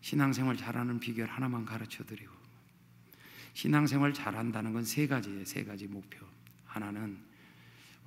신앙생활 0.00 0.56
잘하는 0.56 0.98
비결 0.98 1.28
하나만 1.28 1.64
가르쳐 1.64 2.04
드리고 2.04 2.32
신앙생활 3.52 4.12
잘한다는 4.12 4.72
건 4.72 4.82
세 4.82 5.06
가지예요. 5.06 5.44
세 5.44 5.62
가지 5.62 5.86
목표. 5.86 6.26
하나는 6.64 7.33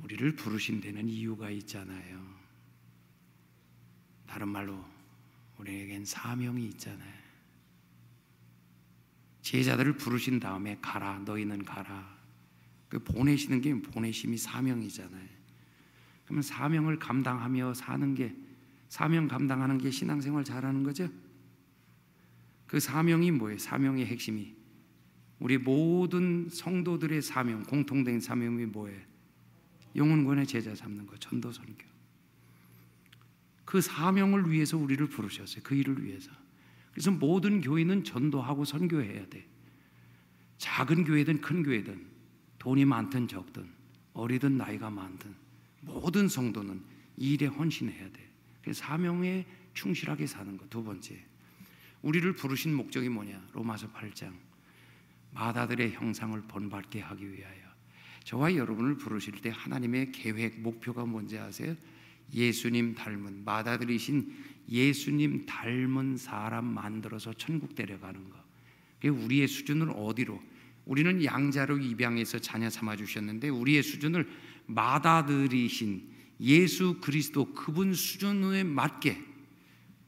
우리를 0.04 0.36
부르신 0.36 0.82
데는 0.82 1.08
이유가 1.10 1.50
있잖아요. 1.50 2.38
다른 4.26 4.50
말로 4.50 4.84
우리에겐 5.58 6.06
사명이 6.06 6.66
있잖아요. 6.70 7.18
제자들을 9.42 9.98
부르신 9.98 10.40
다음에 10.40 10.78
가라 10.82 11.20
너희는 11.20 11.64
가라. 11.64 12.18
그 12.90 13.00
보내시는 13.00 13.62
게 13.62 13.74
보내심이 13.82 14.38
사명이잖아요. 14.38 15.28
그러면 16.26 16.42
사명을 16.42 17.00
감당하며 17.00 17.74
사는 17.74 18.14
게 18.14 18.36
사명 18.90 19.28
감당하는 19.28 19.78
게 19.78 19.92
신앙생활 19.92 20.44
잘하는 20.44 20.84
거죠. 20.84 21.10
그 22.66 22.80
사명이 22.80 23.32
뭐예요? 23.32 23.58
사명의 23.58 24.06
핵심이 24.06 24.56
우리 25.40 25.58
모든 25.58 26.50
성도들의 26.50 27.22
사명, 27.22 27.64
공통된 27.64 28.20
사명이 28.20 28.66
뭐예요? 28.66 29.00
영혼권의 29.98 30.46
제자 30.48 30.74
삼는 30.76 31.08
거, 31.08 31.18
전도 31.18 31.52
선교. 31.52 31.86
그 33.66 33.82
사명을 33.82 34.50
위해서 34.50 34.78
우리를 34.78 35.06
부르셨어요. 35.08 35.62
그 35.64 35.76
일을 35.76 36.04
위해서. 36.04 36.32
그래서 36.92 37.12
모든 37.12 37.60
교회는 37.60 38.04
전도하고 38.04 38.64
선교해야 38.64 39.28
돼. 39.28 39.46
작은 40.58 41.04
교회든 41.04 41.42
큰 41.42 41.64
교회든 41.64 42.08
돈이 42.60 42.86
많든 42.86 43.28
적든 43.28 43.70
어리든 44.14 44.58
나이가 44.58 44.90
많든 44.90 45.36
모든 45.82 46.28
성도는 46.28 46.82
일에 47.18 47.46
헌신해야 47.46 48.12
돼. 48.12 48.32
그래서 48.62 48.84
사명에 48.84 49.46
충실하게 49.74 50.26
사는 50.28 50.58
거. 50.58 50.66
두 50.70 50.84
번째. 50.84 51.24
우리를 52.02 52.34
부르신 52.34 52.74
목적이 52.74 53.10
뭐냐? 53.10 53.50
로마서 53.54 53.92
8장. 53.92 54.34
마다들의 55.34 55.94
형상을 55.94 56.40
본받게 56.48 57.02
하기 57.02 57.32
위하여. 57.32 57.67
저와 58.28 58.56
여러분을 58.56 58.98
부르실 58.98 59.36
때 59.40 59.54
하나님의 59.56 60.12
계획, 60.12 60.60
목표가 60.60 61.06
뭔지 61.06 61.38
아세요? 61.38 61.78
예수님 62.34 62.94
닮은 62.94 63.46
마다들이신 63.46 64.36
예수님 64.68 65.46
닮은 65.46 66.18
사람 66.18 66.66
만들어서 66.66 67.32
천국 67.36 67.74
데려가는 67.74 68.30
거. 68.30 68.44
우리의 69.06 69.48
수준을 69.48 69.92
어디로? 69.96 70.44
우리는 70.84 71.24
양자로 71.24 71.78
입양해서 71.78 72.40
자녀 72.40 72.70
삼아 72.70 72.98
주셨는데 72.98 73.48
우리의 73.48 73.82
수준을 73.82 74.30
마다들이신 74.66 76.10
예수 76.42 77.00
그리스도 77.00 77.54
그분 77.54 77.94
수준에 77.94 78.66
맞게 78.66 79.24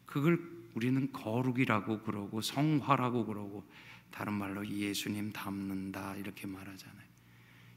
그걸 0.05 0.41
우리는 0.74 1.09
거룩이라고 1.13 2.01
그러고 2.01 2.41
성화라고 2.41 3.28
그러고 3.28 3.65
다른 4.11 4.34
말로 4.34 4.67
예수님 4.67 5.32
닮는다 5.32 6.17
이렇게 6.17 6.47
말하잖아요. 6.47 7.09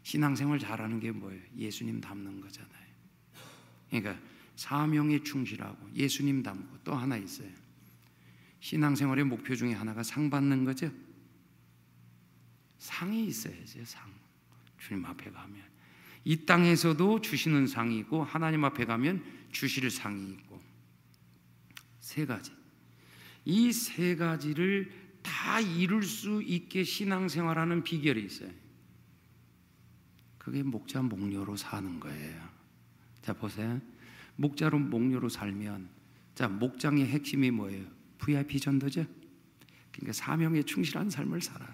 신앙생활 0.02 0.58
잘하는 0.58 1.00
게 1.00 1.10
뭐예요? 1.12 1.40
예수님 1.56 2.00
닮는 2.00 2.40
거잖아요. 2.40 2.82
그러니까 3.88 4.18
사명에 4.56 5.22
충실하고 5.22 5.90
예수님 5.94 6.42
닮고 6.42 6.78
또 6.84 6.94
하나 6.94 7.16
있어요. 7.16 7.48
신앙생활의 8.60 9.24
목표 9.24 9.54
중에 9.54 9.72
하나가 9.72 10.02
상 10.02 10.30
받는 10.30 10.64
거죠. 10.64 10.90
상이 12.78 13.26
있어야죠. 13.26 13.84
상. 13.84 14.12
주님 14.78 15.04
앞에 15.06 15.30
가면 15.30 15.62
이 16.24 16.44
땅에서도 16.44 17.20
주시는 17.20 17.66
상이 17.66 17.98
있고 18.00 18.24
하나님 18.24 18.64
앞에 18.64 18.84
가면 18.84 19.24
주실 19.52 19.90
상이 19.90 20.30
있고 20.32 20.60
세 22.00 22.26
가지. 22.26 22.52
이 23.44 23.72
세 23.72 24.16
가지를 24.16 24.92
다 25.22 25.60
이룰 25.60 26.02
수 26.02 26.42
있게 26.42 26.84
신앙생활하는 26.84 27.84
비결이 27.84 28.24
있어요. 28.24 28.50
그게 30.42 30.64
목자 30.64 31.02
목료로 31.02 31.56
사는 31.56 32.00
거예요. 32.00 32.48
자 33.22 33.32
보세요. 33.32 33.80
목자로 34.34 34.76
목료로 34.76 35.28
살면 35.28 35.88
자 36.34 36.48
목장의 36.48 37.06
핵심이 37.06 37.52
뭐예요? 37.52 37.86
VIP 38.18 38.58
전도죠. 38.58 39.06
그러니까 39.92 40.12
사명에 40.12 40.64
충실한 40.64 41.10
삶을 41.10 41.42
살아. 41.42 41.64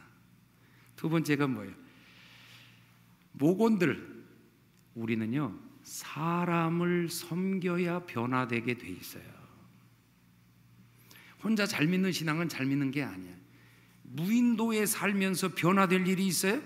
두 0.97 1.09
번째가 1.09 1.47
뭐예요? 1.47 1.73
목원들 3.33 4.27
우리는요 4.95 5.59
사람을 5.83 7.09
섬겨야 7.09 8.01
변화되게 8.01 8.77
돼 8.77 8.87
있어요. 8.91 9.25
혼자 11.43 11.65
잘 11.65 11.87
믿는 11.87 12.13
신앙은 12.13 12.51
잘 12.51 12.67
믿는 12.67 12.91
게 12.91 13.03
아니야. 13.03 13.35
무인도에 14.03 14.85
살면서 14.85 15.55
변화될 15.55 16.07
일이 16.07 16.27
있어요? 16.27 16.61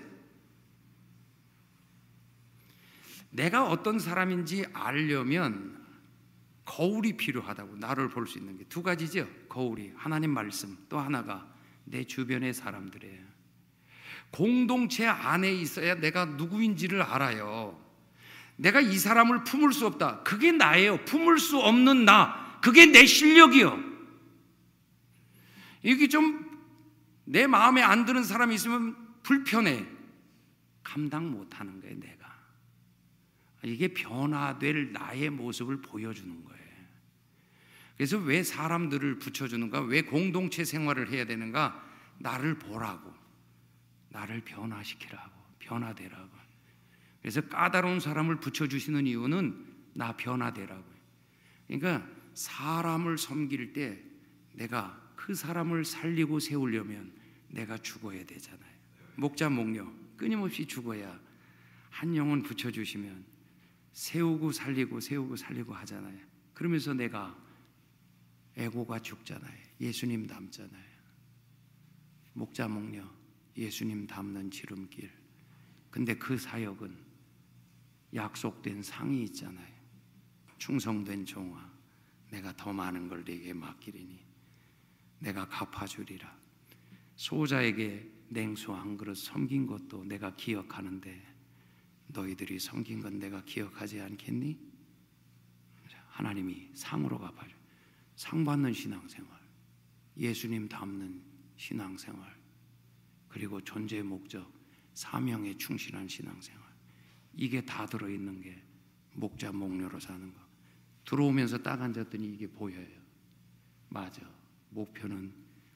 내가 3.33 3.67
어떤 3.67 3.97
사람인지 3.99 4.65
알려면 4.73 5.81
거울이 6.65 7.17
필요하다고 7.17 7.77
나를 7.77 8.09
볼 8.09 8.25
수 8.27 8.37
있는 8.37 8.57
게 8.57 8.63
두 8.65 8.83
가지죠. 8.83 9.27
거울이 9.49 9.91
하나님 9.95 10.31
말씀 10.31 10.77
또 10.87 10.99
하나가 10.99 11.51
내 11.83 12.03
주변의 12.03 12.53
사람들이에요. 12.53 13.23
공동체 14.31 15.05
안에 15.05 15.53
있어야 15.53 15.95
내가 15.95 16.25
누구인지를 16.25 17.01
알아요. 17.01 17.79
내가 18.55 18.79
이 18.81 18.97
사람을 18.97 19.43
품을 19.43 19.73
수 19.73 19.85
없다. 19.87 20.23
그게 20.23 20.51
나예요. 20.51 21.03
품을 21.05 21.39
수 21.39 21.59
없는 21.59 22.05
나. 22.05 22.59
그게 22.61 22.85
내 22.85 23.05
실력이요. 23.05 23.77
이게 25.83 26.07
좀 26.07 26.53
내 27.25 27.47
마음에 27.47 27.81
안 27.81 28.05
드는 28.05 28.23
사람이 28.23 28.53
있으면 28.55 28.95
불편해. 29.23 29.85
감당 30.83 31.31
못 31.31 31.59
하는 31.59 31.79
거예요, 31.81 31.97
내가. 31.97 32.22
이게 33.63 33.87
변화될 33.89 34.91
나의 34.91 35.29
모습을 35.29 35.81
보여주는 35.81 36.43
거예요. 36.43 36.63
그래서 37.95 38.17
왜 38.17 38.43
사람들을 38.43 39.19
붙여주는가? 39.19 39.81
왜 39.81 40.01
공동체 40.01 40.65
생활을 40.65 41.11
해야 41.11 41.25
되는가? 41.25 41.81
나를 42.19 42.59
보라고. 42.59 43.13
나를 44.09 44.41
변화시키라고. 44.41 45.31
변화되라고. 45.59 46.43
그래서 47.21 47.39
까다로운 47.41 47.99
사람을 48.01 48.41
붙여주시는 48.41 49.07
이유는 49.07 49.65
나 49.93 50.15
변화되라고. 50.17 50.83
그러니까 51.67 52.05
사람을 52.33 53.17
섬길 53.17 53.73
때 53.73 54.03
내가 54.51 55.01
그 55.15 55.33
사람을 55.33 55.85
살리고 55.85 56.39
세우려면 56.39 57.13
내가 57.47 57.77
죽어야 57.77 58.25
되잖아요. 58.25 58.73
목자 59.15 59.49
목녀 59.49 59.89
끊임없이 60.17 60.65
죽어야 60.65 61.17
한 61.89 62.15
영혼 62.15 62.43
붙여주시면 62.43 63.32
세우고 63.93 64.51
살리고 64.51 64.99
세우고 64.99 65.35
살리고 65.35 65.73
하잖아요. 65.73 66.19
그러면서 66.53 66.93
내가 66.93 67.39
에고가 68.55 68.99
죽잖아요. 68.99 69.63
예수님 69.79 70.27
닮잖아요. 70.27 70.93
목자 72.33 72.67
목녀 72.67 73.07
예수님 73.55 74.07
닮는 74.07 74.51
지름길. 74.51 75.11
근데 75.89 76.15
그 76.15 76.37
사역은 76.37 76.97
약속된 78.13 78.81
상이 78.81 79.23
있잖아요. 79.23 79.73
충성된 80.57 81.25
종아, 81.25 81.71
내가 82.31 82.55
더 82.55 82.73
많은 82.73 83.07
걸 83.07 83.23
네게 83.23 83.53
맡기리니 83.53 84.19
내가 85.19 85.47
갚아주리라. 85.47 86.35
소자에게 87.15 88.11
냉수 88.29 88.73
한 88.73 88.97
그릇 88.97 89.15
섬긴 89.15 89.67
것도 89.67 90.03
내가 90.05 90.35
기억하는데 90.35 91.32
너희들이 92.07 92.59
섬긴 92.59 93.01
건 93.01 93.19
내가 93.19 93.43
기억하지 93.43 94.01
않겠니? 94.01 94.73
하나님이 96.07 96.69
상으로 96.75 97.17
갚아줘. 97.17 97.55
상 98.15 98.45
받는 98.45 98.73
신앙생활, 98.73 99.39
예수님 100.15 100.69
닮는 100.69 101.23
신앙생활, 101.57 102.37
그리고 103.27 103.59
존재의 103.59 104.03
목적, 104.03 104.51
사명에 104.93 105.57
충실한 105.57 106.07
신앙생활. 106.07 106.63
이게 107.35 107.65
다 107.65 107.87
들어 107.87 108.07
있는 108.07 108.41
게 108.41 108.63
목자 109.13 109.51
목료로 109.51 109.99
사는 109.99 110.31
거. 110.31 110.39
들어오면서 111.05 111.57
딱 111.57 111.81
앉았더니 111.81 112.31
이게 112.33 112.47
보여요. 112.47 113.01
맞아. 113.89 114.21
목표는 114.69 115.33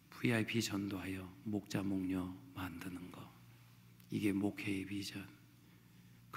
VIP 0.10 0.62
전도하여 0.62 1.36
목자 1.44 1.84
목녀 1.84 2.34
만드는 2.54 3.12
거. 3.12 3.28
이게 4.12 4.32
목회의 4.32 4.86
비전. 4.86 5.28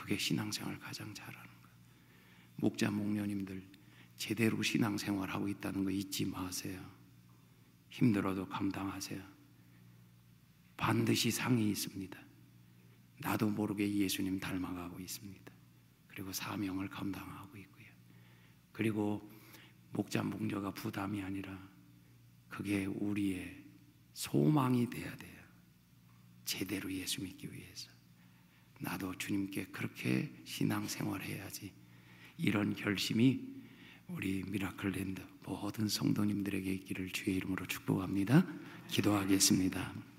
그게 0.00 0.16
신앙생활 0.16 0.78
가장 0.78 1.12
잘하는 1.12 1.50
거. 1.60 1.68
목자 2.56 2.90
목녀님들 2.90 3.62
제대로 4.16 4.62
신앙생활 4.62 5.28
하고 5.28 5.46
있다는 5.46 5.84
거 5.84 5.90
잊지 5.90 6.24
마세요. 6.24 6.82
힘들어도 7.90 8.48
감당하세요. 8.48 9.22
반드시 10.76 11.30
상이 11.30 11.70
있습니다. 11.70 12.18
나도 13.18 13.50
모르게 13.50 13.94
예수님 13.94 14.40
닮아가고 14.40 14.98
있습니다. 15.00 15.52
그리고 16.06 16.32
사명을 16.32 16.88
감당하고 16.88 17.58
있고요. 17.58 17.86
그리고 18.72 19.30
목자 19.92 20.22
목녀가 20.22 20.70
부담이 20.70 21.22
아니라 21.22 21.58
그게 22.48 22.86
우리의 22.86 23.62
소망이 24.14 24.88
돼야 24.88 25.14
돼요. 25.16 25.42
제대로 26.46 26.90
예수 26.90 27.22
믿기 27.22 27.52
위해서. 27.52 27.99
나도 28.80 29.16
주님께 29.16 29.66
그렇게 29.66 30.30
신앙생활 30.44 31.22
해야지. 31.22 31.72
이런 32.36 32.74
결심이 32.74 33.40
우리 34.08 34.42
미라클랜드 34.48 35.22
모든 35.44 35.88
성도님들에게 35.88 36.72
있기를 36.72 37.10
주의 37.10 37.36
이름으로 37.36 37.66
축복합니다. 37.66 38.46
기도하겠습니다. 38.88 40.09